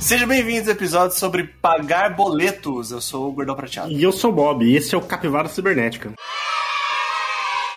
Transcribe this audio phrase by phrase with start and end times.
[0.00, 2.90] Sejam bem-vindos ao episódio sobre pagar boletos.
[2.90, 3.92] Eu sou o Gordão Prateado.
[3.92, 6.12] E eu sou o Bob, e esse é o Capivara Cibernética.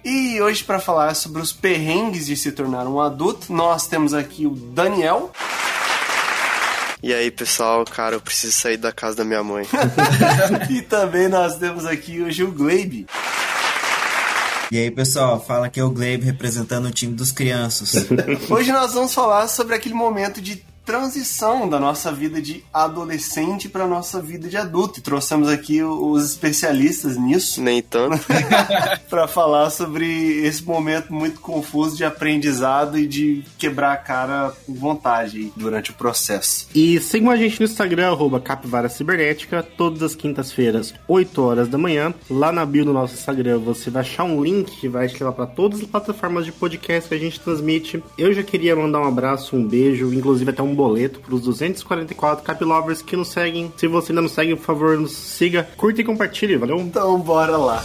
[0.03, 4.47] E hoje, para falar sobre os perrengues de se tornar um adulto, nós temos aqui
[4.47, 5.31] o Daniel.
[7.03, 9.67] E aí, pessoal, cara, eu preciso sair da casa da minha mãe.
[10.71, 13.05] e também nós temos aqui o Gil Gleibe.
[14.71, 18.07] E aí, pessoal, fala que é o Gleibe representando o time dos crianças.
[18.49, 23.87] Hoje nós vamos falar sobre aquele momento de transição da nossa vida de adolescente para
[23.87, 24.99] nossa vida de adulto.
[24.99, 27.61] E trouxemos aqui os especialistas nisso.
[27.61, 28.19] Nem tanto.
[29.09, 34.73] para falar sobre esse momento muito confuso de aprendizado e de quebrar a cara com
[34.73, 36.67] vontade durante o processo.
[36.73, 41.77] E sigam a gente no Instagram, arroba Capivara Cibernética, todas as quintas-feiras, 8 horas da
[41.77, 42.13] manhã.
[42.29, 45.33] Lá na bio do nosso Instagram você vai achar um link que vai te levar
[45.33, 48.03] para todas as plataformas de podcast que a gente transmite.
[48.17, 51.41] Eu já queria mandar um abraço, um beijo, inclusive até um um boleto para os
[51.41, 53.71] 244 Caplovers que nos seguem.
[53.77, 56.79] Se você ainda não segue, por favor, nos siga, curta e compartilhe, valeu?
[56.79, 57.83] Então, bora lá.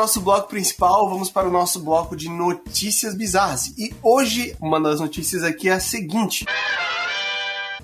[0.00, 3.74] Nosso bloco principal, vamos para o nosso bloco de notícias bizarras.
[3.76, 6.46] E hoje, uma das notícias aqui é a seguinte.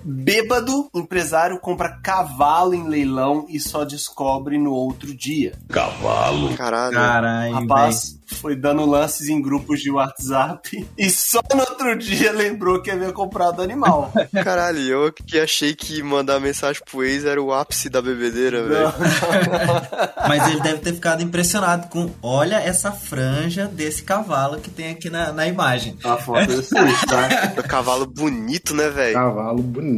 [0.09, 5.55] Bêbado, empresário compra cavalo em leilão e só descobre no outro dia.
[5.69, 6.55] Cavalo.
[6.55, 6.95] Caralho.
[6.95, 12.81] Caralho, Rapaz, foi dando lances em grupos de WhatsApp e só no outro dia lembrou
[12.81, 14.13] que havia comprado animal.
[14.45, 18.93] Caralho, eu que achei que mandar mensagem pro ex era o ápice da bebedeira, velho.
[20.29, 25.11] Mas ele deve ter ficado impressionado com: olha essa franja desse cavalo que tem aqui
[25.11, 25.97] na, na imagem.
[26.05, 27.53] A foto é assim, tá?
[27.57, 29.15] É cavalo bonito, né, velho?
[29.15, 29.96] Cavalo bonito.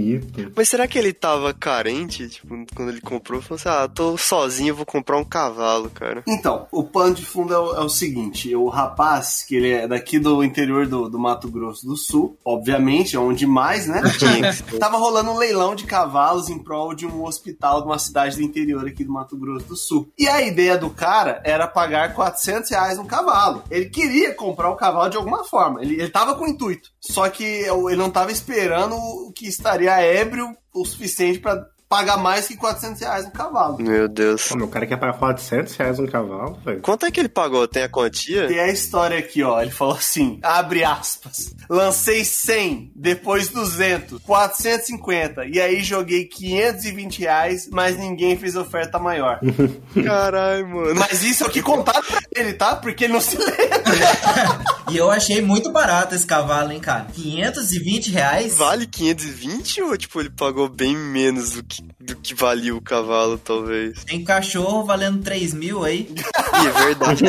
[0.54, 2.28] Mas será que ele tava carente?
[2.28, 6.22] Tipo, quando ele comprou, falou assim: ah, tô sozinho, vou comprar um cavalo, cara.
[6.26, 9.88] Então, o pano de fundo é o, é o seguinte: o rapaz, que ele é
[9.88, 14.03] daqui do interior do, do Mato Grosso do Sul, obviamente, é onde mais, né?
[14.78, 18.42] Tava rolando um leilão de cavalos em prol de um hospital de uma cidade do
[18.42, 20.09] interior aqui do Mato Grosso do Sul.
[20.19, 23.62] E a ideia do cara era pagar 400 reais um cavalo.
[23.70, 25.82] Ele queria comprar o cavalo de alguma forma.
[25.82, 26.91] Ele, ele tava com o intuito.
[27.00, 28.97] Só que ele não tava esperando
[29.34, 33.78] que estaria ébrio o suficiente para pagar mais que 400 reais um cavalo.
[33.81, 34.49] Meu Deus.
[34.49, 36.81] Pô, meu cara quer pagar 400 reais um cavalo, velho.
[36.81, 37.66] Quanto é que ele pagou?
[37.66, 38.47] Tem a quantia?
[38.47, 39.60] Tem a história aqui, ó.
[39.60, 41.54] Ele falou assim: abre aspas.
[41.69, 45.47] Lancei 100, depois 200, 450.
[45.47, 49.41] E aí joguei 520 reais, mas ninguém fez oferta maior.
[50.04, 50.94] Caralho, mano.
[50.94, 52.77] Mas isso é o que contaram pra ele, tá?
[52.77, 54.69] Porque ele não se lembra.
[54.91, 57.06] E eu achei muito barato esse cavalo, hein, cara?
[57.12, 58.54] 520 reais?
[58.54, 63.39] Vale 520 ou, tipo, ele pagou bem menos do que, do que valia o cavalo,
[63.39, 64.05] talvez?
[64.05, 66.09] Tem cachorro valendo 3 mil aí.
[66.53, 67.25] É verdade.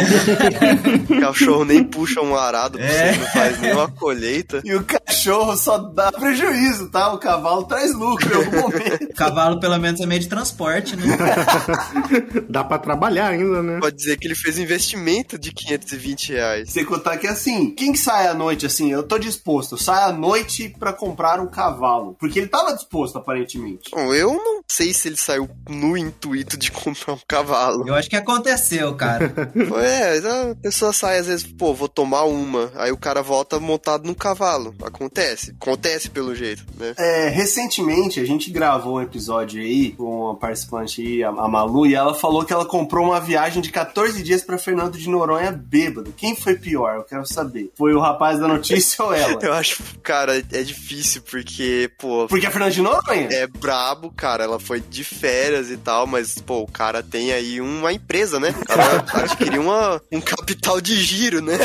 [1.09, 3.13] o cachorro nem puxa um arado pra É.
[3.13, 4.61] você, não faz nenhuma colheita.
[4.63, 7.13] E o cachorro só dá prejuízo, tá?
[7.13, 9.03] O cavalo traz lucro em algum momento.
[9.03, 11.05] O cavalo, pelo menos, é meio de transporte, né?
[12.49, 13.79] Dá pra trabalhar ainda, né?
[13.79, 16.69] Pode dizer que ele fez um investimento de 520 reais.
[16.71, 18.91] Sem contar que assim, quem que sai à noite assim?
[18.91, 22.15] Eu tô disposto, eu saio à noite pra comprar um cavalo.
[22.19, 23.89] Porque ele tava disposto, aparentemente.
[23.91, 27.87] Bom, eu não sei se ele saiu no intuito de comprar um cavalo.
[27.87, 29.29] Eu acho que aconteceu, cara.
[29.79, 30.17] É,
[30.51, 32.71] a pessoa sai às vezes, pô, vou tomar uma.
[32.75, 34.75] Aí o cara volta montado num cavalo.
[34.83, 35.55] Acontece.
[35.59, 36.93] Acontece pelo jeito, né?
[36.97, 41.85] É, recentemente a gente gravou um episódio aí com uma participante aí, a a Malu,
[41.87, 45.51] e ela falou que ela comprou uma viagem de 14 dias pra Fernando de Noronha
[45.51, 46.13] bêbado.
[46.15, 46.95] Quem foi pior?
[46.97, 47.71] Eu quero saber.
[47.77, 49.39] Foi o rapaz da notícia ou ela?
[49.41, 53.27] Eu acho, cara, é difícil porque, pô, Porque a Fernando de Noronha?
[53.31, 54.28] é brabo, cara.
[54.37, 58.53] Ela foi de férias e tal, mas, pô, o cara tem aí uma empresa, né?
[58.61, 61.57] O cara adquiriu uma, um capital de giro, né?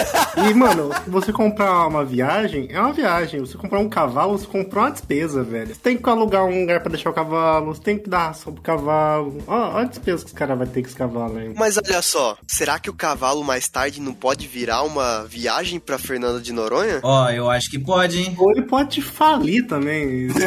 [0.49, 3.41] E, mano, você comprar uma viagem, é uma viagem.
[3.41, 5.75] Você comprar um cavalo, você comprou uma despesa, velho.
[5.75, 8.53] Você tem que alugar um lugar pra deixar o cavalo, você tem que dar ração
[8.53, 9.43] pro cavalo.
[9.47, 11.53] Ó, olha a despesa que os caras vão ter com esse cavalo aí.
[11.57, 15.99] Mas olha só, será que o cavalo mais tarde não pode virar uma viagem pra
[15.99, 17.01] Fernanda de Noronha?
[17.03, 18.35] Ó, eu acho que pode, hein?
[18.39, 20.29] Ou ele pode te falir também.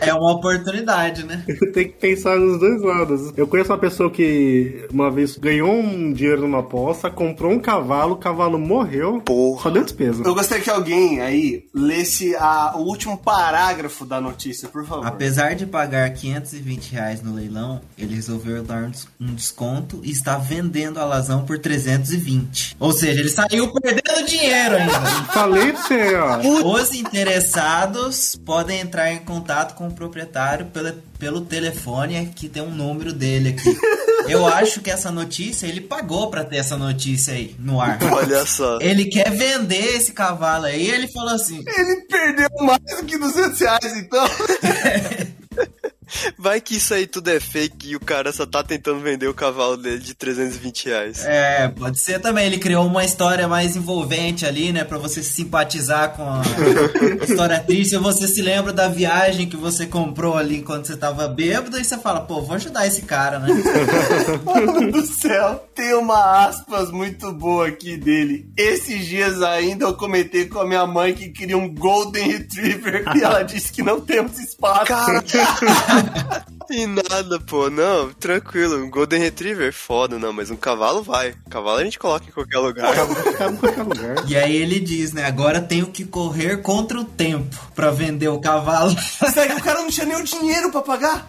[0.00, 1.44] É uma oportunidade, né?
[1.72, 3.32] Tem que pensar nos dois lados.
[3.36, 8.14] Eu conheço uma pessoa que uma vez ganhou um dinheiro numa aposta, comprou um cavalo,
[8.14, 9.62] o cavalo morreu, Porra.
[9.64, 10.22] só deu despesa.
[10.24, 15.06] Eu gostaria que alguém aí lesse a, o último parágrafo da notícia, por favor.
[15.06, 20.36] Apesar de pagar 520 reais no leilão, ele resolveu dar um des- desconto e está
[20.38, 22.76] vendendo a alazão por 320.
[22.78, 24.92] Ou seja, ele saiu perdendo dinheiro ainda.
[25.32, 26.38] Falei pra você, ó.
[26.74, 32.70] Os interessados podem entrar em contato com o proprietário pelo, pelo telefone que tem um
[32.70, 33.76] número dele aqui.
[34.28, 37.98] Eu acho que essa notícia, ele pagou pra ter essa notícia aí no ar.
[38.12, 38.78] Olha só.
[38.80, 43.60] Ele quer vender esse cavalo aí, ele falou assim: Ele perdeu mais do que 200
[43.60, 44.26] reais, então.
[46.38, 49.34] Vai que isso aí tudo é fake e o cara só tá tentando vender o
[49.34, 51.24] cavalo dele de 320 reais.
[51.24, 52.46] É, pode ser também.
[52.46, 54.84] Ele criou uma história mais envolvente ali, né?
[54.84, 56.42] Pra você se simpatizar com a
[57.24, 57.96] história triste.
[57.96, 61.84] Ou você se lembra da viagem que você comprou ali quando você tava bêbado e
[61.84, 63.48] você fala, pô, vou ajudar esse cara, né?
[64.44, 68.48] Mano do céu, tem uma aspas muito boa aqui dele.
[68.56, 73.22] Esses dias ainda eu comentei com a minha mãe que queria um Golden Retriever e
[73.22, 74.86] ela disse que não temos espaço.
[74.86, 75.22] Cara,
[76.70, 77.70] e nada, pô.
[77.70, 78.82] Não, tranquilo.
[78.82, 80.32] Um Golden Retriever, foda, não.
[80.32, 81.34] Mas um cavalo vai.
[81.48, 82.94] Cavalo a gente coloca em qualquer lugar.
[82.94, 84.16] Ficar em qualquer lugar.
[84.26, 85.24] E aí ele diz, né?
[85.24, 88.94] Agora tenho que correr contra o tempo pra vender o cavalo.
[89.32, 91.28] Será que o cara não tinha nem o dinheiro pra pagar?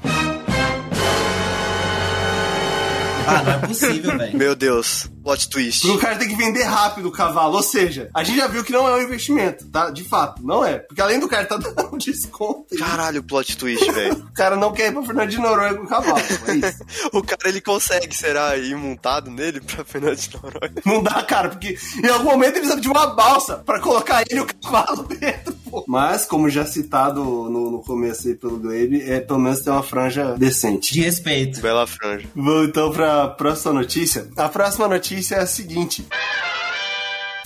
[3.28, 4.38] Ah, não é possível, velho.
[4.38, 5.88] Meu Deus, plot twist.
[5.90, 7.56] O cara tem que vender rápido o cavalo.
[7.56, 9.90] Ou seja, a gente já viu que não é um investimento, tá?
[9.90, 10.80] De fato, não é.
[10.80, 14.14] Porque além do cara tá dando um desconto, Caralho, plot twist, velho.
[14.16, 16.18] o cara não quer ir pra Fernando de Noronha com o cavalo.
[16.48, 16.78] É isso.
[17.18, 20.74] O cara, ele consegue, será, ir montado nele pra Fernando de Noronha?
[20.86, 24.40] Não dá, cara, porque em algum momento ele precisa de uma balsa pra colocar ele
[24.40, 25.84] e o cavalo dentro, pô.
[25.88, 29.84] Mas, como já citado no, no começo aí pelo Glebe, é, pelo menos tem uma
[29.84, 30.94] franja decente.
[30.94, 31.62] De respeito.
[31.62, 32.28] Bela franja.
[32.36, 34.30] Vamos então pra próxima notícia.
[34.36, 36.06] A próxima notícia é a seguinte.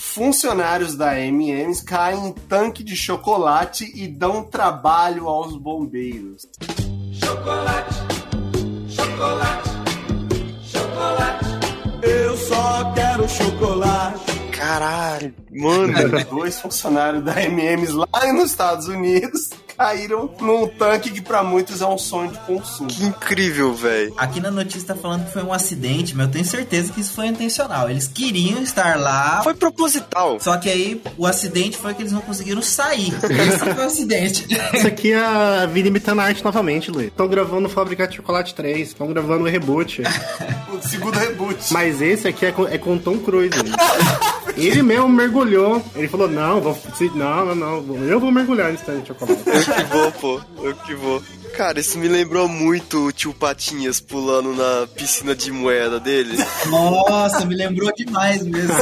[0.00, 6.42] Funcionários da M&M's caem em tanque de chocolate e dão trabalho aos bombeiros.
[12.02, 14.32] Eu só quero chocolate.
[14.50, 16.24] Caralho, mano.
[16.28, 19.48] Dois funcionários da M&M's lá nos Estados Unidos
[19.82, 22.88] caíram num tanque que pra muitos é um sonho de consumo.
[22.88, 24.14] Que incrível, velho.
[24.16, 27.12] Aqui na notícia tá falando que foi um acidente, mas eu tenho certeza que isso
[27.12, 27.90] foi intencional.
[27.90, 30.38] Eles queriam estar lá, Foi proposital.
[30.40, 33.12] só que aí o acidente foi que eles não conseguiram sair.
[33.12, 34.46] Esse foi o acidente.
[34.72, 37.08] Isso aqui é a vida imitando a arte novamente, Luiz.
[37.08, 40.02] Estão gravando o Fabricante de Chocolate 3, estão gravando o reboot.
[40.72, 41.70] O segundo reboot.
[41.70, 43.50] Mas esse aqui é com, é com Tom Cruise.
[44.56, 45.82] Ele mesmo mergulhou.
[45.94, 46.78] Ele falou: Não, vou,
[47.14, 49.42] não, não, não, eu vou mergulhar nesse tanque de chocolate.
[49.46, 50.40] Eu que vou, pô.
[50.62, 51.22] Eu que vou.
[51.56, 56.36] Cara, isso me lembrou muito o tio Patinhas pulando na piscina de moeda dele.
[56.66, 58.74] Nossa, me lembrou demais mesmo.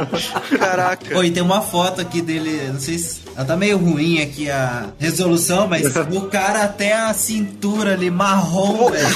[0.58, 1.18] Caraca.
[1.18, 3.24] Oi, tem uma foto aqui dele, não sei se.
[3.36, 8.90] Ela tá meio ruim aqui a resolução, mas o cara até a cintura ali, marrom,
[8.90, 9.06] velho.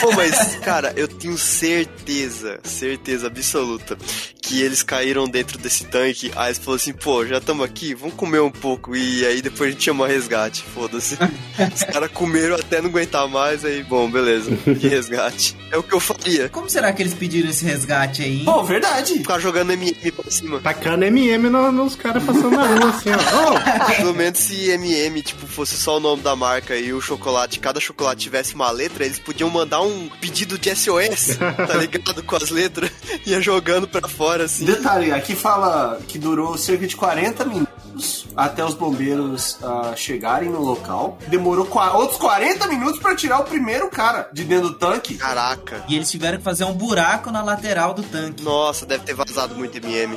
[0.00, 3.96] Pô, mas, cara, eu tenho certeza, certeza absoluta,
[4.46, 6.30] que eles caíram dentro desse tanque.
[6.36, 8.94] Aí eles falaram assim, pô, já estamos aqui, vamos comer um pouco.
[8.94, 11.16] E aí depois a gente chama resgate, foda-se.
[11.74, 14.54] Os caras comeram até não aguentar mais, aí, bom, beleza.
[14.78, 15.56] Que resgate.
[15.72, 16.48] É o que eu faria.
[16.50, 18.44] Como será que eles pediram esse resgate aí?
[18.44, 19.14] Pô, verdade.
[19.14, 20.60] Ficar jogando MM pra cima.
[20.60, 23.94] Tacando MM no- nos caras passando na rua assim, ó.
[23.96, 27.80] Pelo menos se MM, tipo, fosse só o nome da marca e o chocolate, cada
[27.80, 32.22] chocolate tivesse uma letra, eles podiam mandar um pedido de SOS, tá ligado?
[32.24, 32.90] Com as letras,
[33.24, 34.64] ia jogando pra fora, assim.
[34.64, 37.74] Detalhe, aqui fala que durou cerca de 40 minutos
[38.36, 41.18] até os bombeiros ah, chegarem no local.
[41.28, 45.14] Demorou outros 40 minutos pra tirar o primeiro cara de dentro do tanque.
[45.14, 45.84] Caraca.
[45.88, 48.42] E eles tiveram que fazer um buraco na lateral do tanque.
[48.42, 50.16] Nossa, deve ter vazado muito MM.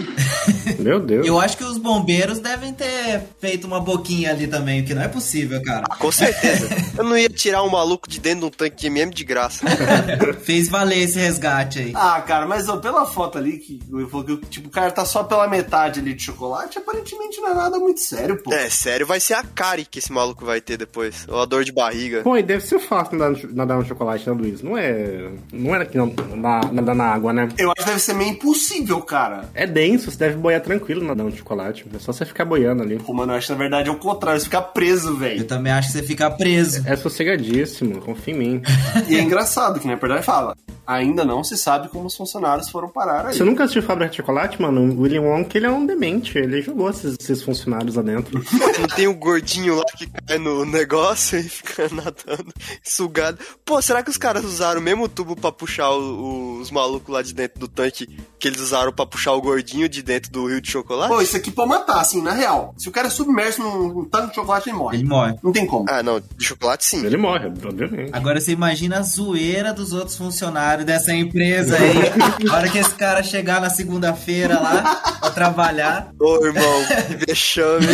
[0.78, 1.26] Meu Deus.
[1.26, 5.02] Eu acho que os bombeiros devem ter feito uma boquinha ali também, o que não
[5.02, 5.84] é possível, cara.
[5.98, 6.68] Com certeza.
[6.96, 9.64] Eu não ia tirar um maluco de dentro de um tanque de MM de graça.
[10.44, 11.92] Fez valer esse resgate aí.
[11.94, 15.04] Ah, cara, mas ó, pela foto ali, que, eu vou- que, tipo, o cara tá
[15.04, 18.52] só pela metade ali de chocolate, aparentemente não é nada muito sério, pô.
[18.52, 21.26] É, sério, vai ser a cárie que esse maluco vai ter depois.
[21.28, 22.22] Ou a dor de barriga.
[22.22, 24.62] Pô, e deve ser fácil nadar no, nadar no chocolate, né, Luiz?
[24.62, 25.30] Não é.
[25.52, 27.48] Não era que não nadar, na água, né?
[27.58, 29.48] Eu acho que deve ser meio impossível, cara.
[29.54, 31.84] É denso, você deve boiar tranquilo nadando de chocolate.
[31.94, 32.98] É só você ficar boiando ali.
[32.98, 35.44] Pô, mano, eu acho que na verdade é o contrário, você fica preso, Eu velho.
[35.44, 36.82] também acho que você fica preso.
[36.86, 38.62] É sossegadíssimo, confia em mim.
[39.08, 42.88] E é engraçado que, na verdade, fala, ainda não se sabe como os funcionários foram
[42.88, 43.34] parar aí.
[43.34, 44.80] Você nunca assistiu Fábrica de Chocolate, mano?
[44.94, 46.36] O William Wonka, ele é um demente.
[46.38, 48.38] Ele jogou esses, esses funcionários lá dentro.
[48.80, 53.38] Não tem o gordinho lá que cai no negócio e fica nadando, sugado.
[53.64, 57.22] Pô, será que os caras usaram o mesmo tubo pra puxar o- os malucos lá
[57.22, 58.06] de dentro do tanque
[58.38, 61.12] que eles usaram pra puxar o gordinho de dentro do rio de chocolate?
[61.12, 62.74] Pô, isso aqui pode matar, assim, na real.
[62.78, 64.98] Se o cara é submerso num, num tanque de chocolate, ele morre.
[64.98, 65.34] Ele morre.
[65.42, 65.84] Não tem como.
[65.88, 67.04] Ah, não, de chocolate sim.
[67.04, 68.10] Ele morre, obviamente.
[68.12, 72.44] Agora você imagina a zoeira dos outros funcionários dessa empresa aí.
[72.44, 76.12] Na hora que esse cara chegar na segunda-feira lá pra trabalhar.
[76.18, 77.86] Ô, irmão, que vexame.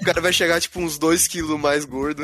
[0.00, 2.22] o cara vai chegar, tipo, uns 2 quilos mais gordo.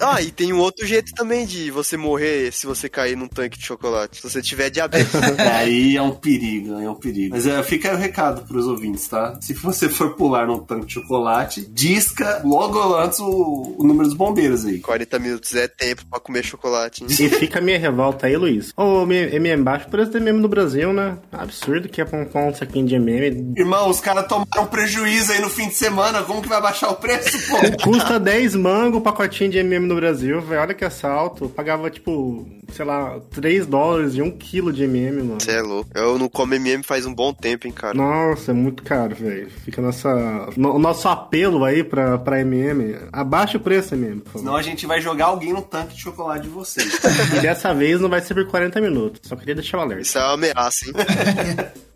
[0.00, 3.58] Ah, e tem um outro jeito também de você morrer se você cair num tanque
[3.58, 4.16] de chocolate.
[4.16, 5.10] Se você tiver diabetes.
[5.38, 7.34] Aí é um perigo, é um perigo.
[7.34, 9.36] Mas é, fica aí o recado pros ouvintes, tá?
[9.40, 14.16] Se você for pular num tanque de chocolate, disca logo antes o, o número dos
[14.16, 14.78] bombeiros aí.
[14.80, 17.02] 40 minutos é tempo pra comer chocolate.
[17.02, 17.08] hein?
[17.10, 18.72] E fica a minha revolta aí, Luiz.
[18.76, 21.18] Ô, MM baixo, o preço do MM no Brasil, né?
[21.32, 23.52] Absurdo que é pra comprar um saquinho de MM.
[23.56, 26.96] Irmão, os caras tomaram prejuízo aí no fim de semana, como que vai baixar o
[26.96, 27.56] preço, pô?
[27.90, 30.60] Custa 10 mango o pacotinho de MM no Brasil, velho.
[30.60, 31.44] Olha que assalto.
[31.44, 35.40] Eu pagava, tipo, sei lá, 3 dólares de 1 quilo de MM, mano.
[35.40, 35.90] Você é louco.
[35.94, 37.94] Eu não como MM faz um bom tempo, hein, cara.
[37.94, 39.50] Nossa, é muito caro, velho.
[39.50, 42.96] Fica nossa, no- o nosso apelo aí pra, pra MM.
[43.12, 44.38] Abaixa o preço, MM, por favor.
[44.40, 46.98] Senão a gente vai jogar alguém no tanque de chocolate de vocês.
[47.36, 49.20] E dessa vez não vai ser por 40 minutos.
[49.24, 50.02] Só queria deixar o alerta.
[50.02, 50.92] Isso é uma ameaça, hein?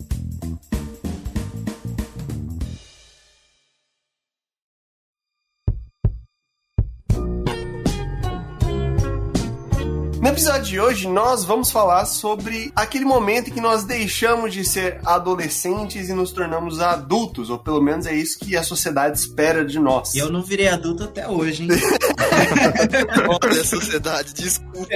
[10.35, 14.99] episódio de hoje, nós vamos falar sobre aquele momento em que nós deixamos de ser
[15.05, 19.79] adolescentes e nos tornamos adultos, ou pelo menos é isso que a sociedade espera de
[19.79, 20.13] nós.
[20.13, 21.69] E eu não virei adulto até hoje, hein?
[23.45, 24.89] Olha, sociedade, desculpa.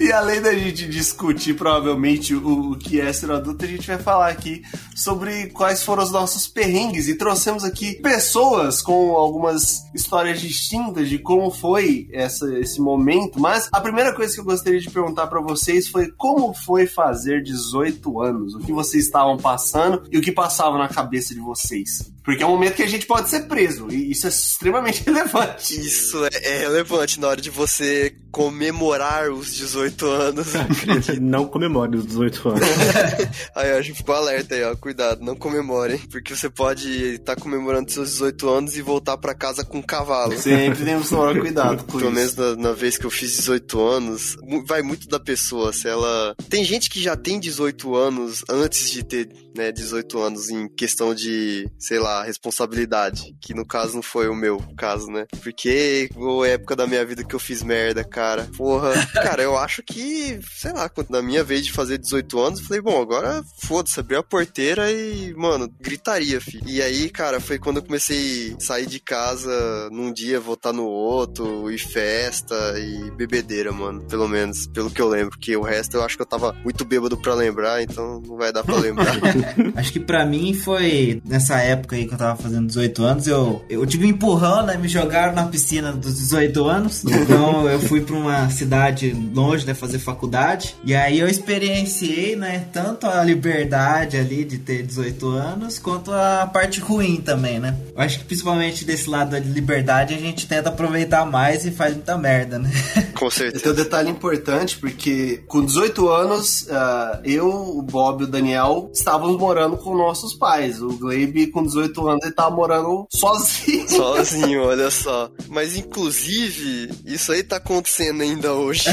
[0.00, 3.98] E além da gente discutir provavelmente o, o que é ser adulto, a gente vai
[3.98, 4.62] falar aqui
[4.96, 11.18] sobre quais foram os nossos perrengues e trouxemos aqui pessoas com algumas histórias distintas de
[11.18, 13.38] como foi essa, esse momento.
[13.38, 17.42] Mas a primeira coisa que eu gostaria de perguntar pra vocês foi como foi fazer
[17.42, 18.54] 18 anos?
[18.54, 22.11] O que vocês estavam passando e o que passava na cabeça de vocês?
[22.24, 25.78] Porque é um momento que a gente pode ser preso e isso é extremamente relevante.
[25.78, 30.54] Isso é, é relevante na hora de você comemorar os 18 anos.
[30.56, 31.20] acredito.
[31.20, 32.60] Não comemore os 18 anos.
[33.54, 34.74] Aí, ó, a gente ficou alerta aí, ó.
[34.74, 35.98] Cuidado, não comemorem.
[35.98, 40.36] Porque você pode estar comemorando seus 18 anos e voltar pra casa com um cavalo.
[40.38, 42.10] Sempre temos que tomar cuidado com Pelo isso.
[42.10, 44.36] menos na, na vez que eu fiz 18 anos,
[44.66, 45.72] vai muito da pessoa.
[45.72, 46.34] Se ela.
[46.48, 51.14] Tem gente que já tem 18 anos antes de ter, né, 18 anos em questão
[51.14, 53.34] de, sei lá, responsabilidade.
[53.40, 55.26] Que no caso não foi o meu caso, né?
[55.42, 56.08] Porque
[56.42, 58.48] a época da minha vida que eu fiz merda, cara.
[58.56, 58.92] Porra.
[59.22, 62.66] Cara, eu acho que, sei lá, quando na minha vez de fazer 18 anos, eu
[62.66, 66.64] falei, bom, agora foda-se, abri a porteira e, mano, gritaria, filho.
[66.66, 70.84] E aí, cara, foi quando eu comecei a sair de casa num dia, voltar no
[70.84, 74.02] outro, e festa e bebedeira, mano.
[74.06, 75.30] Pelo menos, pelo que eu lembro.
[75.30, 78.52] Porque o resto eu acho que eu tava muito bêbado pra lembrar, então não vai
[78.52, 79.12] dar pra lembrar.
[79.76, 83.62] Acho que pra mim foi nessa época aí que eu tava fazendo 18 anos, eu,
[83.68, 84.76] eu tive um empurrão, né?
[84.76, 87.04] Me jogaram na piscina dos 18 anos.
[87.04, 89.74] Então eu fui pra uma cidade longe, né?
[89.74, 90.74] Fazer faculdade.
[90.84, 92.66] E aí eu experienciei, né?
[92.72, 97.76] Tanto a liberdade ali de ter 18 anos, quanto a parte ruim também, né?
[97.94, 101.94] Eu acho que principalmente desse lado da liberdade a gente tenta aproveitar mais e faz
[101.94, 102.70] muita merda, né?
[103.14, 103.74] Com E tem um certeza.
[103.74, 109.76] detalhe importante, porque com 18 anos, ah, eu, o Bob e o Daniel estávamos morando
[109.76, 110.80] com nossos pais.
[110.82, 113.88] O Gleibe, com 18 anos, ele tava morando sozinho.
[113.90, 115.30] Sozinho, olha só.
[115.48, 118.84] Mas inclusive, isso aí tá acontecendo ainda hoje.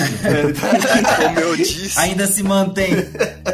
[1.18, 2.00] Como eu disse.
[2.00, 2.94] Ainda se mantém.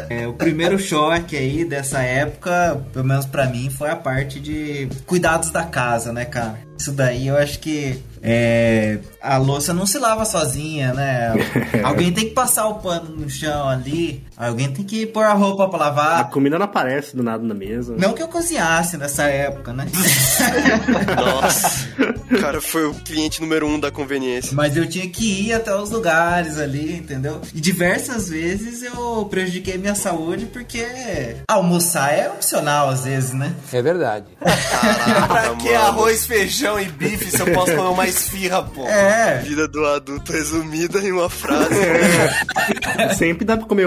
[0.08, 4.88] É, o primeiro choque aí dessa época, pelo menos pra mim, foi a parte de
[5.06, 6.66] cuidados da casa, né, cara?
[6.78, 11.32] Isso daí eu acho que é, a louça não se lava sozinha, né?
[11.82, 15.68] Alguém tem que passar o pano no chão ali, alguém tem que pôr a roupa
[15.68, 16.30] pra A lavar.
[16.30, 17.94] comida não aparece do nada na mesa.
[17.98, 19.86] Não que eu cozinhasse nessa época, né?
[21.16, 21.86] Nossa.
[22.30, 24.52] O cara foi o cliente número um da conveniência.
[24.54, 27.40] Mas eu tinha que ir até os lugares ali, entendeu?
[27.54, 33.54] E diversas vezes eu prejudiquei minha saúde porque almoçar é opcional às vezes, né?
[33.72, 34.26] É verdade.
[34.40, 35.78] Caraca, pra que mano.
[35.86, 38.86] arroz, feijão e bife se eu posso comer uma esfirra, pô?
[38.86, 41.74] É, Vida do adulto resumida em uma frase.
[43.16, 43.86] Sempre dá pra comer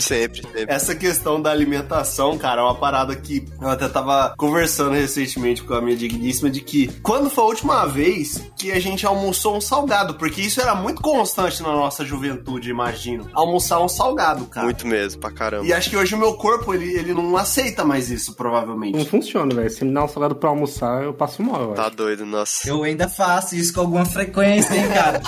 [0.00, 0.66] Sempre, sempre.
[0.68, 5.74] Essa questão da alimentação, cara, é uma parada que eu até tava conversando recentemente com
[5.74, 9.60] a minha digníssima de que quando foi a última vez que a gente almoçou um
[9.60, 13.28] salgado, porque isso era muito constante na nossa juventude, imagino.
[13.32, 14.64] Almoçar um salgado, cara.
[14.66, 15.64] Muito mesmo, pra caramba.
[15.66, 18.96] E acho que hoje o meu corpo, ele, ele não aceita mais isso, provavelmente.
[18.98, 19.70] Não funciona, velho.
[19.70, 21.96] Se me dá um salgado pra almoçar, eu passo mal, eu Tá acho.
[21.96, 22.68] doido, nossa.
[22.68, 25.20] Eu ainda faço isso com alguma frequência, hein, cara?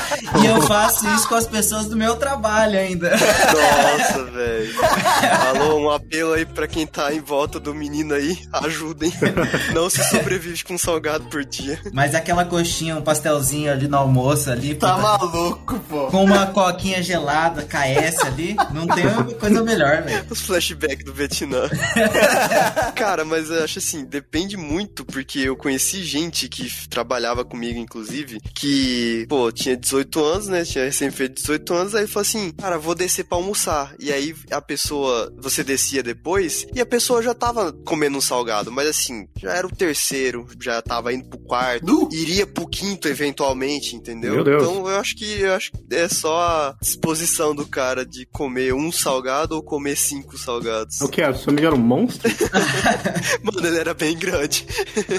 [0.42, 3.10] E eu faço isso com as pessoas do meu trabalho ainda.
[3.10, 4.74] Nossa, velho.
[5.48, 9.12] Alô, um apelo aí pra quem tá em volta do menino aí, ajudem.
[9.72, 11.80] Não se sobrevive com um salgado por dia.
[11.92, 16.06] Mas aquela coxinha, um pastelzinho ali no almoço ali, Tá puta, maluco, pô.
[16.08, 19.04] com uma coquinha gelada, KS ali, não tem
[19.38, 20.24] coisa melhor, velho.
[20.30, 21.68] Os flashbacks do Vietnã.
[22.94, 28.40] Cara, mas eu acho assim, depende muito, porque eu conheci gente que trabalhava comigo, inclusive,
[28.54, 30.64] que, pô, tinha 18 anos, né?
[30.64, 33.94] Tinha recém feito 18 anos, aí falou assim, cara, vou descer pra almoçar.
[33.98, 38.70] E aí a pessoa, você descia depois, e a pessoa já tava comendo um salgado,
[38.70, 42.08] mas assim, já era o terceiro, já tava indo pro quarto, Nu?
[42.12, 44.34] iria pro quinto eventualmente, entendeu?
[44.34, 44.62] Meu Deus.
[44.62, 48.72] Então eu acho que eu acho que é só a disposição do cara de comer
[48.74, 51.00] um salgado ou comer cinco salgados.
[51.00, 51.32] O que é?
[51.34, 52.30] Seu amigo era um monstro?
[53.42, 54.66] Mano, ele era bem grande.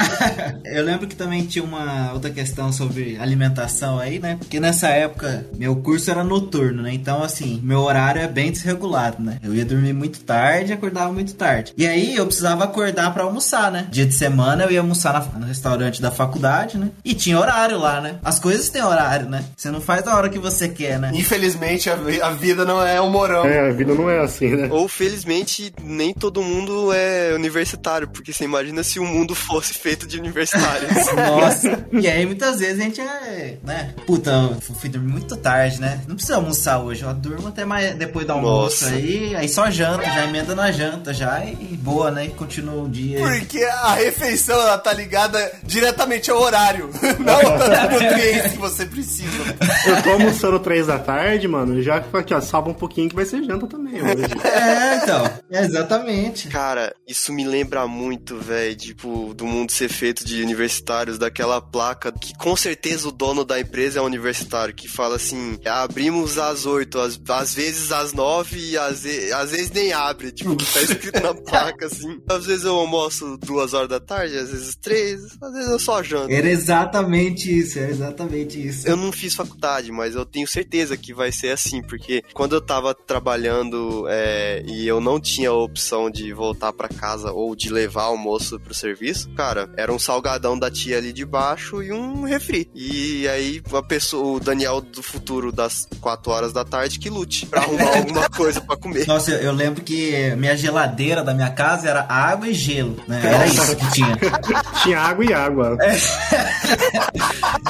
[0.65, 4.35] Eu lembro que também tinha uma outra questão sobre alimentação aí, né?
[4.38, 6.93] Porque nessa época meu curso era noturno, né?
[6.93, 9.39] Então, assim, meu horário é bem desregulado, né?
[9.43, 11.73] Eu ia dormir muito tarde e acordava muito tarde.
[11.77, 13.87] E aí eu precisava acordar pra almoçar, né?
[13.91, 16.89] Dia de semana eu ia almoçar na- no restaurante da faculdade, né?
[17.03, 18.15] E tinha horário lá, né?
[18.23, 19.43] As coisas têm horário, né?
[19.55, 21.11] Você não faz na hora que você quer, né?
[21.13, 23.45] Infelizmente, a, a vida não é um morão.
[23.45, 24.67] É, a vida não é assim, né?
[24.71, 30.07] Ou, felizmente, nem todo mundo é universitário, porque você imagina se o mundo fosse feito
[30.07, 30.91] de universitários.
[31.15, 31.85] Nossa.
[31.91, 33.93] E aí muitas vezes a gente é, né?
[34.05, 36.01] Puta, eu fui dormir muito tarde, né?
[36.07, 38.95] Não precisa almoçar hoje, eu durmo até mais depois do almoço Nossa.
[38.95, 42.25] aí, aí só janta, já emenda na janta já e boa, né?
[42.25, 43.19] E continua o dia.
[43.19, 46.89] Porque a refeição ela tá ligada diretamente ao horário,
[47.19, 49.57] não tanto nutrientes que você precisa.
[49.87, 53.25] Eu tô almoçando três da tarde, mano, já aqui, ó, salva um pouquinho que vai
[53.25, 54.25] ser janta também hoje.
[54.43, 55.25] É, então.
[55.51, 56.47] É, exatamente.
[56.47, 62.11] Cara, isso me lembra muito, velho, tipo, do mundo ser feito de universitários, daquela placa
[62.11, 66.65] que com certeza o dono da empresa é um universitário, que fala assim, abrimos às
[66.65, 70.81] oito, às, às vezes às nove e às, ve- às vezes nem abre, tipo, tá
[70.81, 72.22] escrito na placa, assim.
[72.29, 76.01] Às vezes eu almoço duas horas da tarde, às vezes três, às vezes eu só
[76.03, 76.31] janto.
[76.31, 78.88] Era exatamente isso, era exatamente isso.
[78.88, 82.61] Eu não fiz faculdade, mas eu tenho certeza que vai ser assim, porque quando eu
[82.61, 87.70] tava trabalhando é, e eu não tinha a opção de voltar pra casa ou de
[87.70, 92.24] levar almoço pro serviço, cara, era um salgadão da tia ali de baixo e um
[92.24, 92.70] refri.
[92.74, 97.46] E aí a pessoa, o Daniel do futuro das 4 horas da tarde que lute
[97.46, 99.07] pra arrumar alguma coisa pra comer.
[99.07, 103.22] Nossa, eu, eu lembro que minha geladeira da minha casa era água e gelo, né?
[103.24, 104.18] Era isso que tinha.
[104.83, 105.77] Tinha água e água.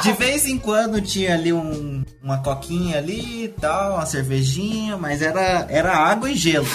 [0.04, 5.22] De vez em quando tinha ali um, uma coquinha ali e tal, uma cervejinha, mas
[5.22, 6.68] era, era água e gelo.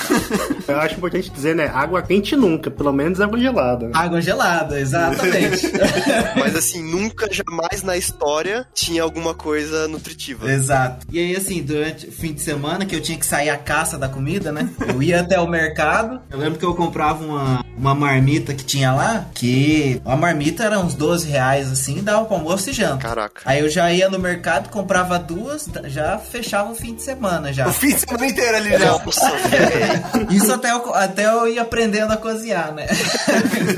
[0.66, 1.66] Eu acho importante dizer, né?
[1.66, 3.90] Água quente nunca, pelo menos água gelada.
[3.92, 5.70] Água gelada, exatamente.
[6.38, 10.50] Mas assim, nunca jamais na história tinha alguma coisa nutritiva.
[10.50, 11.06] Exato.
[11.10, 13.98] E aí, assim, durante o fim de semana, que eu tinha que sair à caça
[13.98, 14.68] da comida, né?
[14.86, 16.20] Eu ia até o mercado.
[16.30, 20.78] Eu lembro que eu comprava uma, uma marmita que tinha lá, que a marmita era
[20.78, 22.98] uns 12 reais, assim, dava pro almoço e janta.
[22.98, 23.42] Caraca.
[23.44, 27.68] Aí eu já ia no mercado, comprava duas, já fechava o fim de semana já.
[27.68, 28.90] O fim de semana inteiro ali já.
[28.90, 30.32] Nossa, velho.
[30.32, 32.86] Isso até eu, até eu ir aprendendo a cozinhar, né?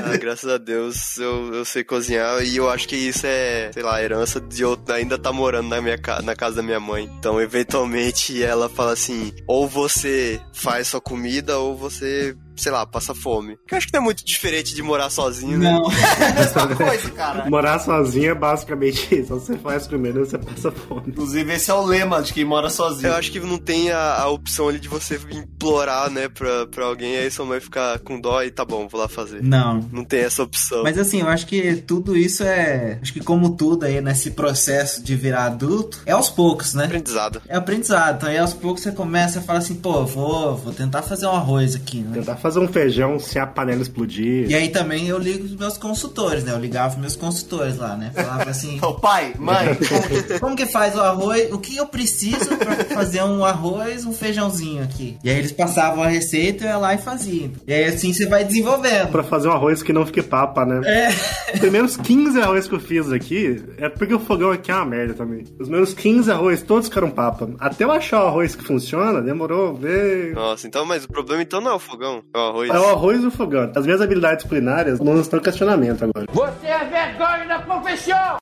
[0.04, 3.82] Ah, graças a Deus eu, eu sei cozinhar e eu acho que isso é, sei
[3.82, 7.08] lá, herança de eu ainda tá morando na, minha, na casa da minha mãe.
[7.18, 13.14] Então, eventualmente, ela fala assim: ou você faz sua comida ou você, sei lá, passa
[13.14, 13.58] fome.
[13.66, 15.70] Que eu acho que não é muito diferente de morar sozinho, né?
[15.72, 15.88] Não.
[16.34, 17.48] Mesma coisa, cara.
[17.50, 19.34] Morar sozinho é basicamente isso.
[19.34, 21.04] Você faz comida e você passa fome.
[21.08, 23.08] Inclusive, esse é o lema de quem mora sozinho.
[23.08, 26.86] Eu acho que não tem a, a opção ali de você implorar, né, pra, pra
[26.86, 29.42] alguém, aí sua mãe ficar com dó e tá bom, vou lá fazer.
[29.42, 29.88] Não.
[29.92, 30.82] Não tem essa opção.
[30.82, 32.98] Mas assim, eu acho que tudo isso é.
[33.00, 36.84] Acho que como tudo aí nesse processo de virar adulto, é aos poucos, né?
[36.86, 37.42] Aprendizado.
[37.48, 38.16] É aprendizado.
[38.16, 41.32] Então aí aos poucos você começa a falar assim, pô, vou, vou tentar fazer um
[41.32, 42.18] arroz aqui, né?
[42.18, 44.50] Tentar fazer um feijão se a panela explodir.
[44.50, 46.52] E aí também eu ligo os meus consultores, né?
[46.52, 48.10] Eu ligava os meus consultores lá, né?
[48.12, 51.52] Falava assim, Ô, pai, mãe, como que, como que faz o arroz?
[51.52, 55.16] O que eu preciso pra fazer um arroz, um feijãozinho aqui?
[55.22, 57.50] E aí eles passavam a receita, eu ia lá e fazia.
[57.64, 59.12] E aí assim você vai desenvolvendo.
[59.12, 60.80] Pra fazer um arroz que não fique papa, né?
[60.84, 61.58] É.
[61.58, 65.14] Primeiros 15 arroz que eu fiz aqui, é porque o fogão aqui é uma merda
[65.14, 65.44] também.
[65.60, 67.48] Os meus 15 arroz todos ficaram papa.
[67.60, 70.34] Até eu achar o arroz que funciona, demorou, ver.
[70.34, 72.22] Nossa, então, mas o problema então não é o fogão.
[72.34, 72.70] É o arroz.
[72.70, 73.70] É o arroz e o fogão.
[73.74, 76.26] As minhas habilidades culinárias não estão em questionamento agora.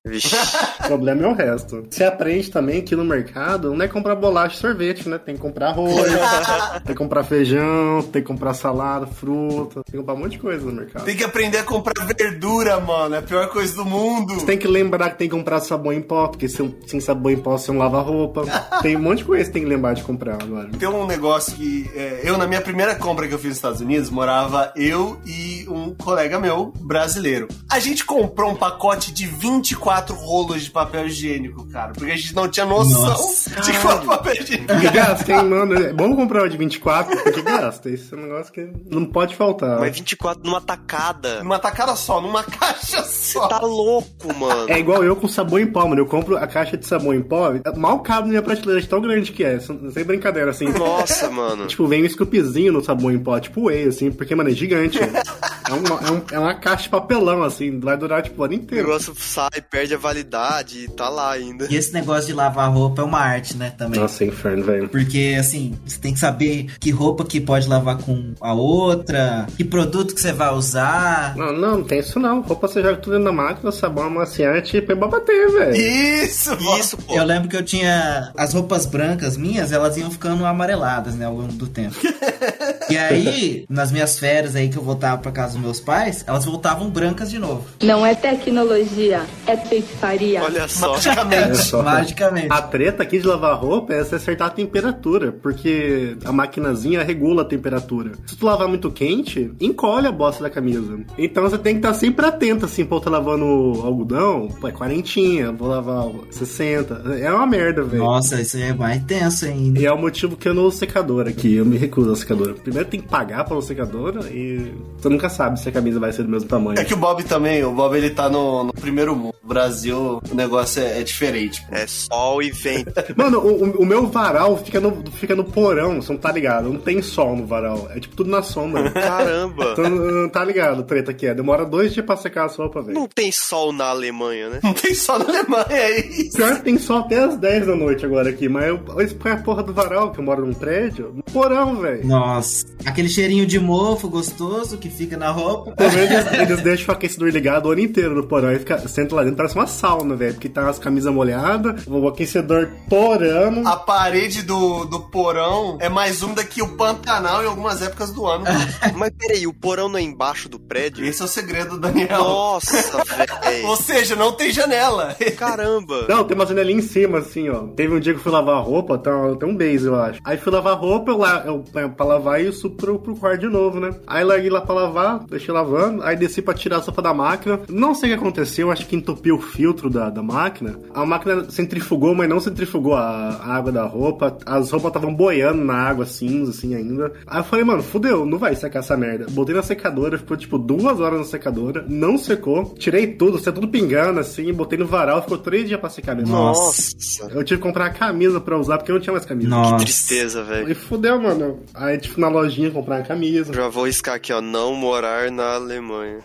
[0.06, 0.36] Vixe.
[0.80, 1.86] O problema é o resto.
[1.90, 5.18] Você aprende também que no mercado não é comprar bolacha e sorvete, né?
[5.18, 5.94] Tem que comprar arroz,
[6.84, 10.38] tem que comprar feijão, tem que comprar salada, fruta, tem que comprar um monte de
[10.38, 11.04] coisa no mercado.
[11.04, 13.14] Tem que aprender a comprar verdura, mano.
[13.14, 14.34] É a pior coisa do mundo.
[14.34, 17.32] Você tem que lembrar que tem que comprar sabão em pó, porque sem, sem sabão
[17.32, 18.44] em pó você não lava roupa.
[18.82, 20.68] Tem um monte de coisa que você tem que lembrar de comprar agora.
[20.78, 21.90] Tem um negócio que.
[21.94, 25.66] é, eu, na minha primeira compra que eu fiz nos Estados Unidos, morava eu e
[25.68, 27.48] um colega meu, brasileiro.
[27.70, 31.92] A gente comprou um pacote de 24 rolos de papel higiênico, cara.
[31.92, 34.80] Porque a gente não tinha noção Nossa, de quanto papel higiênico.
[34.80, 35.74] Que gasta, hein, mano?
[35.74, 37.90] É bom comprar o de 24, porque gasta.
[37.90, 39.78] Isso é um negócio que não pode faltar.
[39.78, 41.42] Mas 24 numa tacada.
[41.42, 43.48] Numa tacada só, numa caixa só.
[43.48, 44.68] Tá louco, mano.
[44.68, 46.00] É igual eu com sabão em pó, mano.
[46.00, 49.00] Eu compro a caixa de sabão em pó, mal cabe na minha prateleira de tão
[49.00, 49.58] grande que é.
[49.60, 50.66] Sem brincadeira, assim.
[50.66, 51.66] Nossa, mano.
[51.66, 54.98] Tipo, vem um scoopzinho no sabão em pó, tipo whey, assim, porque, mano, é gigante.
[55.00, 58.54] é, uma, é, um- é uma caixa de papelão, assim, vai durar, tipo, o ano
[58.54, 58.86] O inteiro.
[58.88, 61.66] negócio sai, perde a validade e tá lá ainda.
[61.70, 64.00] E esse negócio de lavar roupa é uma arte, né, também.
[64.00, 64.88] Nossa, inferno, velho.
[64.88, 69.64] Porque, assim, você tem que saber que roupa que pode lavar com a outra, que
[69.64, 71.36] produto que você vai usar.
[71.36, 72.40] Não, não, não tem isso não.
[72.40, 75.76] Roupa você joga tudo na máquina, sabão amaciante e põe pra bater, velho.
[75.76, 76.56] Isso.
[76.78, 77.14] Isso, pô.
[77.14, 81.34] Eu lembro que eu tinha as roupas brancas minhas, elas iam ficando amareladas, né, ao
[81.34, 81.94] longo do tempo.
[82.90, 86.44] e aí, nas minhas férias aí que eu voltava pra casa dos meus pais, elas
[86.44, 87.64] voltavam brancas de novo.
[87.82, 90.42] Não é tecnologia, é feitiçaria.
[90.42, 90.92] Olha só.
[90.92, 91.82] Olha só.
[91.82, 92.48] Magicamente.
[92.50, 97.42] A treta aqui de lavar roupa é você acertar a temperatura, porque a maquinazinha regula
[97.42, 98.12] a temperatura.
[98.26, 100.98] Se tu lavar muito quente, encolhe a bosta da camisa.
[101.18, 103.44] Então você tem que estar sempre atento, assim, pô, tá lavando
[103.84, 106.94] algodão, pô, é quarentinha, vou lavar 60.
[107.20, 108.02] É uma merda, velho.
[108.02, 109.80] Nossa, isso aí é mais tenso ainda.
[109.80, 111.54] E é o motivo que eu não uso secador aqui.
[111.54, 112.54] Eu me recuso a secadora.
[112.54, 116.22] Primeiro tem que pagar pela secadora e você nunca sabe se a camisa vai ser
[116.22, 116.78] do mesmo tamanho.
[116.78, 119.34] É que o Bob também, o Bob ele tá no, no primeiro mundo.
[119.42, 121.60] No Brasil, o negócio é, é diferente.
[121.66, 121.74] pô.
[121.74, 122.92] É sol e vento.
[123.16, 126.68] Mano, o, o- meu varal fica no, fica no porão, você não tá ligado?
[126.68, 127.88] Não tem sol no varal.
[127.94, 128.88] É tipo tudo na sombra.
[128.92, 129.72] Caramba.
[129.72, 131.34] Então, não tá ligado, treta que é.
[131.34, 132.94] Demora dois dias pra secar a sopa, velho.
[132.98, 134.60] Não tem sol na Alemanha, né?
[134.62, 136.36] Não tem só na Alemanha, é isso.
[136.36, 139.36] Pior que tem sol até as 10 da noite agora aqui, mas eu, eu a
[139.36, 142.06] porra do varal, que eu moro num prédio, no porão, velho.
[142.06, 145.72] Nossa, aquele cheirinho de mofo gostoso que fica na roupa.
[145.72, 148.48] Pelo menos eles, eles deixam o aquecedor ligado o ano inteiro no porão.
[148.48, 150.34] Aí fica, senta lá dentro, parece uma sauna, velho.
[150.34, 153.66] Porque tá as camisas molhadas, o aquecedor torando.
[153.68, 158.26] A parede do, do porão é mais úmida que o Pantanal em algumas épocas do
[158.26, 158.44] ano.
[158.96, 161.04] Mas peraí, o porão não é embaixo do prédio?
[161.04, 162.18] Esse é o segredo, Daniel.
[162.18, 163.76] Nossa, Ou velho.
[163.76, 165.16] seja, não tem janela.
[165.36, 166.06] Caramba.
[166.08, 167.64] Não, tem uma janelinha em cima, assim, ó.
[167.68, 170.20] Teve um dia que eu fui lavar a roupa, tá, tem um base, eu acho.
[170.24, 173.48] Aí fui lavar a roupa, eu, eu, pra lavar e subo pro, pro quarto de
[173.48, 173.94] novo, né?
[174.06, 177.60] Aí larguei lá pra lavar, deixei lavando, aí desci pra tirar a sopa da máquina.
[177.68, 180.78] Não sei o que aconteceu, acho que entupiu o filtro da, da máquina.
[180.94, 184.36] A máquina centrifugou, mas não centrifugou a, a água da roupa.
[184.44, 187.12] As roupas estavam boiando na água cinza, assim, ainda.
[187.26, 189.26] Aí eu falei, mano, fudeu, não vai secar essa merda.
[189.30, 192.74] Botei na secadora, ficou tipo duas horas na secadora, não secou.
[192.78, 196.34] Tirei tudo, saiu tudo pingando, assim, botei no varal, ficou três dias pra secar mesmo.
[196.34, 197.28] Nossa.
[197.32, 199.48] Eu tive que comprar uma camisa pra usar, porque eu não tinha mais camisa.
[199.48, 199.84] Nossa.
[199.84, 200.70] Tristeza, velho.
[200.70, 201.60] E fudeu, mano.
[201.74, 203.52] Aí, tipo, na lojinha comprar uma camisa.
[203.52, 204.40] Já vou riscar aqui, ó.
[204.40, 206.18] Não morar na Alemanha.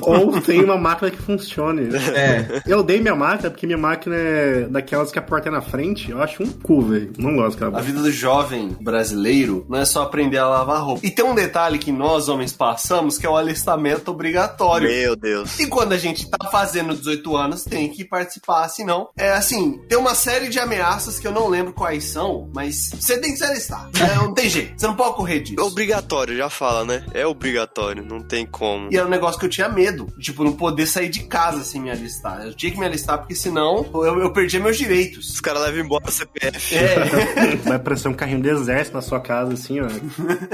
[0.00, 1.90] Ou tem uma máquina que funcione.
[2.14, 2.62] É.
[2.66, 6.10] Eu odeio minha máquina porque minha máquina é daquelas que a porta é na frente.
[6.10, 7.12] Eu acho um cu, velho.
[7.18, 7.76] Não gosto, cara.
[7.76, 11.04] A vida do jovem brasileiro não é só aprender a lavar roupa.
[11.04, 14.88] E tem um detalhe que nós, homens, passamos, que é o alistamento obrigatório.
[14.88, 15.58] Meu Deus.
[15.58, 19.08] E quando a gente tá fazendo 18 anos, tem que participar, senão.
[19.16, 23.18] É assim, tem uma série de ameaças que eu não lembro quais são, mas você
[23.18, 23.88] tem que se alistar.
[24.00, 25.60] É, não tem jeito, você não pode correr disso.
[25.60, 27.04] É obrigatório, já fala, né?
[27.14, 28.88] É obrigatório, não tem como.
[28.92, 30.06] E era um negócio que eu tinha medo.
[30.18, 32.46] Tipo, não poder sair de casa sem me alistar.
[32.46, 35.30] Eu tinha que me alistar porque senão eu, eu perdia meus direitos.
[35.30, 36.74] Os caras levam embora o CPF.
[36.74, 37.56] É.
[37.64, 39.88] Vai aparecer um carrinho do exército na sua casa, assim, ó.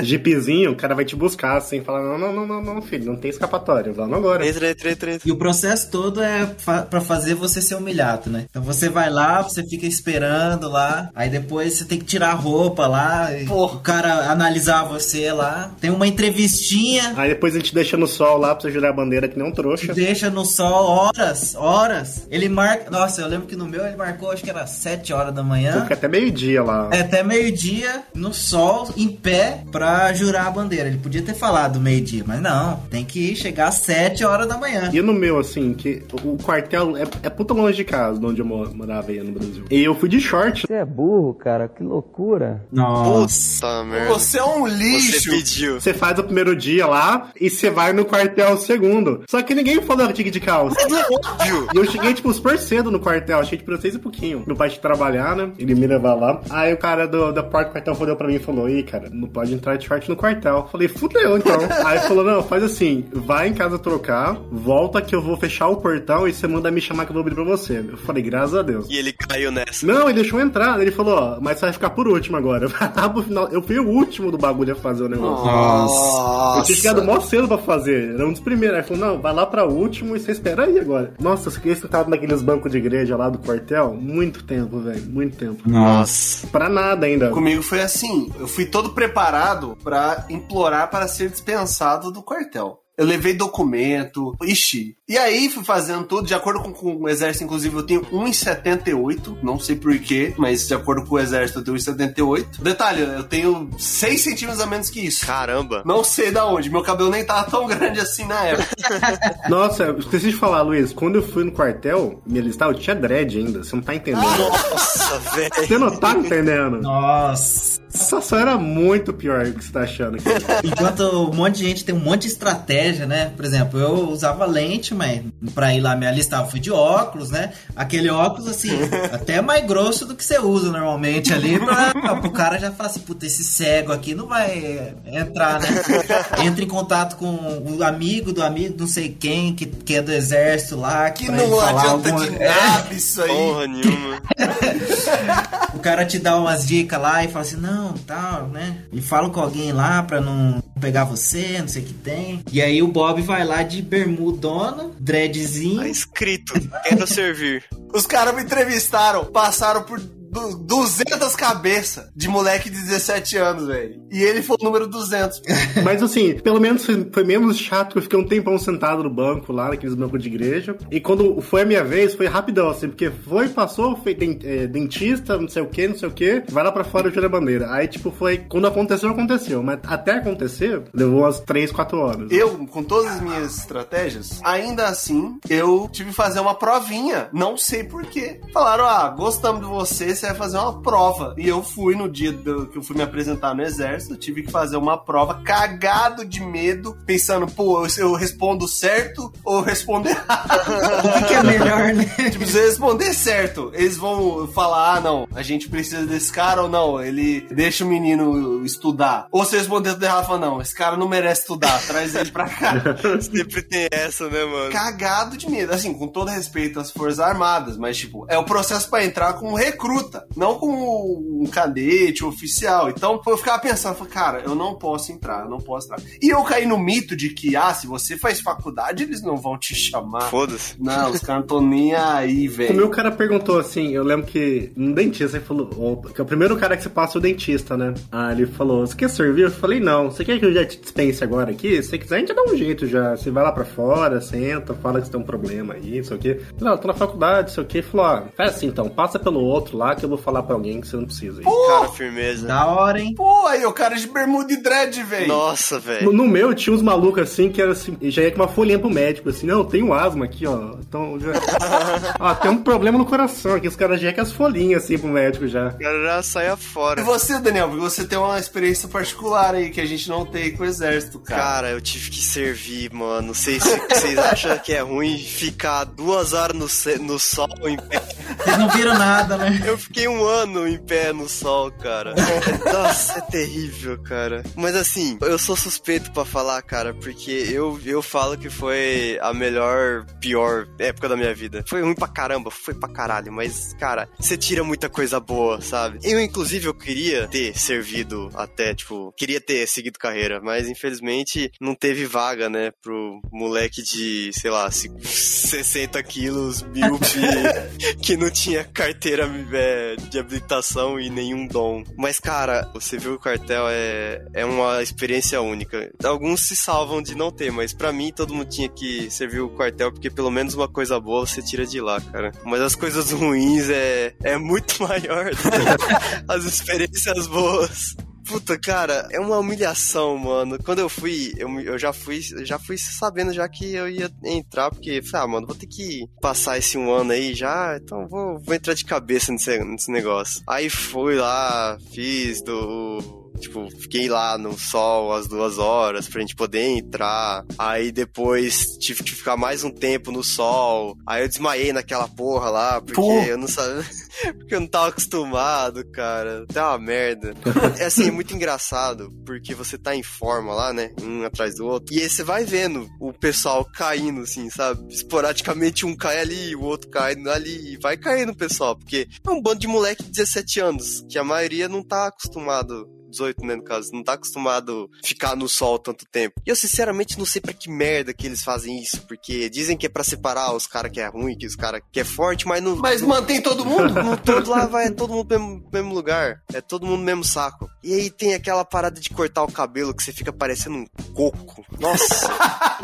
[0.02, 3.16] Jeepzinho, o cara vai te buscar, assim, falar: não, não, não, não, não, filho, não
[3.16, 3.92] tem escapatória.
[3.92, 4.46] Vamos agora.
[4.46, 5.28] Entra, entra, entra, entra.
[5.28, 8.46] E o processo todo é fa pra fazer você ser humilhado, né?
[8.48, 12.34] Então você vai lá, você fica esperando lá, aí depois você tem que tirar a
[12.34, 13.80] roupa lá, e Porra.
[14.02, 15.70] Cara analisar você lá.
[15.80, 18.92] Tem uma entrevistinha, Aí depois a gente deixa no sol lá pra você jurar a
[18.92, 19.92] bandeira que nem um trouxa.
[19.92, 22.26] deixa no sol horas, horas.
[22.30, 22.90] Ele marca.
[22.90, 25.82] Nossa, eu lembro que no meu ele marcou, acho que era 7 horas da manhã.
[25.82, 26.88] Fica até meio-dia lá.
[26.92, 30.88] É, até meio-dia, no sol, em pé, pra jurar a bandeira.
[30.88, 32.76] Ele podia ter falado meio-dia, mas não.
[32.90, 34.90] Tem que chegar às 7 horas da manhã.
[34.92, 38.40] E no meu, assim, que o quartel é, é puta longe de casa, de onde
[38.40, 39.64] eu mo- morava aí no Brasil.
[39.70, 40.66] E eu fui de short.
[40.66, 42.64] Você é burro, cara, que loucura.
[42.70, 43.66] Nossa.
[43.66, 44.08] Puta merda.
[44.08, 45.30] Você é um Você lixo.
[45.30, 45.80] pediu.
[45.80, 49.22] Você faz o primeiro dia lá e você vai no quartel o segundo.
[49.28, 50.76] Só que ninguém falou que tinha que ir de calça.
[50.80, 51.68] Óbvio.
[51.74, 53.38] E eu cheguei, tipo, super cedo no quartel.
[53.38, 54.44] Achei, tipo, seis e pouquinho.
[54.46, 55.50] Meu pai tinha trabalhar, né?
[55.58, 56.40] Ele me levar lá.
[56.50, 59.08] Aí o cara do, da porta do quartel rodou pra mim e falou: Ih, cara,
[59.12, 60.56] não pode entrar de short no quartel.
[60.58, 61.58] Eu Falei, fudeu, então.
[61.86, 65.76] Aí falou: Não, faz assim, vai em casa trocar, volta que eu vou fechar o
[65.76, 67.84] portão e você manda me chamar que eu vou abrir pra você.
[67.88, 68.86] Eu falei, graças a Deus.
[68.90, 69.86] E ele caiu nessa.
[69.86, 70.80] Não, ele deixou eu entrar.
[70.80, 72.68] Ele falou, ó, mas você vai ficar por último agora.
[72.78, 73.48] Vai lá pro final.
[73.48, 75.46] Eu fui o último do bagulho a fazer o negócio.
[75.46, 76.58] Nossa.
[76.58, 78.14] Eu tinha chegado mó cedo pra fazer.
[78.14, 78.78] Era um dos primeiros.
[78.78, 81.14] Aí falou, não, vai lá pra último e você espera aí agora.
[81.20, 83.94] Nossa, eu fiquei sentado naqueles bancos de igreja lá do quartel.
[83.94, 85.02] Muito tempo, velho.
[85.10, 85.68] Muito tempo.
[85.68, 86.46] Nossa.
[86.48, 87.30] Pra nada ainda.
[87.30, 88.30] Comigo foi assim.
[88.38, 92.80] Eu fui todo preparado pra implorar para ser dispensado do quartel.
[92.98, 94.96] Eu levei documento, ixi.
[95.08, 99.38] E aí fui fazendo tudo, de acordo com, com o exército, inclusive eu tenho 1,78,
[99.40, 102.60] não sei porquê, mas de acordo com o exército eu tenho 1,78.
[102.60, 105.24] Detalhe, eu tenho 6 centímetros a menos que isso.
[105.24, 105.82] Caramba.
[105.86, 108.76] Não sei da onde, meu cabelo nem tava tão grande assim na época.
[109.48, 110.92] Nossa, eu esqueci de falar, Luiz.
[110.92, 113.62] Quando eu fui no quartel, me alistar, eu tinha dread ainda.
[113.62, 114.24] Você não tá entendendo.
[114.24, 115.50] Nossa, velho.
[115.54, 116.82] Você não tá entendendo.
[116.82, 117.78] Nossa.
[117.92, 120.28] Essa só era muito pior do que você tá achando aqui.
[120.62, 123.30] Enquanto um monte de gente tem um monte de estratégia, né?
[123.36, 125.22] Por exemplo, eu usava lente, mas
[125.54, 127.52] pra ir lá me alistar, eu fui de óculos, né?
[127.76, 128.70] Aquele óculos, assim,
[129.12, 132.90] até mais grosso do que você usa normalmente ali, pra, pra o cara já falar
[132.90, 135.68] assim, puta, esse cego aqui não vai entrar, né?
[136.44, 137.26] Entra em contato com
[137.66, 141.10] o amigo do amigo, não sei quem, que, que é do exército lá.
[141.10, 142.48] Que não falar adianta alguma- de É.
[142.48, 143.28] nada isso aí.
[143.28, 144.18] Porra nenhuma.
[145.74, 148.78] O cara te dá umas dicas lá e fala assim, não, tal, né?
[148.92, 152.42] E fala com alguém lá pra não pegar você, não sei o que tem.
[152.52, 155.80] E aí o Bob vai lá de bermudona, dreadzinho.
[155.80, 156.52] Tá escrito.
[156.88, 157.64] Quero servir.
[157.92, 164.02] Os caras me entrevistaram, passaram por 200 cabeças de moleque de 17 anos, velho.
[164.10, 165.42] E ele foi o número 200.
[165.84, 169.52] Mas assim, pelo menos foi menos chato que eu fiquei um tempão sentado no banco
[169.52, 170.76] lá, naqueles bancos de igreja.
[170.90, 175.38] E quando foi a minha vez, foi rapidão, assim, porque foi, passou, foi é, dentista,
[175.38, 177.30] não sei o que, não sei o que, vai lá pra fora e tira a
[177.30, 177.72] bandeira.
[177.72, 178.38] Aí, tipo, foi.
[178.38, 179.62] Quando aconteceu, aconteceu.
[179.62, 182.30] Mas até acontecer, levou umas 3, 4 horas.
[182.30, 187.28] Eu, com todas as minhas estratégias, ainda assim, eu tive que fazer uma provinha.
[187.32, 188.40] Não sei porquê.
[188.52, 191.34] Falaram, ah, gostamos de você, você vai fazer uma prova.
[191.36, 194.50] E eu fui no dia do- que eu fui me apresentar no exército, tive que
[194.50, 200.08] fazer uma prova cagado de medo, pensando, pô, eu, eu respondo certo ou eu respondo
[200.08, 200.48] errado.
[201.08, 202.04] O que, que é melhor, né?
[202.30, 206.62] Tipo, se eu responder certo, eles vão falar: ah, não, a gente precisa desse cara
[206.62, 209.26] ou não, ele deixa o menino estudar.
[209.30, 212.30] Ou se eu responder tudo errado, fala: não, esse cara não merece estudar, traz ele
[212.30, 212.74] pra cá.
[213.20, 214.70] Sempre tem essa, né, mano?
[214.72, 218.88] Cagado de medo, assim, com todo respeito às Forças Armadas, mas, tipo, é o processo
[218.90, 222.90] pra entrar como recruta, não como um cadete oficial.
[222.90, 226.00] Então, eu ficava pensando, falei, cara, eu não posso entrar, eu não posso entrar.
[226.20, 229.58] E eu caí no mito de que, ah, se você faz faculdade, eles não vão
[229.58, 230.22] te chamar.
[230.22, 230.74] Foda-se.
[230.78, 232.74] Não, os caras não estão nem aí, O velho.
[232.74, 236.56] meu cara perguntou assim, eu lembro que um dentista ele falou, que é o primeiro
[236.56, 237.94] cara que você passa é o dentista, né?
[238.10, 239.42] Aí ele falou, você quer servir?
[239.42, 241.82] Eu falei, não, você quer que eu já te dispense agora aqui?
[241.82, 243.16] Se você quiser, a gente dá um jeito já.
[243.16, 246.16] Você vai lá pra fora, senta, fala que você tem um problema aí, não sei
[246.16, 246.40] o quê.
[246.60, 247.78] Não, eu tô na faculdade, não sei o quê.
[247.78, 250.54] Ele falou, ó, faz assim então, passa pelo outro lá que eu vou falar pra
[250.54, 251.40] alguém que você não precisa.
[251.40, 252.46] aí." Cara, firmeza.
[252.46, 253.14] Da hora, hein?
[253.14, 255.28] Pô, aí o cara de bermuda e dread, velho.
[255.28, 256.12] Nossa, No, velho.
[256.12, 258.90] no meu tinha uns malucos assim que era assim, já ia com uma folhinha pro
[258.90, 260.74] médico, assim, não, eu tenho asma aqui, ó.
[260.80, 261.32] Então já.
[262.18, 264.98] ó, tem um problema no coração aqui, os caras já ia com as folhinhas assim
[264.98, 265.68] pro médico já.
[265.68, 267.02] O cara já saia E fora.
[267.02, 270.62] você, Daniel, porque você tem uma experiência particular aí que a gente não tem com
[270.62, 271.42] o exército, cara.
[271.42, 273.28] Cara, eu tive que servir, mano.
[273.28, 277.76] Não sei se vocês acham que é ruim ficar duas horas no, no sol em
[277.76, 278.00] pé.
[278.38, 279.62] Vocês não viram nada, né?
[279.66, 282.14] Eu fiquei um ano em pé no sol, cara.
[282.72, 284.42] Nossa, é terrível, cara.
[284.56, 289.32] Mas assim, eu sou suspeito pra falar, cara, porque eu, eu falo que foi a
[289.34, 291.64] melhor, pior época da minha vida.
[291.66, 295.98] Foi ruim pra caramba, foi pra caralho, mas, cara, você tira muita coisa boa, sabe?
[296.02, 301.74] Eu, inclusive, eu queria ter servido até, tipo, queria ter seguido carreira, mas infelizmente não
[301.74, 307.06] teve vaga, né, pro moleque de, sei lá, ci- 60 quilos, míope,
[308.02, 309.77] que não tinha carteira é,
[310.10, 311.84] de habilitação e nenhum dom.
[311.96, 315.90] Mas, cara, o quartel é, é uma experiência única.
[316.02, 319.50] Alguns se salvam de não ter, mas pra mim todo mundo tinha que servir o
[319.50, 322.32] quartel, porque pelo menos uma coisa boa você tira de lá, cara.
[322.44, 327.96] Mas as coisas ruins é, é muito maior do que as experiências boas.
[328.28, 330.58] Puta, cara, é uma humilhação, mano.
[330.62, 334.70] Quando eu fui, eu, eu já fui, já fui sabendo já que eu ia entrar,
[334.70, 338.38] porque, falei, ah, mano, vou ter que passar esse um ano aí já, então vou,
[338.38, 340.42] vou entrar de cabeça nesse, nesse negócio.
[340.46, 346.34] Aí fui lá, fiz do Tipo, fiquei lá no sol as duas horas pra gente
[346.34, 347.44] poder entrar.
[347.58, 350.96] Aí depois tive que ficar mais um tempo no sol.
[351.06, 353.20] Aí eu desmaiei naquela porra lá, porque Pô.
[353.22, 353.84] eu não sabia.
[354.36, 356.44] Porque eu não tava acostumado, cara.
[356.46, 357.34] Tá uma merda.
[357.78, 360.90] É assim, é muito engraçado, porque você tá em forma lá, né?
[361.00, 361.94] Um atrás do outro.
[361.94, 364.92] E aí você vai vendo o pessoal caindo, assim, sabe?
[364.92, 367.74] Esporadicamente um cai ali, o outro cai ali.
[367.74, 371.18] E vai caindo o pessoal, porque é um bando de moleque de 17 anos, que
[371.18, 375.48] a maioria não tá acostumado 18, né, no caso, não tá acostumado a ficar no
[375.48, 376.40] sol tanto tempo.
[376.46, 379.86] E eu, sinceramente, não sei pra que merda que eles fazem isso, porque dizem que
[379.86, 382.62] é pra separar os caras que é ruim, que os caras que é forte, mas
[382.62, 382.76] não...
[382.76, 383.88] Mas mantém todo mundo?
[384.08, 386.42] No todo lá vai é todo mundo no mesmo, mesmo lugar.
[386.52, 387.68] É todo mundo no mesmo saco.
[387.82, 391.64] E aí tem aquela parada de cortar o cabelo que você fica parecendo um coco.
[391.78, 392.30] Nossa!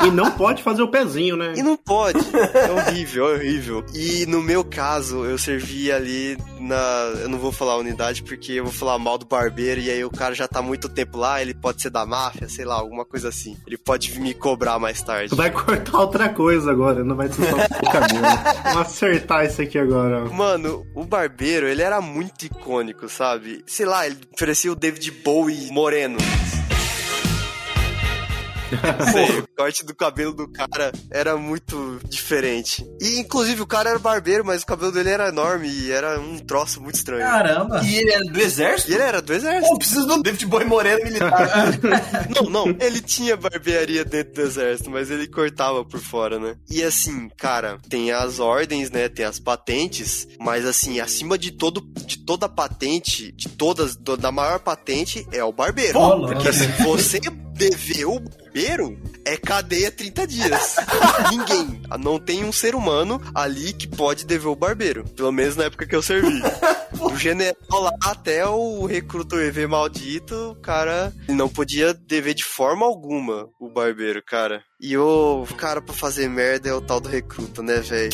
[0.04, 1.54] E não pode fazer o pezinho, né?
[1.56, 2.18] E não pode.
[2.54, 3.86] É horrível, é horrível.
[3.94, 6.76] E no meu caso, eu servi ali na.
[7.20, 10.04] Eu não vou falar a unidade porque eu vou falar mal do barbeiro e aí
[10.04, 13.04] o cara já tá muito tempo lá, ele pode ser da máfia, sei lá, alguma
[13.04, 13.56] coisa assim.
[13.66, 15.30] Ele pode vir me cobrar mais tarde.
[15.30, 18.24] Tu vai cortar outra coisa agora, não vai ser só o cabelo.
[18.64, 20.24] Vamos acertar isso aqui agora.
[20.26, 23.62] Mano, o barbeiro, ele era muito icônico, sabe?
[23.66, 26.18] Sei lá, ele oferecia o David Bowie moreno.
[29.12, 32.84] Sei, o corte do cabelo do cara era muito diferente.
[33.00, 36.38] E, inclusive, o cara era barbeiro, mas o cabelo dele era enorme e era um
[36.38, 37.22] troço muito estranho.
[37.22, 37.80] Caramba!
[37.84, 38.90] E ele era do exército?
[38.90, 39.68] E ele era do exército.
[39.72, 41.34] Pô, preciso do David Boy Moreno militar.
[42.34, 46.56] Não, não, ele tinha barbearia dentro do exército, mas ele cortava por fora, né?
[46.70, 49.08] E assim, cara, tem as ordens, né?
[49.08, 54.32] Tem as patentes, mas assim, acima de todo de toda patente, de todas, do- da
[54.32, 55.98] maior patente é o barbeiro.
[55.98, 56.34] Ô, louco.
[56.34, 57.20] Porque se você
[57.54, 60.76] dever o barbeiro, é cadeia 30 dias.
[61.30, 61.82] Ninguém.
[61.98, 65.04] Não tem um ser humano ali que pode dever o barbeiro.
[65.16, 66.42] Pelo menos na época que eu servi.
[66.94, 72.44] Do general lá até o recruta EV maldito, o cara ele não podia dever de
[72.44, 74.62] forma alguma o barbeiro, cara.
[74.84, 78.10] E o cara pra fazer merda é o tal do recruta, né, velho?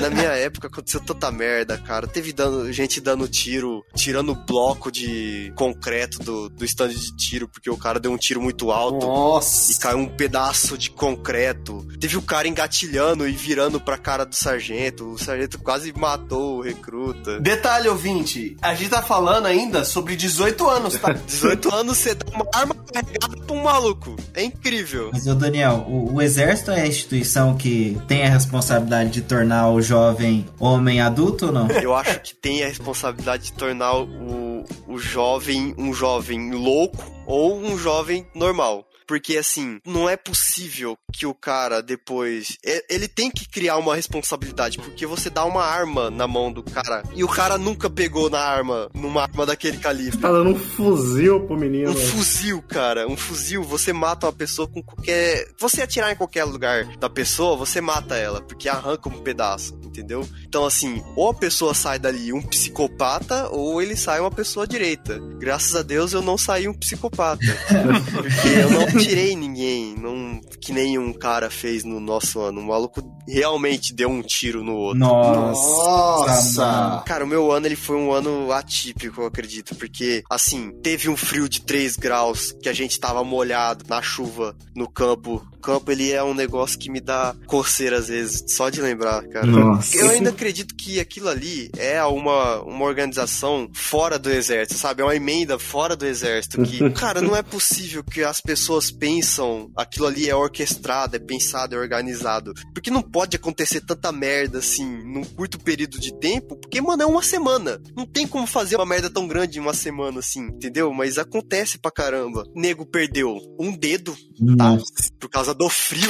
[0.00, 2.08] Na minha época aconteceu tanta merda, cara.
[2.08, 7.70] Teve dando, gente dando tiro, tirando bloco de concreto do, do stand de tiro, porque
[7.70, 9.06] o cara deu um tiro muito alto.
[9.06, 9.70] Nossa.
[9.70, 11.86] E caiu um pedaço de concreto.
[12.00, 15.12] Teve o cara engatilhando e virando pra cara do sargento.
[15.12, 17.38] O sargento quase matou o recruta.
[17.38, 21.12] Detalhe, ouvinte, a gente tá falando ainda sobre 18 anos, tá?
[21.24, 24.16] 18 anos você dá uma arma carregada pra um maluco.
[24.34, 25.10] É incrível.
[25.12, 29.70] Mas, ô Daniel, o, o exército é a instituição que tem a responsabilidade de tornar
[29.70, 31.68] o jovem homem adulto ou não?
[31.80, 37.58] Eu acho que tem a responsabilidade de tornar o, o jovem um jovem louco ou
[37.58, 38.84] um jovem normal.
[39.10, 42.56] Porque assim, não é possível que o cara depois.
[42.88, 47.02] Ele tem que criar uma responsabilidade, porque você dá uma arma na mão do cara
[47.12, 50.16] e o cara nunca pegou na arma, numa arma daquele calibre.
[50.16, 51.90] Tá dando um fuzil pro menino.
[51.90, 53.08] Um fuzil, cara.
[53.08, 55.48] Um fuzil, você mata uma pessoa com qualquer.
[55.58, 60.24] Você atirar em qualquer lugar da pessoa, você mata ela, porque arranca um pedaço, entendeu?
[60.46, 65.20] Então, assim, ou a pessoa sai dali um psicopata, ou ele sai uma pessoa direita.
[65.40, 67.40] Graças a Deus eu não saí um psicopata.
[68.14, 72.60] porque eu não tirei ninguém, não, que nem um cara fez no nosso ano.
[72.60, 74.98] O maluco realmente deu um tiro no outro.
[74.98, 76.66] Nossa.
[76.66, 77.02] mano.
[77.04, 81.16] Cara, o meu ano ele foi um ano atípico, eu acredito, porque assim, teve um
[81.16, 85.44] frio de 3 graus que a gente tava molhado na chuva no campo.
[85.60, 89.46] Campo ele é um negócio que me dá coceira às vezes, só de lembrar, cara.
[89.46, 89.96] Nossa.
[89.96, 95.02] Eu ainda acredito que aquilo ali é uma, uma organização fora do exército, sabe?
[95.02, 96.62] É uma emenda fora do exército.
[96.62, 101.74] Que, cara, não é possível que as pessoas pensam aquilo ali é orquestrado, é pensado,
[101.74, 102.52] é organizado.
[102.72, 107.06] Porque não pode acontecer tanta merda assim num curto período de tempo, porque, mano, é
[107.06, 107.80] uma semana.
[107.96, 110.92] Não tem como fazer uma merda tão grande em uma semana assim, entendeu?
[110.92, 112.44] Mas acontece pra caramba.
[112.54, 114.14] Nego perdeu um dedo,
[114.56, 114.70] tá?
[114.70, 114.84] Nossa.
[115.18, 116.08] Por causa do frio.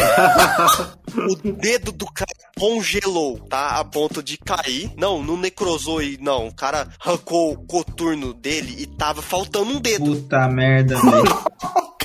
[1.17, 3.79] o dedo do cara congelou, tá?
[3.79, 4.93] A ponto de cair.
[4.97, 6.49] Não, não necrosou e não.
[6.49, 10.17] O cara arrancou o coturno dele e tava faltando um dedo.
[10.17, 11.25] Puta merda, velho.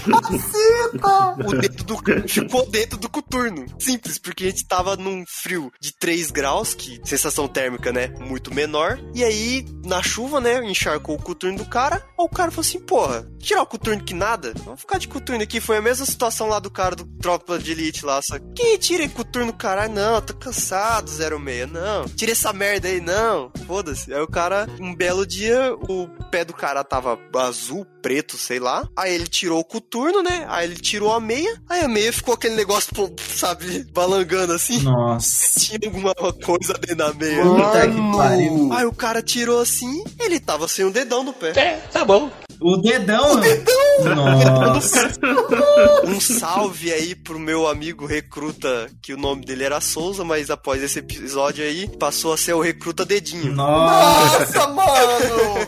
[1.45, 3.65] O dedo do ficou dentro do coturno.
[3.79, 8.07] Simples, porque a gente tava num frio de 3 graus, que sensação térmica, né?
[8.19, 8.99] Muito menor.
[9.13, 10.63] E aí, na chuva, né?
[10.65, 11.95] Encharcou o coturno do cara.
[11.95, 14.53] Aí o cara falou assim: porra, tirar o coturno que nada?
[14.63, 15.59] Vamos ficar de coturno aqui.
[15.59, 18.21] Foi a mesma situação lá do cara do Tropa de Elite lá.
[18.21, 19.93] Só que tira coturno, caralho.
[19.93, 21.71] Não, tô cansado, 06.
[21.71, 23.51] Não, tira essa merda aí, não.
[23.65, 24.13] Foda-se.
[24.13, 28.87] Aí o cara, um belo dia, o pé do cara tava azul, preto, sei lá.
[28.95, 30.45] Aí ele tirou o coturno, né?
[30.49, 31.59] Aí ele tirou a meia.
[31.69, 34.81] Aí a meia ficou aquele negócio, pô, sabe, balangando assim.
[34.81, 35.59] Nossa.
[35.59, 37.43] Tinha alguma coisa dentro da meia.
[37.43, 38.73] Puta que pariu.
[38.73, 41.51] Aí o cara tirou assim, ele tava sem um dedão no pé.
[41.59, 42.31] É, tá bom.
[42.61, 43.33] O dedão?
[43.33, 43.75] O dedão!
[44.15, 45.11] Nossa.
[46.05, 50.81] Um salve aí pro meu amigo recruta, que o nome dele era Souza, mas após
[50.81, 53.53] esse episódio aí, passou a ser o recruta Dedinho.
[53.53, 54.39] Nossa.
[54.39, 55.67] Nossa, mano!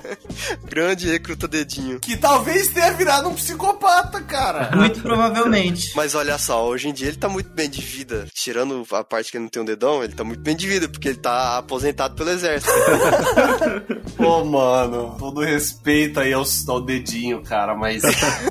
[0.65, 1.99] Grande recruta Dedinho.
[1.99, 4.71] Que talvez tenha virado um psicopata, cara.
[4.75, 5.91] Muito provavelmente.
[5.95, 8.27] Mas olha só, hoje em dia ele tá muito bem de vida.
[8.33, 10.87] Tirando a parte que ele não tem um dedão, ele tá muito bem de vida,
[10.87, 12.71] porque ele tá aposentado pelo exército.
[14.17, 18.01] Pô, mano, todo respeito aí ao, ao dedinho, cara, mas.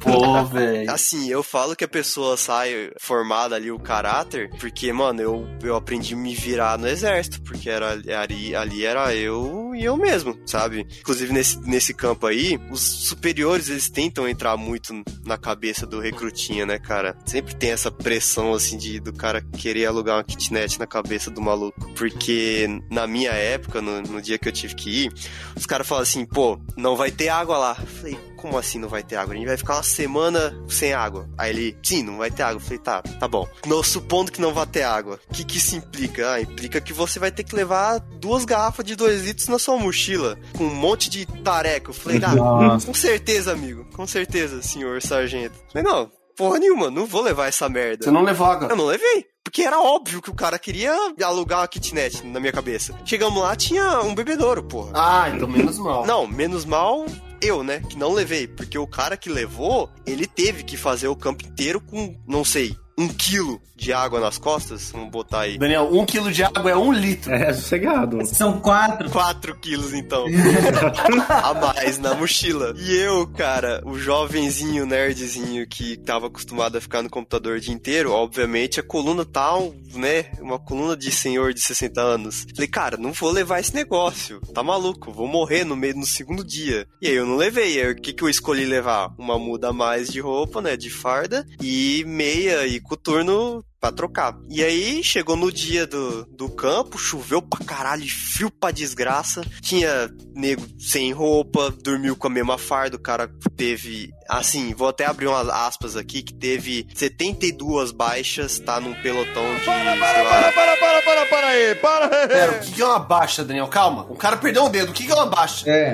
[0.01, 0.91] Pô, velho.
[0.91, 5.77] Assim, eu falo que a pessoa sai formada ali o caráter, porque, mano, eu, eu
[5.77, 10.39] aprendi a me virar no exército, porque era ali, ali era eu e eu mesmo,
[10.47, 10.87] sabe?
[11.01, 14.93] Inclusive nesse, nesse campo aí, os superiores eles tentam entrar muito
[15.25, 17.17] na cabeça do recrutinha, né, cara?
[17.25, 21.41] Sempre tem essa pressão assim de do cara querer alugar uma kitnet na cabeça do
[21.41, 25.13] maluco, porque na minha época, no, no dia que eu tive que ir,
[25.55, 27.77] os caras falam assim, pô, não vai ter água lá.
[27.79, 29.35] Eu falei, como assim não vai ter água?
[29.35, 31.29] A gente vai ficar uma semana sem água.
[31.37, 32.57] Aí ele, sim, não vai ter água.
[32.57, 33.49] Eu falei, tá, tá bom.
[33.67, 36.33] Não, supondo que não vai ter água, o que que isso implica?
[36.33, 39.77] Ah, implica que você vai ter que levar duas garrafas de dois litros na sua
[39.77, 41.91] mochila, com um monte de tareca.
[41.91, 42.87] Eu falei, ah, Nossa.
[42.87, 43.87] com certeza, amigo.
[43.95, 45.55] Com certeza, senhor sargento.
[45.57, 48.05] Eu falei, não, porra nenhuma, não vou levar essa merda.
[48.05, 48.69] Você não levou água.
[48.69, 49.27] Eu não levei.
[49.43, 52.93] Porque era óbvio que o cara queria alugar uma kitnet na minha cabeça.
[53.05, 54.91] Chegamos lá, tinha um bebedouro, porra.
[54.93, 56.05] Ah, então menos mal.
[56.05, 57.07] Não, menos mal
[57.41, 57.81] eu, né?
[57.81, 58.47] Que não levei.
[58.47, 62.77] Porque o cara que levou, ele teve que fazer o campo inteiro com, não sei,
[62.99, 64.91] um quilo de água nas costas.
[64.91, 65.59] Vamos botar aí.
[65.59, 67.33] Daniel, um quilo de água é um litro.
[67.33, 68.25] É, sossegado.
[68.27, 69.11] São quatro.
[69.11, 70.25] 4 quilos, então.
[71.29, 72.75] a mais na mochila.
[72.79, 77.75] E eu, cara, o jovenzinho, nerdzinho que tava acostumado a ficar no computador o dia
[77.75, 80.31] inteiro, obviamente a coluna tal, né?
[80.41, 82.47] Uma coluna de senhor de 60 anos.
[82.55, 84.41] Falei, cara, não vou levar esse negócio.
[84.55, 85.13] Tá maluco?
[85.13, 86.87] Vou morrer no meio no segundo dia.
[87.03, 87.81] E aí eu não levei.
[87.81, 89.13] Aí, o que, que eu escolhi levar?
[89.19, 90.77] Uma muda a mais de roupa, né?
[90.77, 91.47] De farda.
[91.61, 94.37] E meia e coturno pra trocar.
[94.49, 99.43] E aí, chegou no dia do, do campo, choveu pra caralho, frio pra desgraça.
[99.61, 102.97] Tinha nego sem roupa, dormiu com a mesma farda.
[102.97, 108.81] O cara teve, assim, vou até abrir umas aspas aqui, que teve 72 baixas, tá
[108.81, 109.67] num pelotão de.
[109.67, 112.29] lá, para, para, para, para aí, para aí.
[112.29, 113.69] Pera, o que é uma baixa, Daniel?
[113.69, 114.07] Calma.
[114.09, 114.91] O cara perdeu um dedo.
[114.91, 115.69] O que é uma baixa?
[115.71, 115.93] É.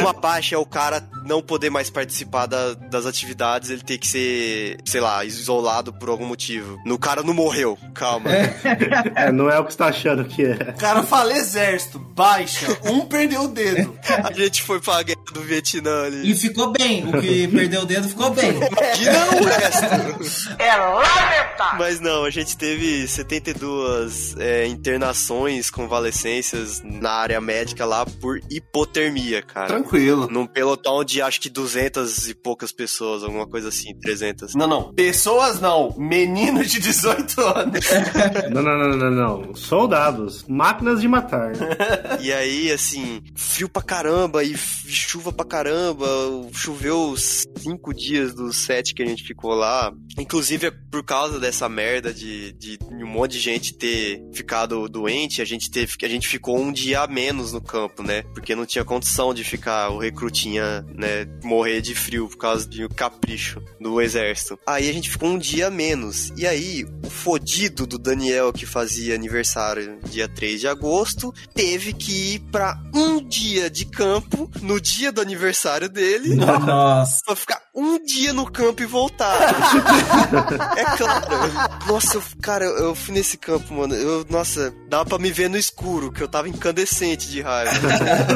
[0.00, 4.06] Uma baixa é o cara não poder mais participar da- das atividades, ele ter que
[4.08, 6.78] ser, sei lá, isolado por algum motivo.
[6.84, 8.30] No cara não morreu, calma.
[9.14, 10.54] É, não é o que você tá achando que é.
[10.70, 12.66] O cara fala exército, baixa.
[12.84, 13.96] Um perdeu o dedo.
[14.24, 16.30] A gente foi pra guerra do Vietnã ali.
[16.30, 17.06] E ficou bem.
[17.08, 18.52] O que perdeu o dedo ficou bem.
[18.60, 20.54] Que não o resto.
[20.58, 21.78] É lamentável.
[21.78, 29.42] Mas não, a gente teve 72 é, internações, convalescências na área médica lá por hipotermia,
[29.42, 29.68] cara.
[29.68, 30.28] Tranquilo.
[30.30, 34.54] Num pelotão de acho que 200 e poucas pessoas, alguma coisa assim, 300.
[34.54, 34.92] Não, não.
[34.94, 35.94] Pessoas não.
[35.96, 37.82] Meninos de 18 anos.
[38.52, 39.54] Não, não, não, não, não.
[39.54, 40.44] Soldados.
[40.48, 41.52] Máquinas de matar.
[42.20, 46.06] E aí, assim, frio pra caramba e chuva pra caramba.
[46.52, 47.14] Choveu
[47.62, 49.92] cinco dias dos sete que a gente ficou lá.
[50.18, 55.40] Inclusive, é por causa dessa merda de, de um monte de gente ter ficado doente,
[55.40, 58.22] a gente teve a gente ficou um dia a menos no campo, né?
[58.34, 62.84] Porque não tinha condição de ficar o recrutinha, né, morrer de frio por causa de
[62.84, 64.58] um capricho do exército.
[64.66, 66.32] Aí a gente ficou um dia a menos.
[66.36, 72.34] E aí, o fodido do Daniel que fazia aniversário dia 3 de agosto, teve que
[72.34, 76.34] ir pra um dia de campo no dia do aniversário dele.
[76.34, 77.20] Nossa.
[77.52, 79.34] Ficar um dia no campo e voltar.
[80.76, 81.26] é claro.
[81.86, 83.94] Nossa, eu, cara, eu, eu fui nesse campo, mano.
[83.94, 87.72] Eu, nossa, dava pra me ver no escuro, que eu tava incandescente de raiva.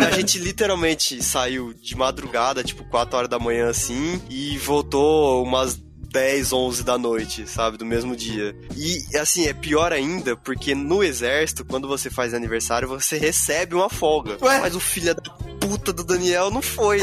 [0.07, 5.81] A gente literalmente saiu de madrugada, tipo 4 horas da manhã assim, e voltou umas
[6.11, 7.77] 10, 11 da noite, sabe?
[7.77, 8.55] Do mesmo dia.
[8.77, 13.89] E, assim, é pior ainda, porque no exército, quando você faz aniversário, você recebe uma
[13.89, 14.37] folga.
[14.41, 14.61] Ué?
[14.61, 15.23] Mas o filho da
[15.61, 17.01] puta do Daniel não foi.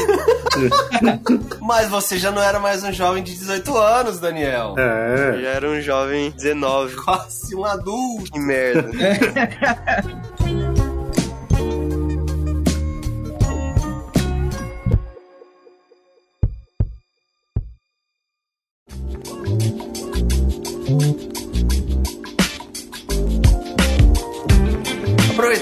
[1.60, 4.74] Mas você já não era mais um jovem de 18 anos, Daniel.
[4.78, 5.40] É.
[5.42, 6.96] Já era um jovem 19.
[6.96, 8.32] Quase um adulto.
[8.32, 8.90] Que merda.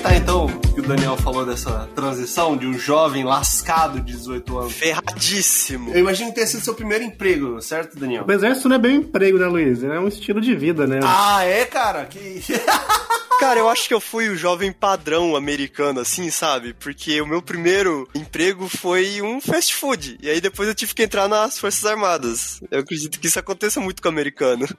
[0.03, 4.72] Aproveitar então que o Daniel falou dessa transição de um jovem lascado de 18 anos.
[4.72, 5.92] Ferradíssimo.
[5.92, 8.24] Eu imagino que tenha sido seu primeiro emprego, certo, Daniel?
[8.26, 9.82] O exército não é bem um emprego, né, Luiz?
[9.84, 10.98] É um estilo de vida, né?
[11.05, 12.05] Ah, é, cara?
[12.07, 12.42] Que.
[13.43, 16.72] Cara, eu acho que eu fui o jovem padrão americano, assim, sabe?
[16.74, 20.16] Porque o meu primeiro emprego foi um fast food.
[20.22, 22.61] E aí depois eu tive que entrar nas Forças Armadas.
[22.70, 24.64] Eu acredito que isso aconteça muito com o americano.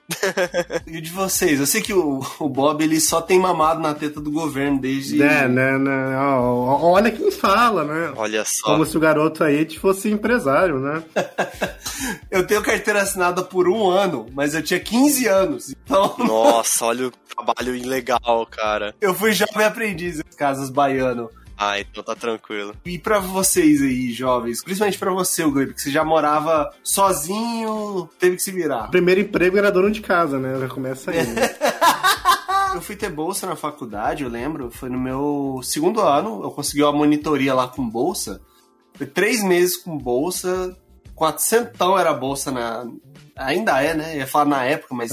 [0.86, 1.60] E o de vocês?
[1.60, 5.18] Eu sei que o, o Bob ele só tem mamado na teta do governo desde.
[5.18, 6.16] Né, né, né.
[6.16, 8.12] ó, olha quem fala, né?
[8.16, 8.64] Olha só.
[8.64, 11.02] Como se o garoto aí fosse empresário, né?
[12.30, 15.70] Eu tenho carteira assinada por um ano, mas eu tinha 15 anos.
[15.70, 18.94] Então Nossa, olha o trabalho ilegal, cara.
[19.00, 21.30] eu fui jovem aprendiz em casas baiano.
[21.56, 22.74] Ah, então tá tranquilo.
[22.84, 28.08] E pra vocês aí, jovens, principalmente pra você, o Gleb, que você já morava sozinho,
[28.18, 28.88] teve que se virar.
[28.88, 30.58] Primeiro emprego era dono de casa, né?
[30.58, 31.24] Já começa aí.
[31.24, 31.42] Né?
[32.74, 34.68] Eu fui ter bolsa na faculdade, eu lembro.
[34.68, 36.42] Foi no meu segundo ano.
[36.42, 38.40] Eu consegui uma monitoria lá com bolsa.
[38.94, 40.76] Foi três meses com bolsa.
[41.14, 42.84] 400 era a bolsa na.
[43.36, 44.14] Ainda é, né?
[44.14, 45.12] Eu ia falar na época, mas.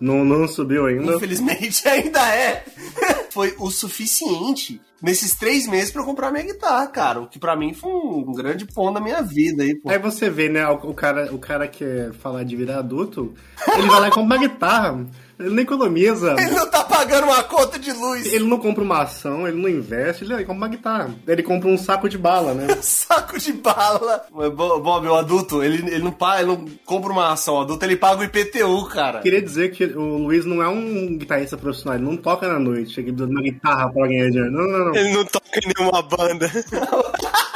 [0.00, 1.14] É, não, não subiu ainda.
[1.14, 2.64] Infelizmente ainda é.
[3.30, 7.20] Foi o suficiente nesses três meses pra eu comprar minha guitarra, cara.
[7.20, 9.90] O que pra mim foi um grande ponto da minha vida aí, pô.
[9.90, 13.34] Aí você vê, né, o, o cara, o cara que quer falar de virar adulto,
[13.76, 15.06] ele vai lá e compra uma guitarra.
[15.38, 16.34] Ele não economiza.
[16.38, 18.32] Ele não tá pagando uma conta de luz.
[18.32, 21.14] Ele não compra uma ação, ele não investe, ele compra uma guitarra.
[21.26, 22.66] Ele compra um saco de bala, né?
[22.80, 24.24] Saco de bala.
[24.30, 27.54] Bob, o adulto, ele, ele não paga, ele não compra uma ação.
[27.54, 29.20] O adulto, ele paga o IPTU, cara.
[29.20, 32.94] Queria dizer que o Luiz não é um guitarrista profissional, ele não toca na noite,
[32.94, 34.50] chega dando uma guitarra pra ganhar dinheiro.
[34.50, 34.94] Não, não, não.
[34.94, 36.50] Ele não toca em nenhuma banda.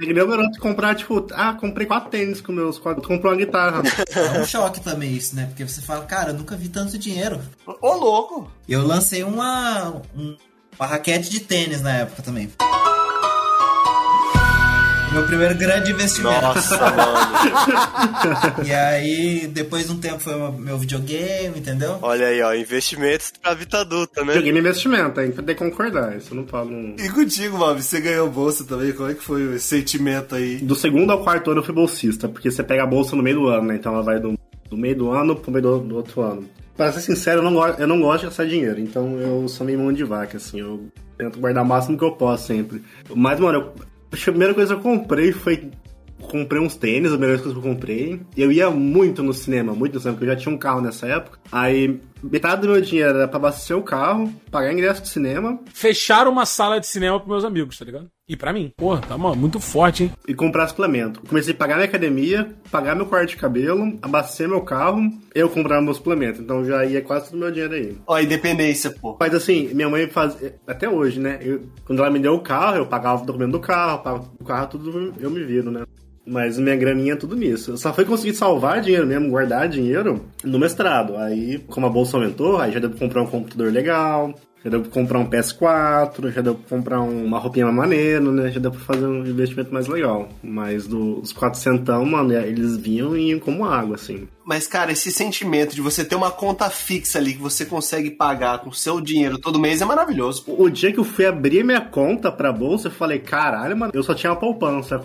[0.00, 3.02] É que nem o garoto comprar, tipo, ah, comprei quatro tênis com meus quatro.
[3.02, 3.82] Comprou uma guitarra.
[4.34, 5.46] É um choque também isso, né?
[5.46, 7.40] Porque você fala, cara, eu nunca vi tanto dinheiro.
[7.66, 8.50] Ô, louco.
[8.68, 10.36] Eu lancei uma, um-
[10.78, 12.50] uma raquete de tênis na época também.
[15.12, 16.40] Meu primeiro grande investimento.
[16.40, 18.66] Nossa, mano.
[18.66, 21.98] E aí, depois de um tempo foi o meu videogame, entendeu?
[22.00, 24.32] Olha aí, ó, investimentos pra vida adulta, né?
[24.34, 26.70] Joguei no investimento, aí tem que concordar, isso eu não falo.
[26.70, 28.92] não- E contigo, Bob, você ganhou bolsa também?
[28.92, 30.56] Como é que foi esse sentimento aí?
[30.58, 33.36] Do segundo ao quarto ano eu fui bolsista, porque você pega a bolsa no meio
[33.36, 33.74] do ano, né?
[33.76, 34.34] Então ela vai do,
[34.70, 36.48] do meio do ano pro meio do, do outro ano.
[36.74, 39.66] Pra ser sincero, eu não, gosto, eu não gosto de gastar dinheiro, então eu sou
[39.66, 40.86] meio mão de vaca, assim, eu
[41.18, 42.82] tento guardar o máximo que eu posso sempre.
[43.14, 43.72] Mas, mano, eu,
[44.12, 45.70] a primeira coisa que eu comprei foi.
[46.20, 48.20] Comprei uns tênis, a primeira coisa que eu comprei.
[48.36, 51.06] Eu ia muito no cinema, muito no cinema, porque eu já tinha um carro nessa
[51.06, 51.38] época.
[51.50, 56.30] Aí, metade do meu dinheiro era pra abastecer o carro, pagar ingresso de cinema Fecharam
[56.30, 58.08] uma sala de cinema pros meus amigos, tá ligado?
[58.32, 58.72] E pra mim.
[58.78, 60.12] Porra, tá mano, muito forte, hein?
[60.26, 61.20] e comprar suplemento.
[61.28, 65.02] Comecei a pagar minha academia, pagar meu corte de cabelo, abastecer meu carro,
[65.34, 66.40] eu comprar meu suplemento.
[66.40, 67.94] Então já ia quase todo o meu dinheiro aí.
[68.06, 69.14] Ó, independência, pô.
[69.20, 70.34] Mas assim, minha mãe faz.
[70.66, 71.40] Até hoje, né?
[71.42, 74.44] Eu- quando ela me deu o carro, eu pagava o documento do carro, pagava o
[74.44, 75.82] carro, tudo eu me viro, né?
[76.24, 77.72] Mas minha graninha é tudo nisso.
[77.72, 81.16] Eu só foi conseguir salvar dinheiro mesmo, guardar dinheiro no mestrado.
[81.18, 84.32] Aí, como a bolsa aumentou, aí já deu pra comprar um computador legal,
[84.64, 88.50] já deu pra comprar um PS4, já deu pra comprar um- uma roupinha maneira, né?
[88.50, 90.28] Já deu pra fazer um investimento mais legal.
[90.42, 94.28] Mas dos 400, mano, eles vinham e iam como água, assim.
[94.44, 98.58] Mas, cara, esse sentimento de você ter uma conta fixa ali que você consegue pagar
[98.58, 100.44] com seu dinheiro todo mês é maravilhoso.
[100.48, 104.02] O dia que eu fui abrir minha conta pra bolsa, eu falei, caralho, mano, eu
[104.02, 105.00] só tinha uma poupança.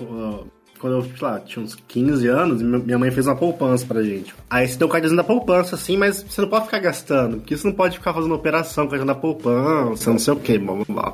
[0.80, 4.34] Quando eu, sei lá, tinha uns 15 anos, minha mãe fez uma poupança pra gente.
[4.50, 7.58] Aí você deu o cartãozinho da poupança, assim, mas você não pode ficar gastando, porque
[7.58, 11.12] você não pode ficar fazendo operação com cartão da poupança, não sei o que, blá.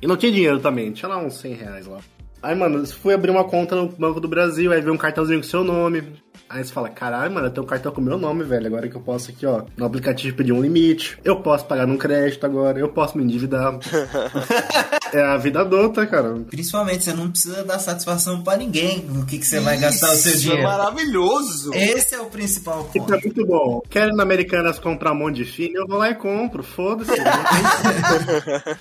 [0.00, 1.98] E não tinha dinheiro também, tinha lá uns 100 reais lá.
[2.42, 5.46] Aí, mano, fui abrir uma conta no Banco do Brasil, aí veio um cartãozinho com
[5.46, 6.02] seu nome.
[6.48, 8.66] Aí você fala, caralho, mano, eu tenho um cartão com meu nome, velho.
[8.68, 11.18] Agora que eu posso aqui, ó, no aplicativo pedir um limite.
[11.24, 13.76] Eu posso pagar num crédito agora, eu posso me endividar.
[15.12, 16.34] é a vida adulta, cara.
[16.48, 20.16] Principalmente, você não precisa dar satisfação pra ninguém no que, que você vai gastar o
[20.16, 20.62] seu Isso dinheiro.
[20.62, 21.74] É maravilhoso.
[21.74, 23.24] Esse é o principal Isso é ponto.
[23.24, 23.82] muito bom.
[23.90, 26.62] Quero ir na Americanas comprar um monte de fino, eu vou lá e compro.
[26.62, 27.10] Foda-se.
[27.10, 27.26] não tem-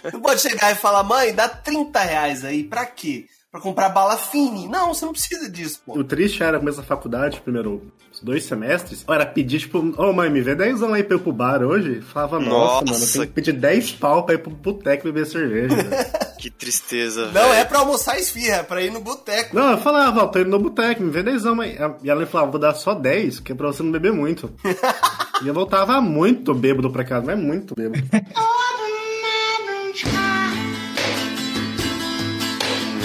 [0.13, 3.26] Não pode chegar e falar, mãe, dá 30 reais aí, pra quê?
[3.56, 4.68] Pra comprar bala fine?
[4.68, 5.97] Não, você não precisa disso, pô.
[5.97, 7.89] o triste era começar a faculdade, primeiro
[8.22, 11.32] dois semestres, era pedir, tipo, ô mãe, me vê 10 aí pra eu ir pro
[11.32, 12.01] bar hoje.
[12.01, 12.91] Falava, nossa, Nossa.
[12.91, 15.74] mano, eu tenho que pedir 10 pau pra ir pro boteco beber cerveja.
[16.38, 17.32] Que tristeza.
[17.32, 19.56] Não, é pra almoçar esfirra, é pra ir no boteco.
[19.56, 21.78] Não, eu falava, ó, tô indo no boteco, me vê 10 aí.
[22.03, 24.53] E ela falava, vou dar só 10, que é pra você não beber muito.
[25.41, 28.03] e eu voltava muito bêbado pra casa, mas muito bêbado.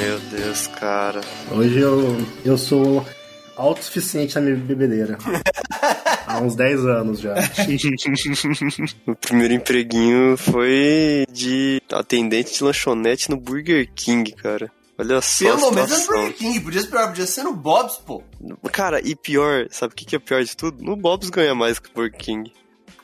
[0.01, 1.21] Meu Deus, cara.
[1.51, 3.05] Hoje eu, eu sou
[3.55, 5.19] autossuficiente na minha bebedeira.
[6.27, 7.35] Há uns 10 anos já.
[9.07, 14.73] o primeiro empreguinho foi de atendente de lanchonete no Burger King, cara.
[14.99, 16.07] Olha só Pelo menos é no.
[16.07, 18.23] Burger King, podia ser pior, podia ser no Bob's, pô.
[18.73, 20.83] Cara, e pior, sabe o que que é pior de tudo?
[20.83, 22.53] No Bob's ganha mais que o Burger King.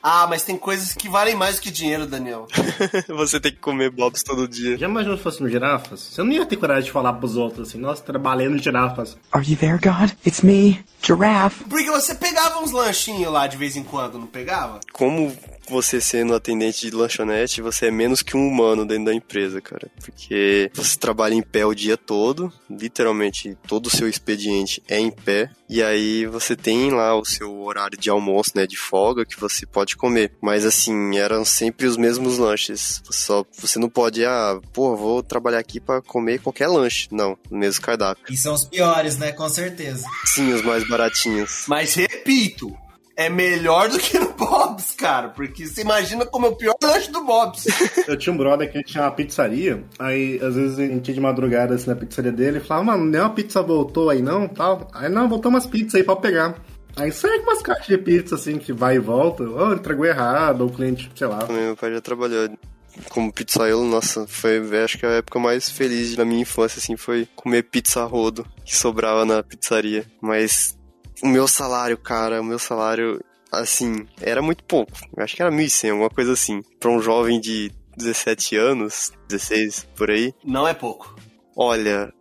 [0.01, 2.47] Ah, mas tem coisas que valem mais do que dinheiro, Daniel.
[3.09, 4.77] Você tem que comer bobs todo dia.
[4.77, 5.99] Já imaginou se fosse no girafas?
[5.99, 9.17] Você não ia ter coragem de falar pros outros assim, nossa, trabalhei no girafas.
[9.31, 10.11] Are you there, God?
[10.25, 11.63] It's me, Giraffe.
[11.65, 14.79] Porque você pegava uns lanchinhos lá de vez em quando, não pegava?
[14.91, 15.35] Como
[15.69, 19.89] você sendo atendente de lanchonete, você é menos que um humano dentro da empresa, cara.
[20.03, 25.11] Porque você trabalha em pé o dia todo, literalmente todo o seu expediente é em
[25.11, 25.49] pé.
[25.69, 29.65] E aí você tem lá o seu horário de almoço, né, de folga, que você
[29.65, 30.31] pode comer.
[30.41, 33.01] Mas assim, eram sempre os mesmos lanches.
[33.09, 37.07] Só você não pode, ah, pô, vou trabalhar aqui para comer qualquer lanche.
[37.11, 38.23] Não, o mesmo cardápio.
[38.29, 39.31] E são os piores, né?
[39.31, 40.05] Com certeza.
[40.25, 41.65] Sim, os mais baratinhos.
[41.67, 42.75] Mas repito,
[43.17, 45.29] é melhor do que no Bob's, cara.
[45.29, 47.65] Porque você imagina como é o pior lanche do Bob's.
[48.07, 51.19] Eu tinha um brother que tinha uma pizzaria, aí às vezes a gente ia de
[51.19, 54.87] madrugada assim na pizzaria dele e falava, mano, nenhuma pizza voltou aí não, tal.
[54.93, 56.55] Aí não, voltou umas pizzas aí pra pegar.
[56.95, 60.61] Aí sai com umas caixas de pizza assim que vai e volta, ou entregou errado,
[60.61, 61.39] ou o cliente, sei lá.
[61.49, 62.49] Meu pai já trabalhou
[63.09, 67.27] como pizzaiolo, nossa, foi acho que a época mais feliz da minha infância, assim, foi
[67.35, 70.05] comer pizza a rodo que sobrava na pizzaria.
[70.21, 70.76] Mas
[71.21, 74.91] o meu salário, cara, o meu salário, assim, era muito pouco.
[75.15, 76.61] Eu acho que era 1.100, alguma coisa assim.
[76.79, 80.33] Pra um jovem de 17 anos, 16, por aí.
[80.43, 81.15] Não é pouco.
[81.55, 82.13] Olha,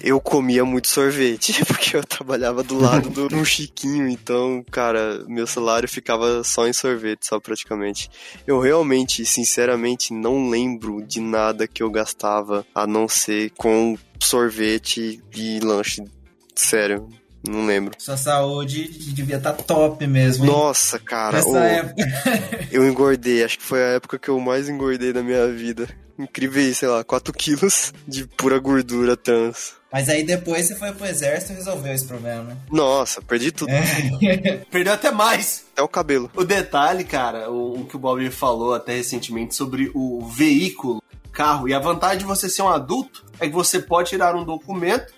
[0.00, 5.24] eu comia muito sorvete, porque eu trabalhava do lado do, de um chiquinho, então, cara,
[5.26, 8.08] meu salário ficava só em sorvete, só praticamente.
[8.46, 15.22] Eu realmente, sinceramente, não lembro de nada que eu gastava a não ser com sorvete
[15.34, 16.04] e lanche.
[16.54, 17.08] Sério,
[17.48, 17.94] não lembro.
[17.98, 20.44] Sua saúde devia estar top mesmo.
[20.44, 20.50] hein?
[20.50, 22.02] Nossa, cara, Nessa ô, época.
[22.72, 25.88] eu engordei, acho que foi a época que eu mais engordei da minha vida.
[26.18, 29.72] Incríveis, sei lá, 4 quilos de pura gordura trans.
[29.92, 32.56] Mas aí depois você foi pro exército e resolveu esse problema, né?
[32.70, 33.70] Nossa, perdi tudo,
[34.70, 35.64] Perdeu até mais.
[35.72, 36.30] até o cabelo.
[36.36, 41.68] O detalhe, cara, o, o que o Bob falou até recentemente sobre o veículo, carro,
[41.68, 45.12] e a vantagem de você ser um adulto é que você pode tirar um documento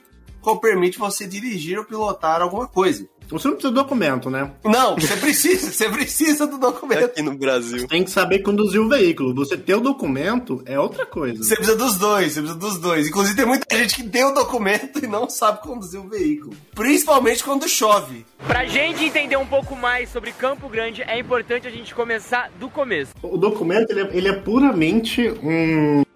[0.54, 3.08] que permite você dirigir ou pilotar alguma coisa.
[3.28, 4.52] Você não precisa de documento, né?
[4.64, 7.06] Não, você precisa, você precisa do documento.
[7.06, 7.88] Aqui no Brasil.
[7.88, 9.34] Tem que saber conduzir o veículo.
[9.34, 11.42] Você ter o documento é outra coisa.
[11.42, 13.08] Você precisa dos dois, você precisa dos dois.
[13.08, 16.54] Inclusive, tem muita gente que tem o documento e não sabe conduzir o veículo.
[16.74, 18.24] Principalmente quando chove.
[18.46, 22.70] Pra gente entender um pouco mais sobre Campo Grande, é importante a gente começar do
[22.70, 23.12] começo.
[23.22, 26.06] O documento, ele é, ele é puramente um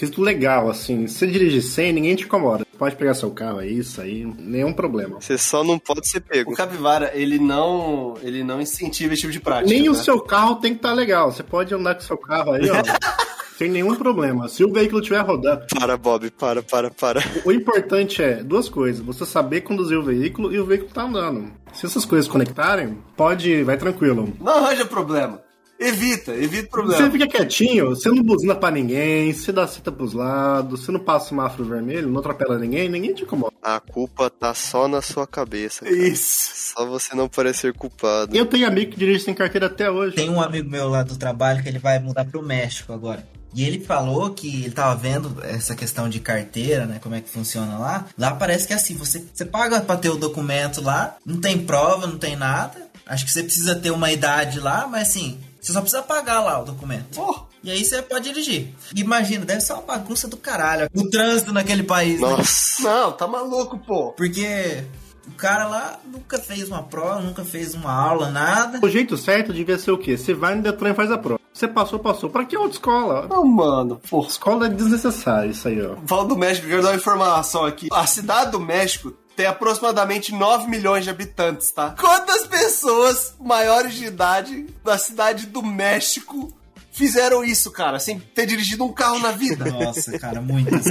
[0.00, 1.06] quesito legal, assim.
[1.06, 2.66] Se você dirigir sem, ninguém te incomoda.
[2.78, 5.20] Pode pegar seu carro, é isso aí, nenhum problema.
[5.20, 6.54] Você só não pode ser O pego.
[6.54, 9.68] Capivara, ele não, ele não incentiva esse tipo de prática.
[9.68, 9.98] Nem o né?
[9.98, 11.30] seu carro tem que estar legal.
[11.30, 12.82] Você pode andar com seu carro aí, ó.
[13.58, 14.48] sem nenhum problema.
[14.48, 15.66] Se o veículo estiver rodando.
[15.78, 17.22] Para, Bob, para, para, para.
[17.44, 21.52] O importante é duas coisas: você saber conduzir o veículo e o veículo tá andando.
[21.74, 24.32] Se essas coisas conectarem, pode, vai tranquilo.
[24.40, 25.42] Não arranja problema.
[25.80, 27.10] Evita, evita o Você problema.
[27.10, 31.28] fica quietinho, você não buzina pra ninguém, você dá seta pros lados, você não passa
[31.30, 33.54] semáforo vermelho, não atropela ninguém, ninguém te incomoda.
[33.62, 35.84] A culpa tá só na sua cabeça.
[35.84, 35.96] cara.
[35.96, 36.50] Isso.
[36.76, 38.36] Só você não parecer culpado.
[38.36, 40.16] Eu tenho amigo que dirige sem carteira até hoje.
[40.16, 43.26] Tem um amigo meu lá do trabalho que ele vai mudar pro México agora.
[43.54, 46.98] E ele falou que ele tava vendo essa questão de carteira, né?
[47.02, 48.06] Como é que funciona lá.
[48.16, 51.58] Lá parece que é assim, você, você paga pra ter o documento lá, não tem
[51.58, 52.88] prova, não tem nada.
[53.06, 56.60] Acho que você precisa ter uma idade lá, mas assim, você só precisa pagar lá
[56.60, 57.16] o documento.
[57.16, 58.68] Pô, E aí você pode dirigir.
[58.96, 60.88] Imagina, deve ser uma bagunça do caralho.
[60.94, 62.28] O trânsito naquele país, né?
[62.28, 62.82] Nossa.
[62.82, 64.12] não, tá maluco, pô.
[64.12, 64.84] Porque
[65.26, 68.80] o cara lá nunca fez uma prova, nunca fez uma aula, nada.
[68.82, 70.16] O jeito certo devia ser o quê?
[70.16, 71.40] Você vai no Detran e faz a prova.
[71.52, 72.30] Você passou, passou.
[72.30, 73.26] Pra que outra escola?
[73.28, 74.20] Não, mano, pô.
[74.24, 75.96] Escola é desnecessário isso aí, ó.
[76.06, 77.88] Fala do México, quero dar uma informação aqui.
[77.92, 81.94] A cidade do México tem aproximadamente 9 milhões de habitantes, tá?
[81.98, 86.52] Quantas pessoas maiores de idade da cidade do México
[86.92, 89.64] fizeram isso, cara, sem ter dirigido um carro na vida?
[89.70, 90.84] Nossa, cara, muitas.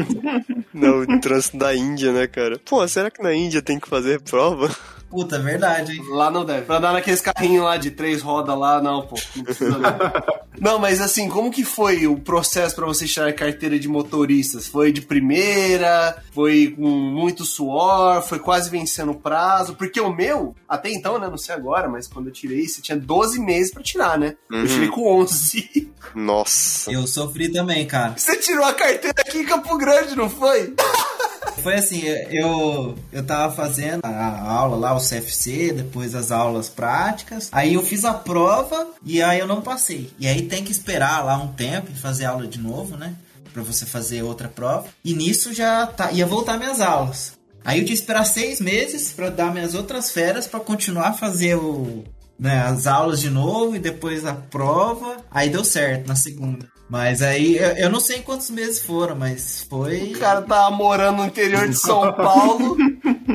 [0.74, 2.60] Não, o trânsito da Índia, né, cara?
[2.66, 4.70] Pô, será que na Índia tem que fazer prova?
[5.10, 6.06] Puta, é verdade, hein?
[6.10, 6.66] Lá não deve.
[6.66, 9.16] Pra andar naqueles carrinhos lá de três rodas lá, não, pô.
[9.36, 9.98] Não, precisa não.
[10.60, 14.68] não, mas assim, como que foi o processo pra você tirar a carteira de motoristas?
[14.68, 16.22] Foi de primeira?
[16.32, 18.22] Foi com muito suor?
[18.22, 19.76] Foi quase vencendo o prazo?
[19.76, 22.98] Porque o meu, até então, né, não sei agora, mas quando eu tirei, você tinha
[22.98, 24.36] 12 meses pra tirar, né?
[24.52, 25.92] Eu tirei com 11.
[26.14, 26.92] Nossa.
[26.92, 28.14] Eu sofri também, cara.
[28.16, 30.74] Você tirou a carteira aqui em Campo Grande, não foi?
[31.62, 37.50] Foi assim, eu, eu tava fazendo a aula lá, o CFC, depois as aulas práticas.
[37.52, 40.10] Aí eu fiz a prova e aí eu não passei.
[40.20, 43.14] E aí tem que esperar lá um tempo e fazer aula de novo, né?
[43.54, 44.88] Pra você fazer outra prova.
[45.04, 47.34] E nisso já tá, ia voltar minhas aulas.
[47.64, 51.14] Aí eu tinha que esperar seis meses pra dar minhas outras férias pra continuar a
[51.14, 52.04] fazer o,
[52.40, 55.18] né, as aulas de novo e depois a prova.
[55.30, 56.68] Aí deu certo na segunda.
[56.90, 60.14] Mas aí, eu, eu não sei quantos meses foram, mas foi.
[60.14, 62.76] O cara tava morando no interior de São Paulo,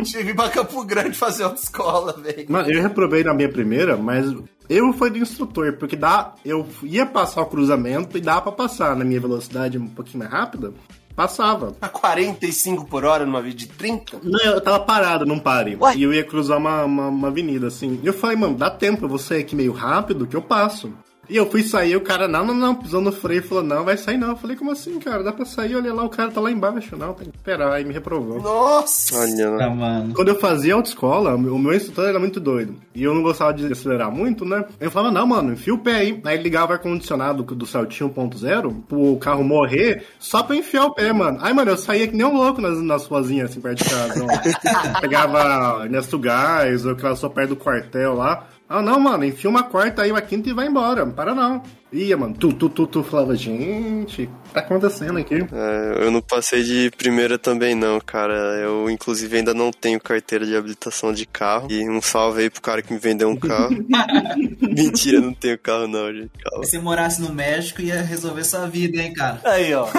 [0.05, 2.47] tive pra Campo Grande fazer autoescola, velho.
[2.49, 4.27] Mano, eu reprovei na minha primeira, mas
[4.69, 8.97] eu fui do instrutor, porque dá, eu ia passar o cruzamento e dá pra passar
[8.97, 10.73] na minha velocidade um pouquinho mais rápida.
[11.15, 11.77] Passava.
[11.81, 14.19] A 45 por hora numa vida de 30?
[14.21, 15.79] Não, eu tava parado num pare.
[15.95, 18.01] E eu ia cruzar uma, uma, uma avenida, assim.
[18.03, 20.93] E eu falei, mano, dá tempo, eu vou sair aqui meio rápido que eu passo.
[21.29, 23.85] E eu fui sair, o cara, não, não, não, pisou no freio e falou, não,
[23.85, 24.31] vai sair não.
[24.31, 25.23] Eu falei, como assim, cara?
[25.23, 26.97] Dá pra sair, olha lá, o cara tá lá embaixo.
[26.97, 27.73] Não, tem que esperar.
[27.73, 28.41] Aí me reprovou.
[28.41, 29.19] Nossa!
[29.19, 30.15] Olha, Tá, mano.
[30.15, 32.75] Quando eu fazia autoescola, o meu instrutor era muito doido.
[32.95, 34.65] E eu não gostava de acelerar muito, né?
[34.81, 36.21] Eu falava, não, mano, enfia o pé aí.
[36.25, 40.95] Aí ele ligava o ar-condicionado do Celtinho 1.0 pro carro morrer só pra enfiar o
[40.95, 41.39] pé, mano.
[41.41, 44.25] Aí, mano, eu saía que nem um louco nas, nas ruazinhas, assim, perto de casa.
[44.25, 45.01] ó.
[45.01, 48.47] Pegava Ernesto Gás, ou aquela só perto do quartel lá.
[48.67, 51.05] Ah, não, mano, enfia uma quarta aí, uma quinta e vai embora.
[51.05, 51.63] Não para não.
[51.93, 53.05] Ia, mano, tu, tu, tu, tu.
[53.05, 55.35] Falava, gente, o que tá acontecendo aqui?
[55.35, 58.35] É, eu não passei de primeira também não, cara.
[58.35, 61.69] Eu, inclusive, ainda não tenho carteira de habilitação de carro.
[61.71, 63.77] E um salve aí pro cara que me vendeu um carro.
[64.61, 66.31] Mentira, não tenho carro não, gente.
[66.43, 66.65] Calma.
[66.65, 69.41] Se você morasse no México, ia resolver sua vida, hein, cara?
[69.45, 69.87] Aí, ó.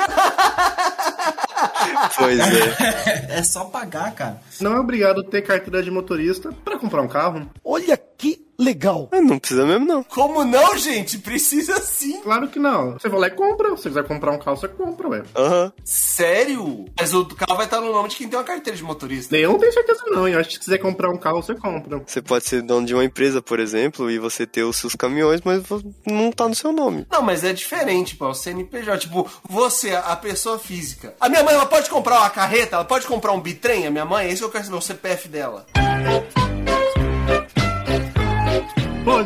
[2.18, 3.38] Pois é.
[3.40, 4.42] É só pagar, cara.
[4.60, 7.50] Não é obrigado a ter carteira de motorista pra comprar um carro.
[7.64, 9.10] Olha que legal.
[9.12, 10.04] Ah, Não precisa mesmo não.
[10.04, 11.18] Como não, gente?
[11.18, 12.22] Precisa sim.
[12.22, 12.94] Claro que não.
[12.94, 13.70] Você vai lá e compra.
[13.76, 15.24] Se você quiser comprar um carro, você compra, ué.
[15.36, 15.74] Aham.
[15.84, 16.86] Sério?
[17.00, 19.36] Mas o carro vai estar no nome de quem tem uma carteira de motorista.
[19.38, 20.28] Eu não tenho certeza não.
[20.28, 22.02] Eu acho que se quiser comprar um carro, você compra.
[22.06, 25.42] Você pode ser dono de uma empresa, por exemplo, e você ter os seus caminhões,
[25.44, 25.64] mas
[26.06, 27.06] não tá no seu nome.
[27.12, 28.30] Não, mas é diferente, pô.
[28.30, 31.14] O CNPJ, tipo, você, a pessoa física.
[31.20, 32.76] A minha mãe, ela pode comprar uma carreta?
[32.76, 33.86] Ela pode comprar um bitrem?
[33.88, 35.66] A minha mãe, é isso que eu quero saber, o CPF dela.
[35.74, 36.55] Pode,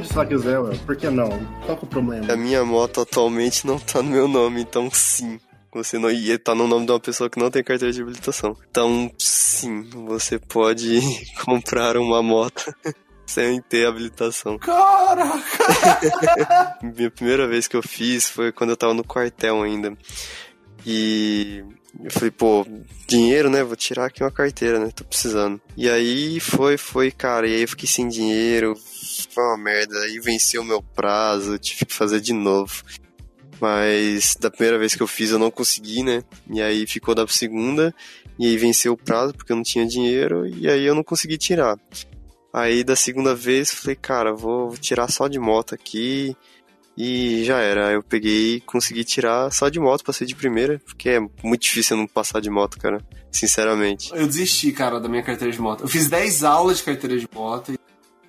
[0.04, 0.78] se ela quiser, ué.
[0.86, 1.30] Por que não?
[1.66, 2.34] Qual que é o problema?
[2.34, 5.40] A minha moto atualmente não tá no meu nome, então sim.
[5.72, 8.58] Você não ia tá no nome de uma pessoa que não tem carteira de habilitação.
[8.70, 11.00] Então, sim, você pode
[11.46, 12.74] comprar uma moto
[13.26, 14.58] sem ter habilitação.
[14.58, 15.40] Caraca!
[16.82, 19.96] Minha primeira vez que eu fiz foi quando eu tava no quartel ainda.
[20.86, 21.64] E
[22.04, 22.66] eu falei, pô,
[23.08, 23.64] dinheiro, né?
[23.64, 24.90] Vou tirar aqui uma carteira, né?
[24.96, 25.62] Tô precisando.
[25.78, 27.48] E aí foi, foi, cara.
[27.48, 28.76] E aí eu fiquei sem dinheiro.
[29.40, 29.98] Foi uma merda.
[30.02, 31.58] Aí venceu o meu prazo.
[31.58, 32.84] Tive que fazer de novo.
[33.62, 36.24] Mas da primeira vez que eu fiz eu não consegui, né?
[36.50, 37.96] E aí ficou da segunda.
[38.38, 40.46] E aí venceu o prazo porque eu não tinha dinheiro.
[40.46, 41.80] E aí eu não consegui tirar.
[42.52, 46.36] Aí da segunda vez falei, cara, vou tirar só de moto aqui.
[46.98, 47.94] E já era.
[47.94, 52.06] Eu peguei consegui tirar só de moto, passei de primeira, porque é muito difícil não
[52.06, 53.02] passar de moto, cara.
[53.32, 54.12] Sinceramente.
[54.14, 55.86] Eu desisti, cara, da minha carteira de moto.
[55.86, 57.79] Eu fiz 10 aulas de carteira de moto e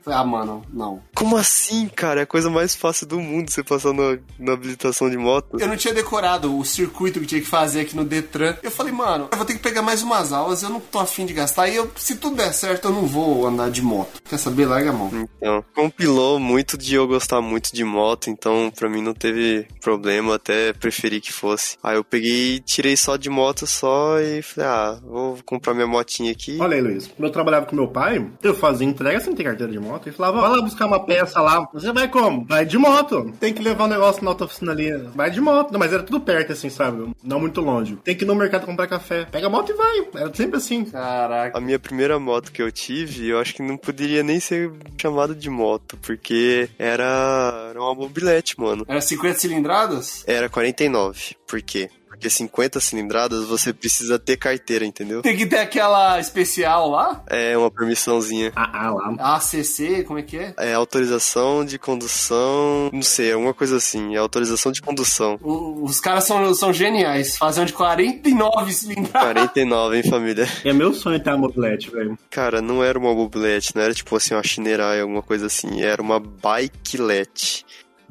[0.03, 1.03] falei, ah, mano, não.
[1.15, 2.21] Como assim, cara?
[2.21, 5.59] É a coisa mais fácil do mundo você passar na, na habilitação de moto.
[5.59, 8.57] Eu não tinha decorado o circuito que tinha que fazer aqui no Detran.
[8.63, 11.27] Eu falei, mano, eu vou ter que pegar mais umas aulas, eu não tô afim
[11.27, 11.69] de gastar.
[11.69, 14.21] E eu, se tudo der certo, eu não vou andar de moto.
[14.29, 14.67] Quer saber?
[14.67, 15.29] Larga a mão.
[15.37, 20.37] Então, compilou muito de eu gostar muito de moto, então pra mim não teve problema,
[20.37, 21.77] até preferi que fosse.
[21.83, 26.33] Aí eu peguei, tirei só de moto só e falei, ah, vou comprar minha motinha
[26.33, 26.59] aqui.
[26.61, 27.09] Olha aí, Luiz.
[27.09, 29.90] Quando eu trabalhava com meu pai, eu fazia entrega sem ter carteira de moto.
[30.09, 31.69] Ele falava, vai lá buscar uma peça lá.
[31.73, 32.45] Você vai como?
[32.45, 33.33] Vai de moto.
[33.39, 34.91] Tem que levar um negócio na outra oficina ali.
[35.15, 35.73] Vai de moto.
[35.73, 37.11] Não, mas era tudo perto, assim, sabe?
[37.23, 37.97] Não muito longe.
[38.05, 39.27] Tem que ir no mercado comprar café.
[39.31, 40.09] Pega a moto e vai.
[40.15, 40.85] Era sempre assim.
[40.85, 41.57] Caraca.
[41.57, 44.71] A minha primeira moto que eu tive, eu acho que não poderia nem ser
[45.01, 48.85] chamada de moto, porque era, era uma mobilete, mano.
[48.89, 50.25] Era 50 cilindradas?
[50.27, 51.37] Era 49.
[51.47, 51.91] Por quê?
[52.21, 55.23] Porque 50 cilindradas você precisa ter carteira, entendeu?
[55.23, 57.25] Tem que ter aquela especial lá?
[57.27, 58.53] É uma permissãozinha.
[58.55, 59.37] Ah, ah lá.
[59.37, 60.53] ACC, como é que é?
[60.59, 64.15] É autorização de condução, não sei, alguma coisa assim.
[64.15, 65.39] É autorização de condução.
[65.43, 67.39] O- os caras são, são geniais.
[67.39, 69.23] Fazem um de 49 cilindradas.
[69.33, 70.47] 49, hein, família?
[70.63, 72.19] É meu sonho ter uma mobilete, velho.
[72.29, 75.81] Cara, não era uma mobilete, não era tipo assim, uma chinerai, alguma coisa assim.
[75.81, 77.65] Era uma bikelete.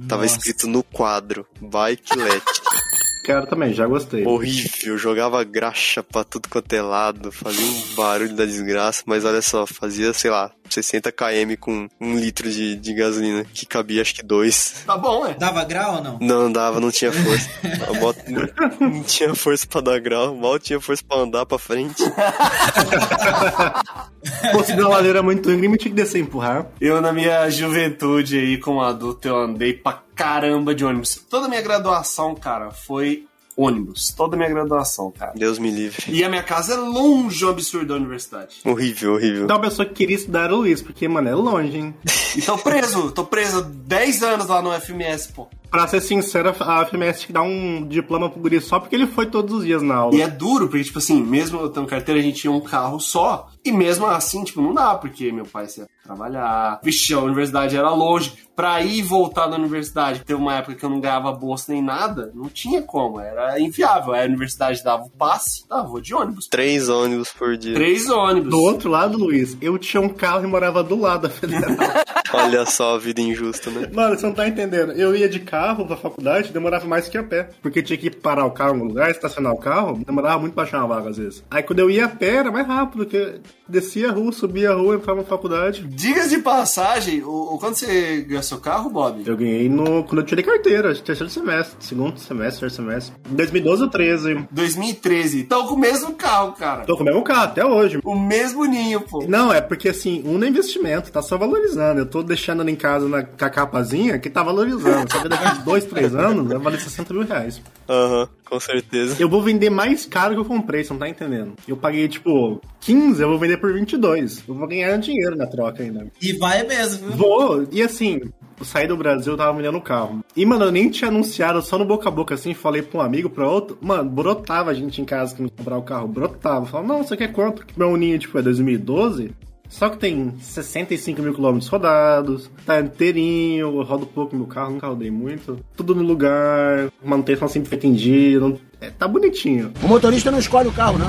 [0.07, 2.61] Tava escrito no quadro, bikelete.
[3.29, 4.25] Quero também, já gostei.
[4.25, 9.39] Horrível, jogava graxa pra tudo quanto é lado, fazia um barulho da desgraça, mas olha
[9.39, 14.15] só, fazia, sei lá, 60 km com um litro de, de gasolina, que cabia acho
[14.15, 14.83] que dois.
[14.85, 15.33] Tá bom, é.
[15.33, 16.17] Dava grau ou não?
[16.19, 17.49] Não dava, não tinha força.
[17.89, 21.57] A moto não, não tinha força pra dar grau, mal tinha força pra andar pra
[21.57, 22.03] frente.
[24.51, 26.67] Consegui uma ladeira muito íngreme, tinha que descer e empurrar.
[26.79, 31.15] Eu, na minha juventude aí, como adulto, eu andei pra caramba de ônibus.
[31.29, 33.25] Toda a minha graduação, cara, foi
[33.59, 34.11] ônibus.
[34.15, 35.33] Toda a minha graduação, cara.
[35.35, 36.05] Deus me livre.
[36.07, 38.57] E a minha casa é longe um absurdo da universidade.
[38.63, 39.43] Horrível, horrível.
[39.43, 41.93] Então a pessoa que queria estudar era o Luiz, porque, mano, é longe, hein?
[42.37, 45.47] E tô preso, tô preso 10 anos lá no FMS, pô.
[45.71, 49.25] Pra ser sincero, a FMS te dá um diploma pro guri só porque ele foi
[49.25, 50.15] todos os dias na aula.
[50.15, 52.99] E é duro, porque, tipo assim, mesmo eu tendo carteira, a gente tinha um carro
[52.99, 53.49] só.
[53.65, 56.79] E mesmo assim, tipo, não dá, porque meu pai ia trabalhar.
[56.81, 58.33] Vixe, a universidade era longe.
[58.55, 61.81] Pra ir e voltar da universidade, teve uma época que eu não ganhava bolsa nem
[61.81, 64.11] nada, não tinha como, era inviável.
[64.11, 66.47] Aí a universidade dava o passe, tá, vou de ônibus.
[66.47, 67.73] Três ônibus por dia.
[67.73, 68.49] Três ônibus.
[68.49, 71.69] Do outro lado, Luiz, eu tinha um carro e morava do lado da federal.
[72.33, 73.89] Olha só a vida injusta, né?
[73.93, 74.91] Mano, você não tá entendendo.
[74.91, 77.49] Eu ia de carro pra faculdade, demorava mais que a pé.
[77.61, 80.63] Porque tinha que parar o carro em algum lugar, estacionar o carro, demorava muito pra
[80.63, 81.43] achar uma vaga às vezes.
[81.49, 84.73] Aí quando eu ia a pé era mais rápido, porque descia a rua, subia a
[84.73, 85.81] rua, entrava na faculdade.
[85.99, 89.21] Digas de passagem, o, o- quando você ganhou seu carro, Bob?
[89.25, 90.05] Eu ganhei no.
[90.05, 93.13] quando eu tirei carteira, terceiro semestre, segundo semestre, terceiro semestre.
[93.29, 94.47] Em 2012 ou 13.
[94.49, 95.41] 2013.
[95.41, 96.85] Então com o mesmo carro, cara.
[96.85, 97.99] Tô com o mesmo carro até hoje.
[98.05, 99.25] O mesmo ninho, pô.
[99.27, 101.99] Não, é porque assim, um não é investimento, tá só valorizando.
[101.99, 105.11] Eu tô deixando ela em casa na, com a capazinha que tá valorizando.
[105.11, 107.61] Só que daqui a dois, três anos vai valer 60 mil reais.
[107.89, 109.15] Aham, com certeza.
[109.19, 111.53] Eu vou vender mais caro que eu comprei, você não tá entendendo.
[111.67, 114.43] Eu paguei, tipo, 15, eu vou vender por 22.
[114.47, 116.07] Eu vou ganhar dinheiro na troca ainda.
[116.21, 117.11] E vai mesmo?
[117.11, 118.21] Vou, e assim,
[118.59, 120.19] eu saí do Brasil, eu tava vendendo o carro.
[120.35, 123.03] E, mano, eu nem tinha anunciado, só no boca a boca assim, falei pra um
[123.03, 123.77] amigo, pra outro.
[123.81, 126.65] Mano, brotava gente em casa que me comprar o carro, brotava.
[126.65, 127.65] Falava, não, você quer quanto?
[127.65, 129.31] Que meu ninho, tipo, é 2012.
[129.69, 134.87] Só que tem 65 mil quilômetros rodados, tá inteirinho, eu rodo pouco meu carro, nunca
[134.87, 135.59] rodei muito.
[135.77, 139.71] Tudo no lugar, manutenção sempre feita em dia, não- é, tá bonitinho.
[139.83, 141.07] O motorista não escolhe o carro, não.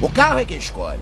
[0.00, 1.00] O carro é quem escolhe.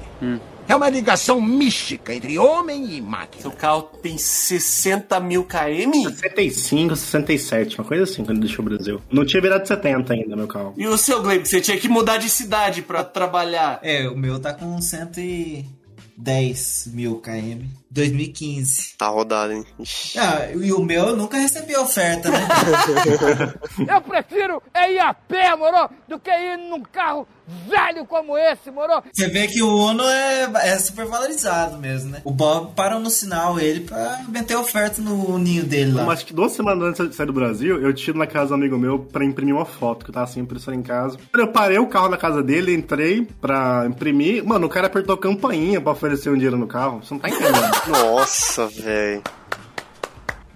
[0.68, 3.42] É uma ligação mística entre homem e máquina.
[3.42, 6.10] Seu carro tem 60 mil km?
[6.10, 9.00] 65, 67, uma coisa assim, quando ele deixou o Brasil.
[9.10, 10.74] Não tinha virado 70 ainda, meu carro.
[10.76, 13.80] E o seu, Gleib, você tinha que mudar de cidade pra trabalhar.
[13.82, 14.80] É, o meu tá com
[16.22, 17.66] 110 mil km.
[17.90, 18.96] 2015.
[18.96, 19.64] Tá rodado, hein?
[20.16, 22.46] Ah, e o meu eu nunca recebi oferta, né?
[23.88, 25.90] Eu prefiro é ir a pé, moro?
[26.06, 27.26] Do que ir num carro
[27.68, 29.02] velho como esse, moro?
[29.12, 32.20] Você vê que o Uno é, é super valorizado mesmo, né?
[32.24, 36.04] O Bob parou no sinal ele pra meter oferta no ninho dele lá.
[36.04, 38.54] Mas acho que duas semanas antes de sair do Brasil, eu tiro na casa do
[38.54, 41.16] amigo meu pra imprimir uma foto, que eu tava sem impressora em casa.
[41.34, 44.44] Eu parei o carro na casa dele, entrei pra imprimir.
[44.44, 47.02] Mano, o cara apertou a campainha pra oferecer um dinheiro no carro.
[47.02, 47.70] Você não tá entendendo.
[47.88, 49.22] Nossa, velho.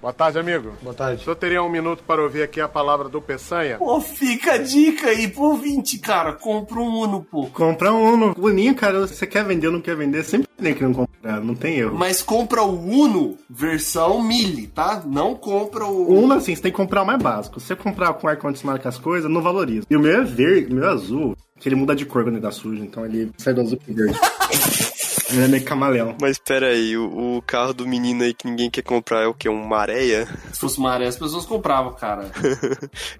[0.05, 0.75] Boa tarde, amigo.
[0.83, 1.23] Boa tarde.
[1.23, 3.79] O senhor teria um minuto para ouvir aqui a palavra do Peçanha?
[3.79, 6.35] Pô, fica a dica aí pro ouvinte, cara.
[6.35, 7.47] Compra um Uno, pô.
[7.47, 8.35] Comprar um Uno.
[8.39, 11.55] Uninho, cara, você quer vender ou não quer vender, sempre tem que não comprar, não
[11.55, 11.97] tem erro.
[11.97, 15.03] Mas compra o Uno versão Mille, tá?
[15.07, 16.11] Não compra o.
[16.11, 17.59] O Uno, assim, você tem que comprar o mais básico.
[17.59, 19.87] Se você comprar com ar-condicionado com as coisas, não valoriza.
[19.89, 22.35] E o meu é verde, o meu é azul, que ele muda de cor quando
[22.35, 24.19] ele dá sujo, então ele sai do azul pro verde.
[25.31, 26.17] ele é meio camaleão.
[26.21, 29.35] Mas pera aí, o, o carro do menino aí que ninguém quer comprar é o
[29.35, 29.49] quê?
[29.49, 30.27] Um maréia?
[30.53, 32.31] Se fosse uma areia, as pessoas compravam, cara.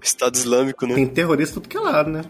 [0.01, 0.95] Estado Islâmico, né?
[0.95, 2.21] Tem terrorista tudo que é lado, né?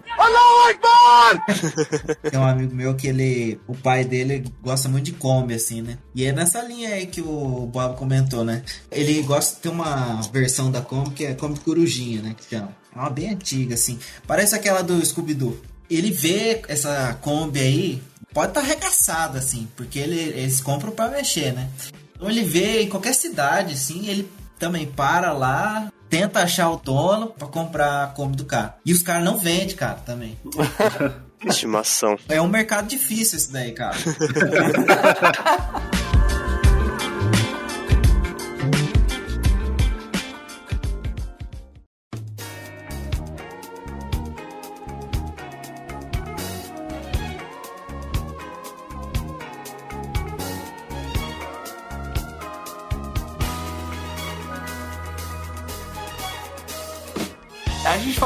[2.30, 3.60] Tem um amigo meu que ele.
[3.68, 5.98] O pai dele gosta muito de Kombi, assim, né?
[6.14, 8.64] E é nessa linha aí que o Bob comentou, né?
[8.92, 12.36] Ele gosta de ter uma versão da Kombi que é Kombi Corujinha, né?
[12.38, 12.76] Que chama.
[12.96, 14.00] É uma bem antiga, assim.
[14.26, 15.58] Parece aquela do Scooby-Doo.
[15.90, 21.10] Ele vê essa Kombi aí, pode estar tá arregaçada, assim, porque ele, eles compram pra
[21.10, 21.70] mexer, né?
[22.16, 27.28] Então ele vê em qualquer cidade, assim, ele também para lá, tenta achar o dono
[27.28, 28.78] pra comprar a Kombi do cara.
[28.86, 30.38] E os caras não vendem, cara, também.
[31.46, 32.18] Estimação.
[32.28, 33.96] É um mercado difícil esse daí, cara.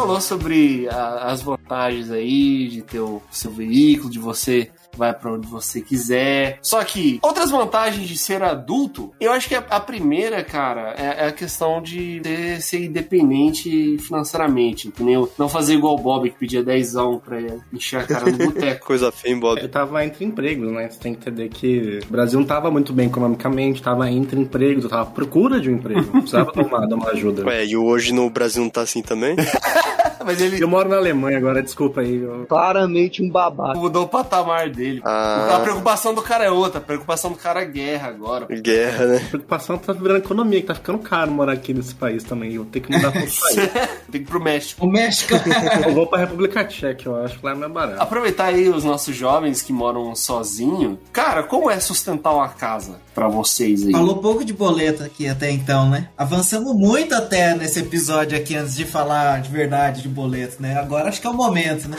[0.10, 5.31] falou sobre a- as vantagens aí de ter o seu veículo, de você vai pra
[5.33, 6.59] onde você quiser.
[6.61, 11.25] Só que outras vantagens de ser adulto, eu acho que a, a primeira, cara, é,
[11.25, 15.31] é a questão de ter- ser independente financeiramente, entendeu?
[15.37, 16.89] Não fazer igual o Bob que pedia 10
[17.23, 17.37] pra
[17.71, 18.85] encher a cara no boteco.
[18.89, 19.61] Coisa feia, Bob?
[19.61, 20.89] Eu tava entre empregos, né?
[20.89, 24.87] Você tem que entender que o Brasil não tava muito bem economicamente, tava entre empregos,
[24.89, 26.03] tava à procura de um emprego.
[26.11, 27.45] Precisava tomar, dar uma ajuda.
[27.45, 29.35] Ué, e hoje no Brasil não tá assim também?
[30.26, 32.15] Mas ele Eu moro na Alemanha agora, desculpa aí.
[32.17, 33.78] eu- Claramente um babaca.
[33.80, 35.01] mudou o patamar dele.
[35.03, 35.57] Ah.
[35.57, 36.80] A preocupação do cara é outra.
[36.80, 38.45] A preocupação do cara é guerra agora.
[38.61, 39.17] Guerra, né?
[39.26, 42.53] A preocupação tá virando economia, que tá ficando caro morar aqui nesse país também.
[42.53, 43.55] Eu tenho que mudar outro país.
[43.55, 43.70] Tem
[44.11, 44.86] que ir pro México.
[44.86, 45.34] O México.
[45.88, 48.01] Eu vou pra República Tcheca, eu acho que lá é mais barato.
[48.01, 50.97] Aproveitar aí os nossos jovens que moram sozinhos.
[51.13, 53.91] Cara, como é sustentar uma casa pra vocês aí?
[53.91, 56.07] Falou pouco de boleto aqui até então, né?
[56.17, 60.80] Avançamos muito até nesse episódio aqui antes de falar de verdade de boleto, né?
[60.80, 61.97] Agora acho que é o momento, né?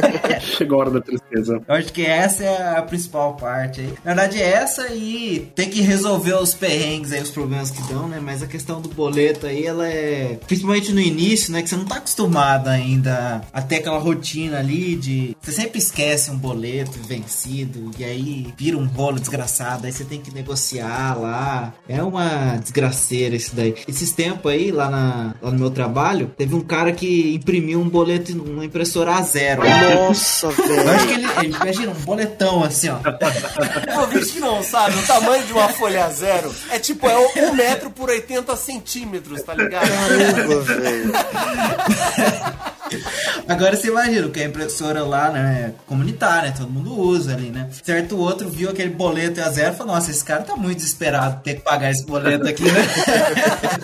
[0.40, 1.60] Chegou a hora da tristeza.
[1.68, 3.92] Eu acho que essa é a principal parte aí.
[4.02, 8.08] Na verdade, é essa e tem que resolver os perrengues aí, os problemas que dão,
[8.08, 8.18] né?
[8.18, 10.38] Mas a questão do boleto aí, ela é.
[10.46, 11.60] Principalmente no início, né?
[11.60, 15.36] Que você não tá acostumado ainda a ter aquela rotina ali de.
[15.42, 19.84] Você sempre esquece um boleto vencido e aí vira um rolo desgraçado.
[19.84, 21.72] Aí você tem que negociar lá.
[21.88, 23.74] É uma desgraceira isso daí.
[23.88, 27.88] Esses tempos aí, lá, na, lá no meu trabalho, teve um cara que imprimiu um
[27.88, 29.62] boleto numa impressora a zero.
[29.64, 30.90] Nossa, Eu velho.
[30.90, 32.98] acho que ele, ele imagina um boletão assim, ó.
[34.02, 37.90] O que não sabe, o tamanho de uma folha zero é tipo, é um metro
[37.90, 39.88] por 80 centímetros, tá ligado?
[39.88, 41.12] Caramba, velho.
[43.48, 47.68] Agora você imagina que a impressora lá, né, é comunitária, todo mundo usa ali, né?
[47.84, 50.78] Certo outro viu aquele boleto e a zero e falou, nossa, esse cara tá muito
[50.78, 52.82] desesperado ter que pagar esse boleto aqui, né?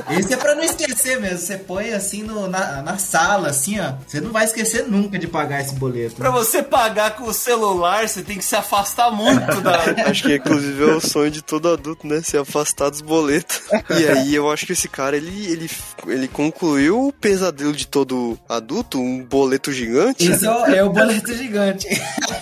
[0.18, 3.92] Esse é pra não esquecer mesmo, você põe assim no- na, na sala, assim, ó,
[4.06, 6.16] você não vai esquecer nunca de pagar esse boleto.
[6.16, 9.78] Pra você pagar com o celular, você tem que se afastar muito da.
[10.09, 12.20] Acho que inclusive é o sonho de todo adulto, né?
[12.22, 13.61] Se afastar dos boletos.
[13.90, 15.70] E aí eu acho que esse cara, ele, ele,
[16.06, 20.30] ele concluiu o pesadelo de todo adulto, um boleto gigante.
[20.30, 21.86] Esse é o, é o boleto gigante.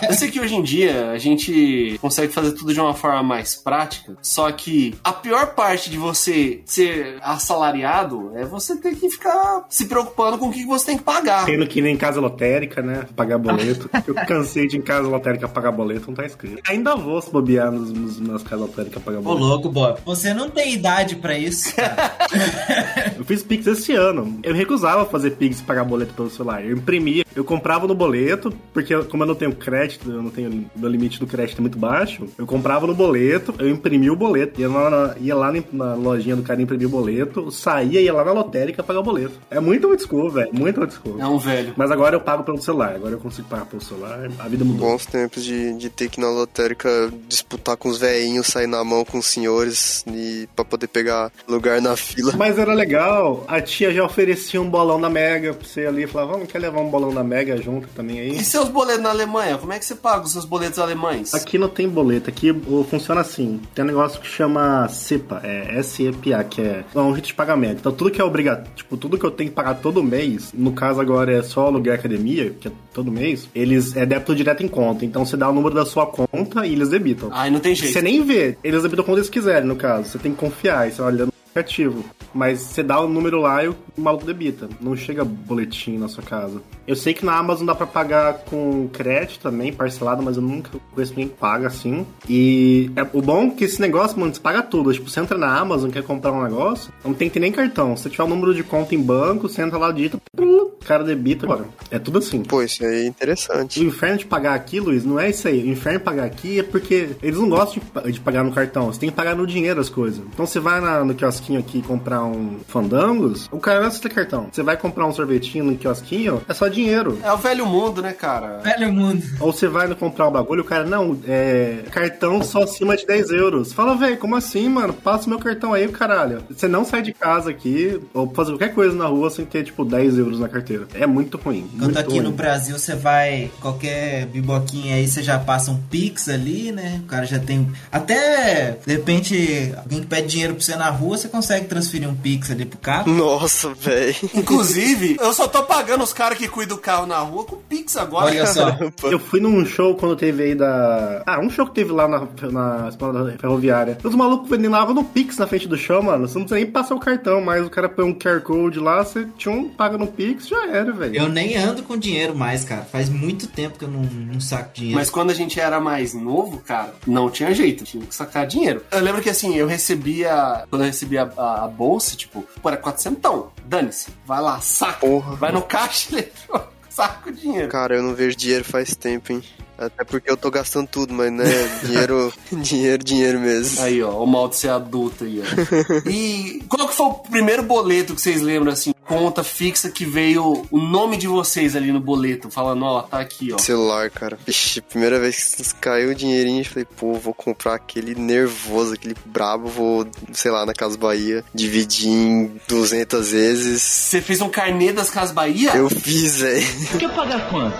[0.07, 3.55] Eu sei que hoje em dia a gente consegue fazer tudo de uma forma mais
[3.55, 9.65] prática, só que a pior parte de você ser assalariado é você ter que ficar
[9.69, 11.45] se preocupando com o que você tem que pagar.
[11.45, 13.05] Tendo que ir em casa lotérica, né?
[13.15, 13.89] Pagar boleto.
[14.07, 16.61] Eu cansei de ir em casa lotérica pagar boleto, não tá escrito.
[16.67, 19.45] Ainda vou se bobear nos, nos, nas casas lotéricas pagar Ô, boleto.
[19.45, 19.99] louco, Bob.
[20.05, 22.15] Você não tem idade pra isso, cara.
[23.17, 24.39] Eu fiz Pix esse ano.
[24.43, 26.63] Eu recusava fazer Pix e pagar boleto pelo celular.
[26.63, 30.69] Eu imprimia, eu comprava no boleto, porque como eu não tenho crédito, eu não tenho.
[30.75, 32.25] Meu limite do crédito é muito baixo.
[32.37, 34.59] Eu comprava no boleto, eu imprimia o boleto.
[34.59, 38.25] Ia lá na, ia lá na lojinha do cara imprimir o boleto, saía, ia lá
[38.25, 39.39] na lotérica pagar o boleto.
[39.49, 40.49] É muito old school, velho.
[40.53, 41.19] Muito old school.
[41.19, 41.73] É um velho.
[41.77, 42.95] Mas agora eu pago pelo celular.
[42.95, 44.29] Agora eu consigo pagar pelo celular.
[44.39, 44.89] A vida mudou.
[44.89, 48.83] Bons tempos de, de ter que ir na lotérica disputar com os velhinhos, sair na
[48.83, 52.33] mão com os senhores e pra poder pegar lugar na fila.
[52.35, 56.07] Mas era legal, a tia já oferecia um bolão da Mega pra você ali.
[56.07, 58.31] Falava, vamos, quer levar um bolão da Mega junto também aí?
[58.37, 59.57] E seus boletos na Alemanha?
[59.57, 61.33] Como é que você paga os seus boletos alemães?
[61.33, 63.59] Aqui não tem boleto, aqui o- funciona assim.
[63.75, 67.79] Tem um negócio que chama SEPA, é SEPA, que é um rito de pagamento.
[67.79, 70.71] Então tudo que é obrigatório, tipo, tudo que eu tenho que pagar todo mês, no
[70.71, 74.63] caso agora é só aluguel e academia, que é todo mês, eles é débito direto
[74.63, 75.05] em conta.
[75.05, 77.29] Então você dá o número da sua conta e eles debitam.
[77.31, 77.93] Ai, não tem jeito.
[77.93, 80.09] Você nem vê, eles debitam quando eles quiserem, no caso.
[80.09, 82.03] Você tem que confiar, aí você olha no aplicativo.
[82.33, 84.69] Mas você dá o número lá e o maluco debita.
[84.79, 86.61] Não chega boletim na sua casa.
[86.87, 90.71] Eu sei que na Amazon dá pra pagar com crédito também, parcelado, mas eu nunca
[90.93, 92.05] conheço ninguém que paga assim.
[92.29, 94.93] E é, o bom é que esse negócio, mano, você paga tudo.
[94.93, 97.95] Tipo, você entra na Amazon, quer comprar um negócio, não tem que ter nem cartão.
[97.95, 101.03] Se você tiver o número de conta em banco, você entra lá, digita, o cara
[101.03, 101.65] debita, agora.
[101.91, 102.43] É tudo assim.
[102.43, 103.79] Pô, isso aí é interessante.
[103.79, 105.63] O inferno de pagar aqui, Luiz, não é isso aí.
[105.63, 108.85] O inferno de pagar aqui é porque eles não gostam de, de pagar no cartão.
[108.87, 110.21] Você tem que pagar no dinheiro as coisas.
[110.33, 114.47] Então você vai na- no quiosquinho aqui comprar um fandangos, o cara não aceita cartão.
[114.51, 117.19] Você vai comprar um sorvetinho no quiosquinho, é só dinheiro.
[117.23, 118.59] É o velho mundo, né, cara?
[118.63, 119.23] Velho mundo.
[119.39, 121.83] Ou você vai no comprar um bagulho, o cara, não, é.
[121.91, 123.73] Cartão só acima de 10 euros.
[123.73, 124.93] Fala, velho, como assim, mano?
[124.93, 126.43] Passa o meu cartão aí, caralho.
[126.49, 129.83] Você não sai de casa aqui, ou fazer qualquer coisa na rua sem ter, tipo,
[129.83, 130.87] 10 euros na carteira.
[130.93, 131.69] É muito ruim.
[131.73, 132.21] Enquanto muito aqui ruim.
[132.21, 137.01] no Brasil você vai, qualquer biboquinha aí, você já passa um Pix ali, né?
[137.03, 137.67] O cara já tem.
[137.91, 142.15] Até, de repente, alguém que pede dinheiro pra você na rua, você consegue transferir um
[142.15, 143.11] Pix ali pro carro.
[143.11, 144.15] Nossa, velho.
[144.33, 147.95] Inclusive, eu só tô pagando os caras que cuidam do carro na rua com Pix
[147.97, 148.27] agora.
[148.27, 148.77] Olha só.
[149.09, 151.23] Eu fui num show quando teve aí da.
[151.25, 153.97] Ah, um show que teve lá na, na esplanada ferroviária.
[154.03, 156.27] Os malucos vendendo água no Pix na frente do show, mano.
[156.27, 159.03] Você não precisa nem passar o cartão, mas o cara põe um QR Code lá,
[159.03, 161.15] você tchum, paga no Pix, já era, velho.
[161.15, 162.81] Eu nem ando com dinheiro mais, cara.
[162.83, 164.97] Faz muito tempo que eu não, não saco dinheiro.
[164.97, 168.83] Mas quando a gente era mais novo, cara, não tinha jeito, tinha que sacar dinheiro.
[168.91, 170.65] Eu lembro que assim, eu recebia.
[170.69, 173.57] Quando eu recebia a, a bolsa, tipo, pô, era 400.
[173.65, 174.11] Dane-se.
[174.25, 175.05] Vai lá, saca.
[175.05, 175.35] Porra.
[175.35, 176.56] Vai no caixa eletrônico,
[176.97, 177.69] saca o dinheiro.
[177.69, 179.43] Cara, eu não vejo dinheiro faz tempo, hein?
[179.77, 181.45] Até porque eu tô gastando tudo, mas né,
[181.85, 183.79] dinheiro, dinheiro, dinheiro mesmo.
[183.83, 185.43] Aí, ó, o mal de ser adulto aí, ó.
[186.09, 188.91] e qual que foi o primeiro boleto que vocês lembram, assim?
[189.07, 193.51] Conta fixa que veio o nome de vocês ali no boleto, falando, ó, tá aqui,
[193.53, 193.57] ó.
[193.57, 194.37] Celular, cara.
[194.45, 199.15] Vixe, primeira vez que caiu o dinheirinho, eu falei, pô, vou comprar aquele nervoso, aquele
[199.25, 203.81] brabo, vou, sei lá, na Casa Bahia, dividir em 200 vezes.
[203.81, 205.71] Você fez um carnê das Casas Bahia?
[205.75, 206.65] Eu fiz, velho.
[206.99, 207.77] Quer pagar quanto?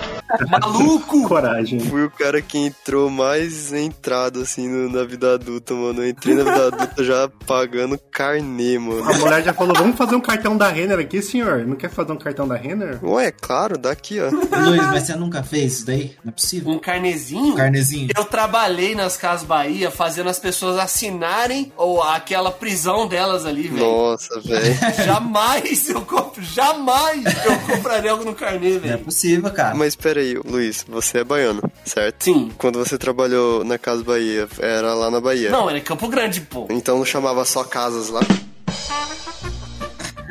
[0.50, 1.26] Maluco!
[1.28, 1.80] Coragem.
[1.80, 6.02] Fui o cara que entrou mais entrado, assim, no- na vida adulta, mano.
[6.02, 9.04] Eu entrei na vida adulta já pagando carnê, mano.
[9.08, 11.66] A mulher já falou, vamos fazer um cartão da Renner aqui, senhor?
[11.66, 12.98] Não quer fazer um cartão da Renner?
[13.04, 14.28] Ué, claro, daqui, ó.
[14.64, 16.16] Luiz, mas você nunca fez isso daí?
[16.24, 16.70] Não é possível.
[16.72, 17.54] Um carnezinho?
[17.54, 18.08] Carnezinho.
[18.16, 23.84] Eu trabalhei nas Casas Bahia fazendo as pessoas assinarem ou aquela prisão delas ali, velho.
[23.86, 24.74] Nossa, velho.
[25.04, 28.98] Jamais eu compro, jamais eu compraria algo no carnê, Não é velho.
[29.04, 29.74] possível, cara.
[29.74, 32.24] Mas pera aí, Luiz, você é baiano, certo?
[32.24, 32.50] Sim.
[32.58, 35.50] Quando você trabalhou na Casa Bahia, era lá na Bahia.
[35.50, 36.66] Não, era Campo Grande, pô.
[36.70, 38.20] Então não chamava só casas lá?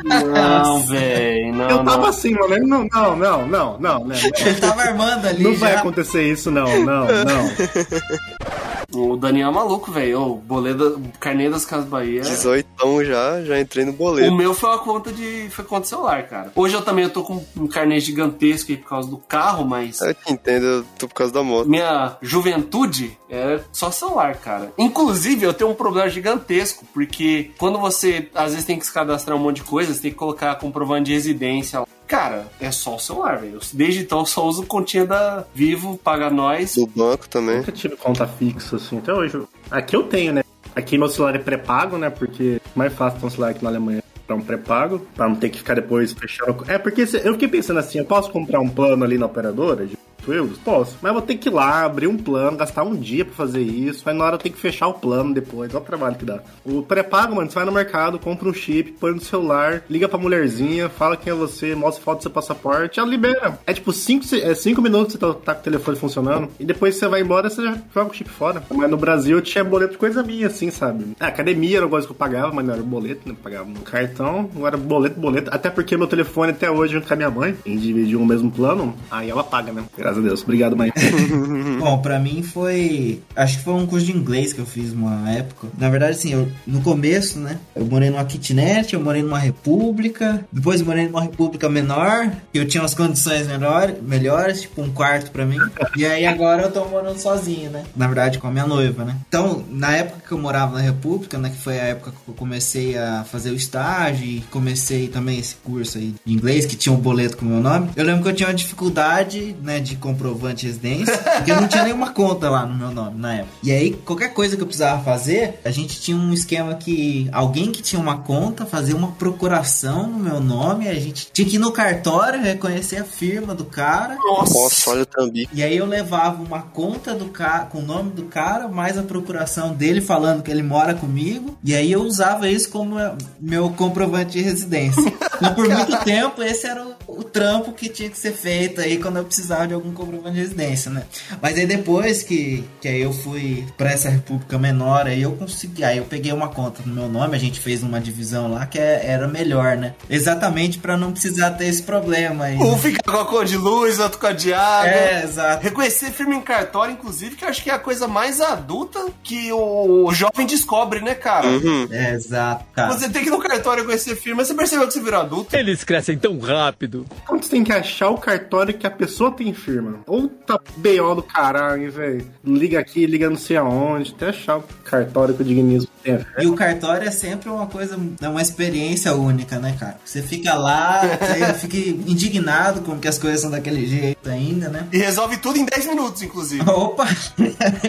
[0.08, 2.04] Não, velho, não, eu tava não.
[2.06, 2.58] assim, mano.
[2.66, 4.16] Não, não, não, não, não, né?
[4.40, 5.58] Ele tava armando ali Não já.
[5.60, 7.08] vai acontecer isso, não, não, não.
[8.94, 10.18] O Daniel é maluco, velho.
[10.22, 12.22] O boleto, o carnê das Casas Bahia.
[12.22, 14.34] 18 já, já entrei no O boleto.
[14.34, 15.48] meu foi uma conta de.
[15.50, 16.52] Foi conta de celular, cara.
[16.56, 20.00] Hoje eu também eu tô com um carnê gigantesco aí por causa do carro, mas.
[20.00, 21.68] Eu te entendo, eu tô por causa da moto.
[21.68, 24.72] Minha juventude era só celular, cara.
[24.78, 29.36] Inclusive, eu tenho um problema gigantesco, porque quando você às vezes tem que se cadastrar
[29.36, 31.84] um monte de coisa, você tem que colocar comprovante de residência.
[32.06, 33.58] Cara, é só o celular, velho.
[33.72, 36.76] Desde então eu só uso continha da Vivo, Paga Nós.
[36.76, 37.58] Do banco também.
[37.58, 39.42] Nunca tive conta fixa, assim, até hoje.
[39.70, 40.42] Aqui eu tenho, né?
[40.74, 42.08] Aqui meu celular é pré-pago, né?
[42.08, 45.36] Porque é mais fácil ter um celular aqui na Alemanha pra um pré-pago, pra não
[45.36, 46.64] ter que ficar depois fechando.
[46.68, 49.86] É porque eu fiquei pensando assim, eu posso comprar um plano ali na operadora
[50.28, 50.58] 8 euros?
[50.58, 50.96] Posso.
[51.00, 54.08] Mas vou ter que ir lá, abrir um plano, gastar um dia pra fazer isso.
[54.08, 55.74] Aí na hora eu tenho que fechar o plano depois.
[55.74, 56.40] Olha o trabalho que dá.
[56.64, 60.18] O pré-pago, mano, você vai no mercado, compra um chip, põe no celular, liga pra
[60.18, 63.58] mulherzinha, fala quem é você, mostra foto do seu passaporte, ela libera.
[63.66, 66.48] É tipo 5 é cinco minutos que você tá, tá com o telefone funcionando.
[66.58, 68.62] E depois você vai embora, você já joga o chip fora.
[68.70, 71.16] Mas no Brasil eu tinha boleto de coisa minha, assim, sabe?
[71.18, 73.32] A academia era uma coisa que eu pagava, mas não era boleto, né?
[73.32, 75.50] Eu pagava no cartão, não era boleto, boleto.
[75.52, 78.50] Até porque meu telefone até hoje, junto com a minha mãe, gente dividiu o mesmo
[78.50, 79.84] plano, aí ela paga, né?
[79.96, 80.42] Graças a Deus.
[80.42, 80.92] Obrigado, mãe.
[81.78, 83.20] Bom, pra mim foi.
[83.34, 85.68] Acho que foi um curso de inglês que eu fiz uma época.
[85.78, 87.58] Na verdade, assim, eu, no começo, né?
[87.74, 90.44] Eu morei numa kitnet, eu morei numa república.
[90.52, 95.30] Depois morei numa república menor, que eu tinha umas condições melhor, melhores, tipo um quarto
[95.30, 95.58] pra mim.
[95.96, 97.84] E aí agora eu tô morando sozinho, né?
[97.96, 99.16] Na verdade, com a minha noiva, né?
[99.28, 101.50] Então, na época que eu morava na república, né?
[101.50, 105.54] Que foi a época que eu comecei a fazer o estágio e comecei também esse
[105.56, 107.90] curso aí de inglês, que tinha um boleto com o meu nome.
[107.96, 109.80] Eu lembro que eu tinha uma dificuldade, né?
[109.80, 113.34] De comprovante de residência, porque eu não tinha nenhuma conta lá no meu nome na
[113.34, 113.52] época.
[113.62, 117.70] E aí, qualquer coisa que eu precisava fazer, a gente tinha um esquema que alguém
[117.70, 121.58] que tinha uma conta fazia uma procuração no meu nome, a gente tinha que ir
[121.58, 124.16] no cartório, reconhecer a firma do cara.
[124.16, 125.48] Nossa, olha o Tambi.
[125.52, 129.02] E aí eu levava uma conta do cara com o nome do cara, mais a
[129.02, 131.58] procuração dele falando que ele mora comigo.
[131.62, 132.96] E aí eu usava isso como
[133.40, 135.02] meu comprovante de residência.
[135.36, 138.98] Então, por muito tempo, esse era o, o trampo que tinha que ser feito aí
[138.98, 141.02] quando eu precisava de algum comprovante de residência, né?
[141.40, 145.84] Mas aí depois que, que aí eu fui pra essa república menor, aí eu consegui.
[145.84, 148.78] Aí eu peguei uma conta no meu nome, a gente fez uma divisão lá que
[148.78, 149.94] é- era melhor, né?
[150.08, 152.56] Exatamente pra não precisar ter esse problema aí.
[152.56, 154.88] Um fica com a cor de luz, outro com a de água.
[154.90, 155.62] É, exato.
[155.62, 159.52] Reconhecer firma em cartório, inclusive, que eu acho que é a coisa mais adulta que
[159.52, 161.46] o jovem descobre, né, cara?
[161.90, 162.92] É, exato, cara.
[162.92, 165.56] Você tem que ir no cartório conhecer firma, você percebeu que você virou adulto?
[165.56, 167.06] Eles crescem tão rápido.
[167.26, 169.77] Quando você tem que achar o cartório que a pessoa tem firma.
[170.06, 171.14] Ou tá B.O.
[171.14, 172.24] do caralho, velho.
[172.44, 176.42] Liga aqui, liga não sei aonde, até achar o cartório que o dignismo fé.
[176.42, 179.98] E o cartório é sempre uma coisa, é uma experiência única, né, cara?
[180.04, 181.76] Você fica lá, você fica
[182.10, 184.86] indignado com que as coisas são daquele jeito ainda, né?
[184.92, 186.62] E resolve tudo em 10 minutos, inclusive.
[186.68, 187.06] Opa!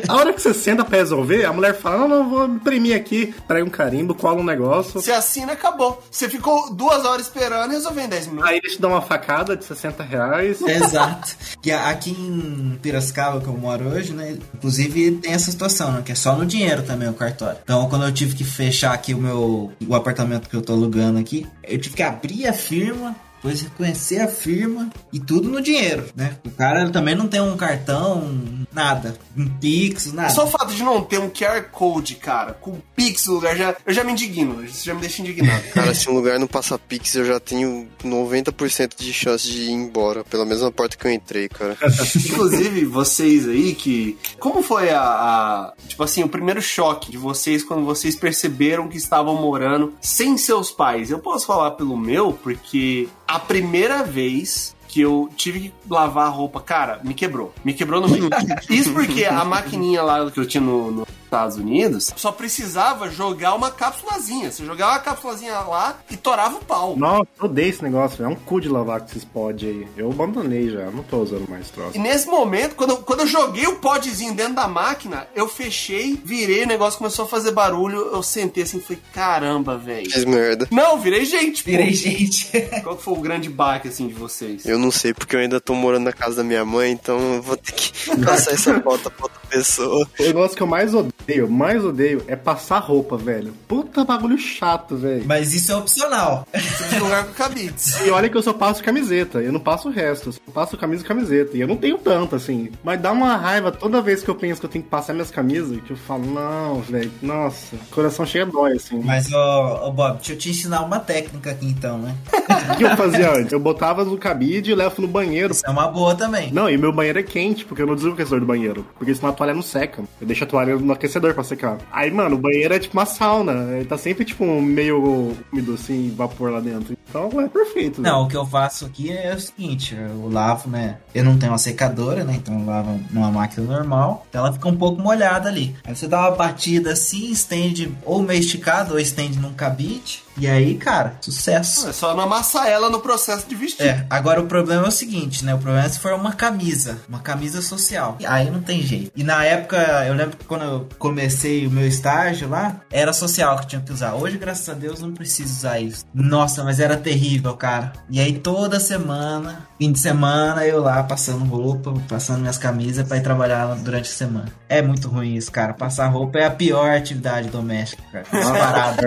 [0.07, 3.33] A hora que você senta pra resolver, a mulher fala: Não, não, vou imprimir aqui,
[3.47, 5.01] pega um carimbo, cola um negócio.
[5.01, 6.03] Você assina, acabou.
[6.09, 8.49] Você ficou duas horas esperando e resolveu em 10 minutos.
[8.49, 10.61] Aí eles te dão uma facada de 60 reais.
[10.61, 11.35] Exato.
[11.61, 14.37] Que aqui em Piracicaba, que eu moro hoje, né?
[14.53, 16.01] Inclusive tem essa situação, né?
[16.03, 17.59] Que é só no dinheiro também o cartório.
[17.63, 21.19] Então, quando eu tive que fechar aqui o meu o apartamento que eu tô alugando
[21.19, 26.05] aqui, eu tive que abrir a firma, depois reconhecer a firma e tudo no dinheiro,
[26.15, 26.35] né?
[26.45, 28.37] O cara também não tem um cartão,
[28.73, 30.29] nada, um Pix, nada.
[30.29, 33.75] Só o fato de não ter um QR Code, cara, com Pix no lugar, já,
[33.85, 34.63] eu já me indigno.
[34.63, 35.63] Isso já me deixa indignado.
[35.73, 39.71] Cara, se um lugar não passa Pix, eu já tenho 90% de chance de ir
[39.71, 40.23] embora.
[40.23, 41.77] Pela mesma porta que eu entrei, cara.
[42.15, 44.17] Inclusive, vocês aí que.
[44.39, 48.97] Como foi a, a- Tipo assim, o primeiro choque de vocês quando vocês perceberam que
[48.97, 51.09] estavam morando sem seus pais?
[51.09, 54.77] Eu posso falar pelo meu, porque a primeira vez.
[54.91, 57.53] Que eu tive que lavar a roupa, cara, me quebrou.
[57.63, 58.27] Me quebrou no meio.
[58.67, 63.53] Isso porque a maquininha lá que eu tinha no- nos Estados Unidos só precisava jogar
[63.53, 64.51] uma cápsulazinha.
[64.51, 66.95] Você jogava uma cápsulazinha lá e torava o pau.
[66.97, 68.25] Nossa, eu odeio esse negócio.
[68.25, 69.87] É um cu de lavar que vocês podem aí.
[69.95, 71.95] Eu abandonei já, não tô usando mais troço.
[71.95, 76.19] E nesse momento, quando, eu- quando eu joguei o podzinho dentro da máquina, eu fechei,
[76.25, 80.09] virei, o negócio começou a fazer barulho, eu sentei assim e falei, caramba, velho.
[80.09, 80.67] Fiz merda.
[80.71, 81.69] Não, virei gente, pô.
[81.69, 82.49] Virei gente.
[82.81, 84.65] Qual que foi o grande baque, assim, de vocês?
[84.65, 87.41] Eu não sei, porque eu ainda tô morando na casa da minha mãe, então eu
[87.41, 87.91] vou ter que
[88.25, 90.07] passar essa pauta pra outra pessoa.
[90.19, 93.53] O negócio que eu mais odeio, mais odeio, é passar roupa, velho.
[93.67, 95.23] Puta bagulho chato, velho.
[95.25, 96.47] Mas isso é opcional.
[96.89, 97.99] De lugar com cabides.
[98.05, 100.77] E olha que eu só passo camiseta, eu não passo o resto, eu só passo
[100.77, 101.57] camisa e camiseta.
[101.57, 102.69] E eu não tenho tanto, assim.
[102.83, 105.31] Mas dá uma raiva toda vez que eu penso que eu tenho que passar minhas
[105.31, 109.01] camisas, que eu falo, não, velho, nossa, coração chega dói, assim.
[109.03, 112.15] Mas, ó, ó, Bob, deixa eu te ensinar uma técnica aqui então, né?
[112.73, 113.51] O que eu fazia antes?
[113.51, 115.53] Eu botava no cabide e levo no banheiro.
[115.53, 116.51] Isso é uma boa também.
[116.51, 118.85] Não, e meu banheiro é quente, porque eu não desligo o aquecedor do banheiro.
[118.97, 120.03] Porque senão a toalha não seca.
[120.19, 121.77] Eu deixo a toalha no aquecedor pra secar.
[121.91, 123.75] Aí, mano, o banheiro é tipo uma sauna.
[123.75, 126.97] Ele tá sempre, tipo, meio úmido, assim, vapor lá dentro.
[127.09, 128.01] Então é perfeito.
[128.01, 130.97] Não, o que eu faço aqui é o seguinte, eu lavo, né?
[131.13, 132.35] Eu não tenho uma secadora, né?
[132.35, 134.25] Então eu lavo numa máquina normal.
[134.29, 135.75] Então ela fica um pouco molhada ali.
[135.83, 140.23] Aí você dá uma batida assim, estende ou meio esticado ou estende num cabide.
[140.37, 141.89] E aí, cara, sucesso.
[141.89, 143.85] É só não amassar ela no processo de vestir.
[143.85, 145.53] É, agora o problema é o seguinte, né?
[145.53, 148.15] O problema é se for uma camisa, uma camisa social.
[148.19, 149.11] E Aí não tem jeito.
[149.15, 149.77] E na época,
[150.07, 153.81] eu lembro que quando eu comecei o meu estágio lá, era social que eu tinha
[153.81, 154.13] que usar.
[154.13, 156.05] Hoje, graças a Deus, não preciso usar isso.
[156.13, 157.93] Nossa, mas era terrível, cara.
[158.09, 163.17] E aí toda semana, fim de semana, eu lá passando roupa, passando minhas camisas pra
[163.17, 164.47] ir trabalhar durante a semana.
[164.67, 165.73] É muito ruim isso, cara.
[165.73, 168.25] Passar roupa é a pior atividade doméstica, cara.
[168.31, 169.01] Disparado.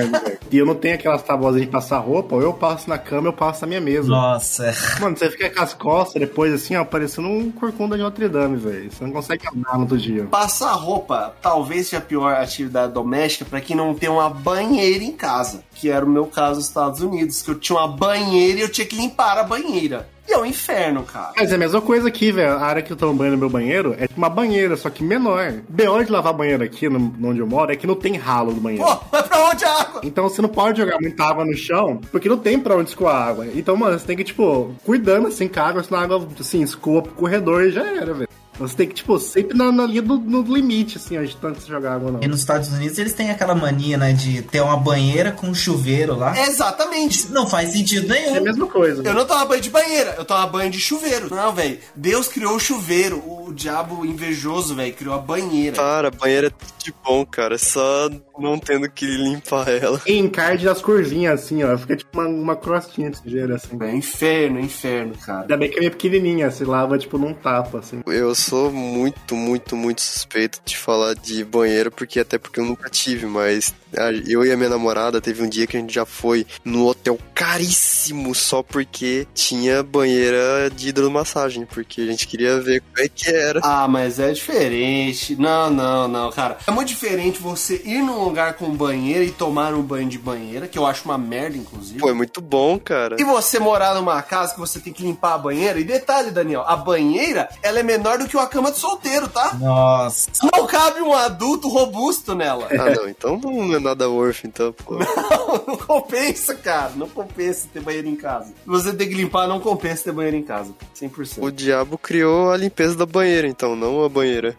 [0.50, 3.32] E eu não tenho aquelas tábuas de passar roupa, ou eu passo na cama, eu
[3.32, 4.08] passo na minha mesa.
[4.08, 4.74] Nossa.
[5.00, 8.56] Mano, você fica com as costas depois, assim, ó, parecendo um corcunda de Notre Dame,
[8.56, 8.90] velho.
[8.90, 10.24] Você não consegue andar no outro dia.
[10.24, 15.12] Passar roupa talvez seja a pior atividade doméstica pra quem não tem uma banheira em
[15.12, 15.62] casa.
[15.74, 18.68] Que era o meu caso nos Estados Unidos, que eu tinha uma banheira e eu
[18.68, 20.08] tinha que limpar a banheira.
[20.28, 21.32] E é um inferno, cara.
[21.36, 22.52] Mas é a mesma coisa aqui, velho.
[22.52, 25.52] A área que eu tomo banho no meu banheiro é uma banheira, só que menor.
[25.68, 26.02] B.O.
[26.04, 28.84] de lavar banheiro aqui, no, onde eu moro, é que não tem ralo no banheiro.
[28.84, 30.00] Pô, mas pra onde a água?
[30.04, 33.16] Então você não pode jogar muita água no chão, porque não tem pra onde escoar
[33.16, 33.46] a água.
[33.54, 36.62] Então, mano, você tem que, tipo, cuidando assim com a água, senão a água, assim,
[36.62, 38.28] escoa pro corredor e já era, velho.
[38.58, 41.60] Você tem que, tipo, sempre na, na linha do no limite, assim, ó, de tanto
[41.60, 42.22] você jogar água, não.
[42.22, 45.54] E nos Estados Unidos eles têm aquela mania, né, de ter uma banheira com um
[45.54, 46.38] chuveiro lá.
[46.38, 47.30] Exatamente.
[47.30, 48.36] Não faz sentido nenhum.
[48.36, 49.02] É a mesma coisa.
[49.02, 51.34] Eu não tomava banho de banheira, eu tomava banho de chuveiro.
[51.34, 51.78] Não, velho.
[51.94, 53.18] Deus criou o chuveiro.
[53.18, 55.76] O diabo invejoso, velho, criou a banheira.
[55.76, 57.58] Para, banheira é tudo de bom, cara.
[57.58, 58.08] Só
[58.38, 60.00] não tendo que limpar ela.
[60.06, 61.76] E encarde das curvinhas, assim, ó.
[61.76, 63.78] Fica tipo uma, uma crostinha de sujeira, assim.
[63.80, 65.42] É inferno, inferno, cara.
[65.42, 68.00] Ainda bem que é meio pequenininha, se lava, tipo, num tapa, assim.
[68.06, 72.90] Eu sou muito, muito, muito suspeito de falar de banheiro, porque até porque eu nunca
[72.90, 76.04] tive, mas a- eu e a minha namorada teve um dia que a gente já
[76.04, 82.80] foi no hotel caríssimo só porque tinha banheira de hidromassagem, porque a gente queria ver
[82.82, 83.60] como é que era.
[83.62, 85.36] Ah, mas é diferente.
[85.36, 86.58] Não, não, não, cara.
[86.66, 90.66] É muito diferente você ir num lugar com banheira e tomar um banho de banheira,
[90.66, 91.98] que eu acho uma merda, inclusive.
[92.00, 93.16] Pô, é muito bom, cara.
[93.18, 95.78] E você morar numa casa que você tem que limpar a banheira.
[95.78, 99.54] E detalhe, Daniel, a banheira, ela é menor do que uma cama de solteiro, tá?
[99.54, 100.30] Nossa.
[100.52, 102.68] Não cabe um adulto robusto nela.
[102.70, 104.98] Ah, não, então não é nada worth, então, pô.
[105.42, 106.92] Não, não compensa, cara.
[106.96, 108.46] Não compensa ter banheiro em casa.
[108.46, 110.72] Se você tem que limpar, não compensa ter banheiro em casa.
[110.94, 111.42] 100%.
[111.42, 114.56] O diabo criou a limpeza da banheira, então, não a banheira.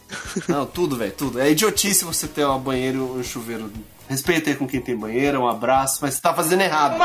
[0.48, 1.40] Não, tudo, velho, tudo.
[1.40, 3.72] É idiotice você ter uma banheira e um chuveiro.
[4.08, 6.98] Respeita aí com quem tem banheira, um abraço, mas você tá fazendo errado.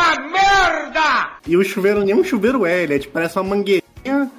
[1.47, 3.88] E o chuveiro, nem um chuveiro é, ele é tipo, parece uma mangueirinha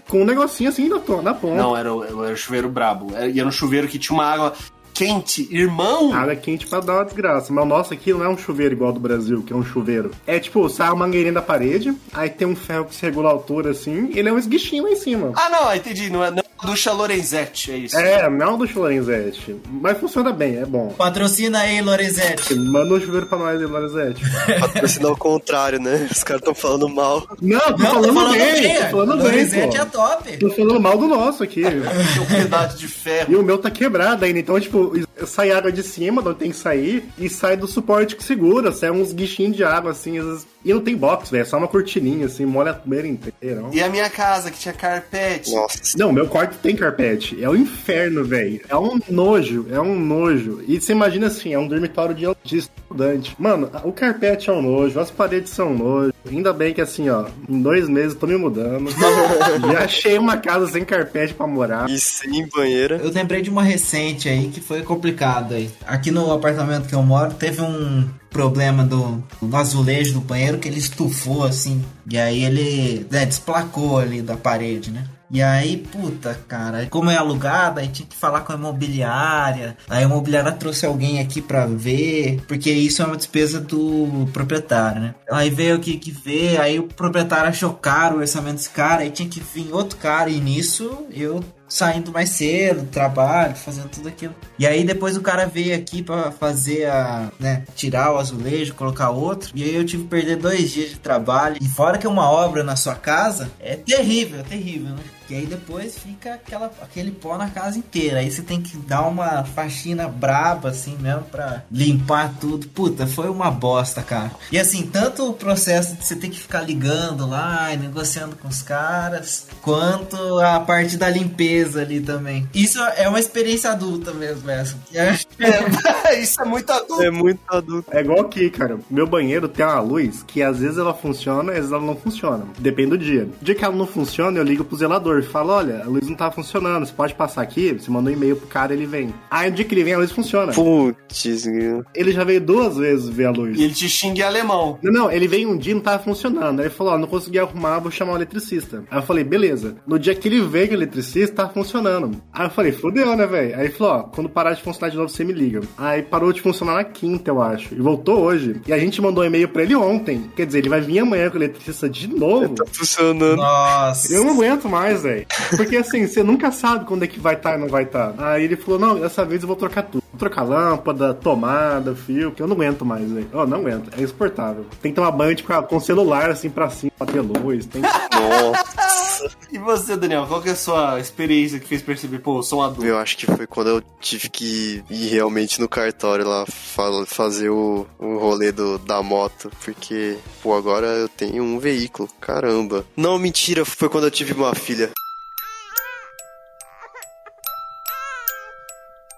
[0.07, 1.56] com um negocinho assim na, na ponta.
[1.56, 1.90] Não, era
[2.26, 3.14] era chuveiro brabo.
[3.15, 4.53] Era- E era um chuveiro que tinha uma água
[4.99, 6.13] quente, irmão.
[6.13, 7.53] Água quente pra dar uma desgraça.
[7.53, 10.11] Mas o nosso aqui não é um chuveiro igual do Brasil, que é um chuveiro.
[10.27, 13.31] É tipo, sai uma mangueirinha da parede, aí tem um ferro que se regula a
[13.31, 15.31] altura assim, ele é um esguichinho lá em cima.
[15.35, 16.09] Ah, não, entendi.
[16.09, 17.97] Não é, não é uma ducha Lorenzetti, é isso.
[17.97, 19.55] É, não do Lorenzetti.
[19.69, 20.89] Mas funciona bem, é bom.
[20.89, 22.55] Patrocina aí, Lorenzetti.
[22.59, 24.21] Manda um chuveiro pra nós aí, Lorenzetti.
[24.59, 26.09] Patrocinar o contrário, né?
[26.11, 27.26] Os caras estão falando mal.
[27.41, 28.76] Não, tô Não, falando, tô falando bem, bem.
[28.76, 29.81] tô falando bem, Lorenzetti pô.
[29.84, 30.38] é top.
[30.38, 31.63] Tô falando mal do nosso aqui.
[32.09, 33.31] Que propriedade de ferro.
[33.31, 36.39] E o meu tá quebrado ainda, então, tipo, is sai água de cima, de onde
[36.39, 40.17] tem que sair, e sai do suporte que segura, sai uns guichinhos de água, assim,
[40.17, 40.47] às vezes...
[40.63, 43.63] E não tem box, velho, é só uma cortininha, assim, molha a banheira inteira.
[43.63, 43.69] ó.
[43.71, 45.53] E a minha casa, que tinha carpete.
[45.53, 45.97] Nossa.
[45.97, 47.41] Não, meu quarto tem carpete.
[47.41, 48.59] É o inferno, velho.
[48.67, 50.61] É um nojo, é um nojo.
[50.67, 53.33] E você imagina assim, é um dormitório de, de estudante.
[53.39, 56.13] Mano, o carpete é um nojo, as paredes são um nojo.
[56.29, 58.89] Ainda bem que assim, ó, em dois meses eu tô me mudando.
[59.71, 61.89] Já achei uma casa sem carpete pra morar.
[61.89, 62.99] E sem banheira.
[63.01, 65.72] Eu lembrei de uma recente aí que foi complicado aí.
[65.86, 70.68] Aqui no apartamento que eu moro, teve um problema do, do azulejo do banheiro que
[70.68, 71.84] ele estufou assim.
[72.10, 75.06] E aí ele né, desplacou ali da parede, né?
[75.31, 79.77] E aí, puta, cara, como é alugada, aí tinha que falar com a imobiliária.
[79.88, 85.02] Aí a imobiliária trouxe alguém aqui pra ver, porque isso é uma despesa do proprietário,
[85.02, 85.15] né?
[85.30, 89.11] Aí veio aqui que ver, aí o proprietário achou caro o orçamento desse cara, aí
[89.11, 94.09] tinha que vir outro cara, e nisso eu saindo mais cedo do trabalho, fazendo tudo
[94.09, 94.35] aquilo.
[94.57, 99.11] E aí depois o cara veio aqui pra fazer a, né, tirar o azulejo, colocar
[99.11, 99.51] outro.
[99.53, 101.57] E aí eu tive que perder dois dias de trabalho.
[101.61, 105.03] E fora que é uma obra na sua casa, é terrível, é terrível, né?
[105.30, 108.19] E aí depois fica aquela, aquele pó na casa inteira.
[108.19, 112.68] Aí você tem que dar uma faxina braba, assim mesmo, pra limpar tudo.
[112.68, 114.31] Puta, foi uma bosta, cara.
[114.51, 118.47] E assim, tanto o processo de você ter que ficar ligando lá e negociando com
[118.47, 122.49] os caras, quanto a parte da limpeza ali também.
[122.53, 124.77] Isso é uma experiência adulta mesmo, essa.
[124.93, 125.14] É,
[126.19, 127.03] isso é muito adulto.
[127.03, 127.89] É muito adulto.
[127.91, 128.80] É igual aqui, cara.
[128.89, 132.45] Meu banheiro tem uma luz que às vezes ela funciona, às vezes ela não funciona.
[132.57, 133.30] Depende do dia.
[133.41, 136.07] O dia que ela não funciona, eu ligo pro zelador e falo: olha, a luz
[136.07, 136.85] não tá funcionando.
[136.85, 137.73] Você pode passar aqui?
[137.73, 139.13] Você manda um e-mail pro cara, ele vem.
[139.29, 140.53] Aí no dia que ele vem, a luz funciona.
[140.53, 141.45] Putz.
[141.93, 143.57] Ele já veio duas vezes ver a luz.
[143.57, 144.77] E ele te xinga em alemão.
[144.81, 146.59] Não, não, ele veio um dia e não tava funcionando.
[146.59, 148.83] Aí ele falou, ó, não consegui arrumar, vou chamar o eletricista.
[148.89, 149.75] Aí eu falei, beleza.
[149.85, 152.21] No dia que ele veio, o eletricista tava funcionando.
[152.31, 153.55] Aí eu falei, fodeu, né, velho?
[153.55, 155.61] Aí ele falou, ó, quando parar de funcionar de novo, você me liga.
[155.77, 157.73] Aí parou de funcionar na quinta, eu acho.
[157.73, 158.61] E voltou hoje.
[158.67, 160.29] E a gente mandou um e-mail pra ele ontem.
[160.35, 162.55] Quer dizer, ele vai vir amanhã com o eletricista de novo.
[162.55, 163.37] Tá funcionando.
[163.37, 164.13] Nossa.
[164.13, 165.09] Eu não aguento mais, velho.
[165.56, 168.14] Porque assim, você nunca sabe quando é que vai estar e não vai estar.
[168.18, 170.09] Aí ele falou: não, dessa vez eu vou trocar tudo.
[170.11, 173.30] Vou trocar lâmpada, tomada, fio, que eu não aguento mais, velho.
[173.31, 174.65] Eu não aguento, é insuportável.
[174.81, 177.65] Tem que tomar banho tipo, com o celular assim pra cima, pra ter luz.
[177.68, 177.81] Tem...
[178.41, 179.30] Nossa.
[179.52, 182.60] E você, Daniel, qual que é a sua experiência que fez perceber, pô, eu sou
[182.60, 182.86] um adulto?
[182.86, 187.49] Eu acho que foi quando eu tive que ir realmente no cartório lá fa- fazer
[187.49, 189.52] o, o rolê do, da moto.
[189.64, 192.10] Porque, pô, agora eu tenho um veículo.
[192.19, 192.86] Caramba.
[192.95, 194.90] Não, mentira, foi quando eu tive uma filha.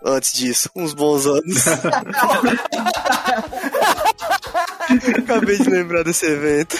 [0.03, 1.67] Antes disso, uns bons anos.
[5.17, 6.77] Acabei de lembrar desse evento.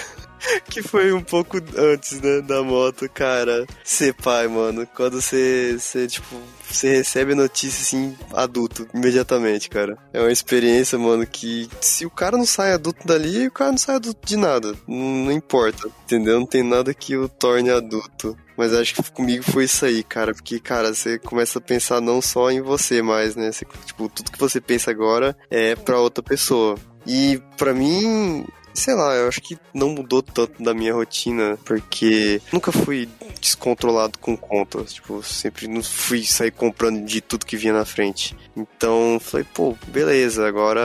[0.66, 3.68] Que foi um pouco antes, né, da moto, cara.
[3.84, 4.88] Ser pai, mano.
[4.88, 6.36] Quando você, você tipo,
[6.76, 9.98] você recebe a notícia, assim, adulto, imediatamente, cara.
[10.14, 13.78] É uma experiência, mano, que se o cara não sai adulto dali, o cara não
[13.78, 14.74] sai adulto de nada.
[14.88, 16.40] Não, não importa, entendeu?
[16.40, 18.38] Não tem nada que o torne adulto.
[18.58, 20.34] Mas acho que comigo foi isso aí, cara.
[20.34, 23.52] Porque, cara, você começa a pensar não só em você mais, né?
[23.52, 26.78] Você, tipo, tudo que você pensa agora é pra outra pessoa.
[27.06, 32.42] E pra mim, sei lá, eu acho que não mudou tanto da minha rotina, porque
[32.52, 33.08] nunca fui
[33.40, 34.94] descontrolado com contas.
[34.94, 38.36] Tipo, sempre não fui sair comprando de tudo que vinha na frente.
[38.56, 40.82] Então, falei, pô, beleza, agora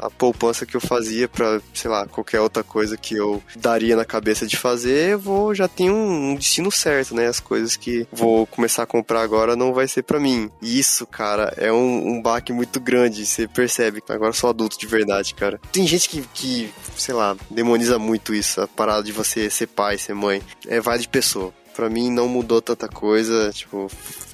[0.00, 4.04] a poupança que eu fazia pra, sei lá, qualquer outra coisa que eu daria na
[4.04, 7.26] cabeça de fazer, vou, já tenho um, destino certo, né?
[7.26, 10.50] As coisas que vou começar a comprar agora não vai ser pra mim.
[10.60, 13.26] E isso, cara, é um, um baque muito grande.
[13.26, 15.60] Você percebe agora sou adulto de verdade, cara.
[15.72, 19.98] Tem gente que, que, sei lá, demoniza muito isso, a parada de você ser pai,
[19.98, 20.42] ser mãe.
[20.66, 21.52] É, vai de pessoa.
[21.74, 23.90] Pra mim não mudou tanta coisa, tipo,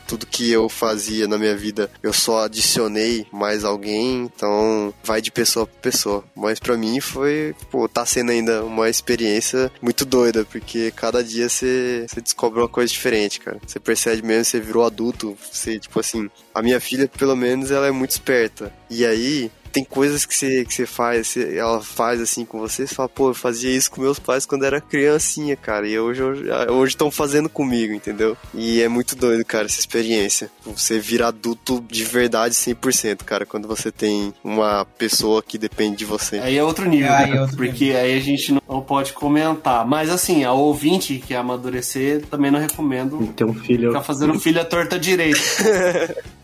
[0.09, 5.31] tudo que eu fazia na minha vida, eu só adicionei mais alguém, então vai de
[5.31, 6.25] pessoa pra pessoa.
[6.35, 11.49] Mas pra mim foi, pô, tá sendo ainda uma experiência muito doida, porque cada dia
[11.49, 13.61] você, você descobre uma coisa diferente, cara.
[13.67, 17.87] Você percebe mesmo, você virou adulto, você, tipo assim, a minha filha, pelo menos, ela
[17.87, 18.73] é muito esperta.
[18.89, 22.85] E aí, tem coisas que você, que você faz, você- ela faz assim com você,
[22.87, 26.21] você fala, pô, eu fazia isso com meus pais quando era criancinha, cara, e hoje
[26.23, 28.37] hoje estão fazendo comigo, entendeu?
[28.53, 30.51] E é muito doido, cara, essa experiência.
[30.67, 36.05] Você vira adulto de verdade 100%, cara, quando você tem uma pessoa que depende de
[36.05, 36.39] você.
[36.39, 37.41] Aí é outro nível, Aí é né?
[37.41, 39.87] outro porque aí a gente não pode comentar.
[39.87, 43.89] Mas assim, a ouvinte que quer amadurecer, também não recomendo Ter um filho.
[43.91, 45.39] ficar fazendo filha torta direito.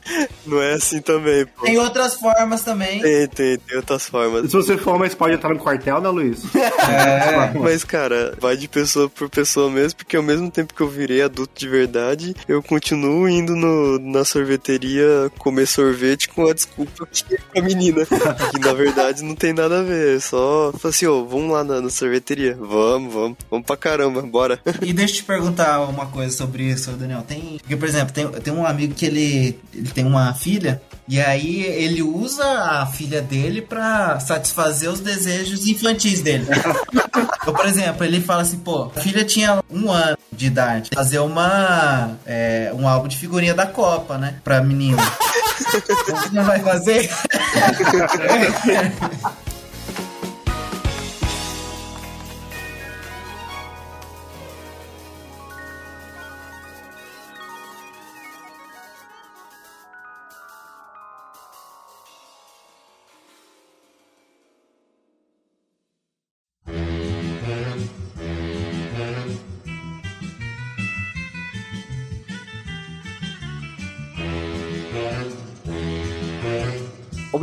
[0.47, 1.65] Não é assim também, pô.
[1.65, 3.01] Tem outras formas também.
[3.01, 4.51] Tem, tem, tem outras formas.
[4.51, 6.43] Se você for, mas pode entrar no quartel, né, Luiz?
[6.85, 7.59] É.
[7.59, 11.23] Mas, cara, vai de pessoa por pessoa mesmo, porque ao mesmo tempo que eu virei
[11.23, 17.35] adulto de verdade, eu continuo indo no, na sorveteria comer sorvete com a desculpa que
[17.35, 18.05] é com a menina.
[18.51, 20.17] que na verdade não tem nada a ver.
[20.17, 22.57] É só falar assim, ô, vamos lá na, na sorveteria.
[22.61, 23.39] Vamos, vamos.
[23.51, 24.61] Vamos pra caramba, bora.
[24.83, 27.23] E deixa eu te perguntar uma coisa sobre isso, Daniel.
[27.23, 31.21] Tem, porque, por exemplo, tem, tem um amigo que ele, ele tem uma filha e
[31.21, 36.47] aí ele usa a filha dele pra satisfazer os desejos infantis dele.
[37.43, 41.19] então, por exemplo, ele fala assim, pô, a filha tinha um ano de idade, fazer
[41.19, 45.03] uma é, um álbum de figurinha da Copa, né, pra menina.
[46.07, 47.11] Você não vai fazer?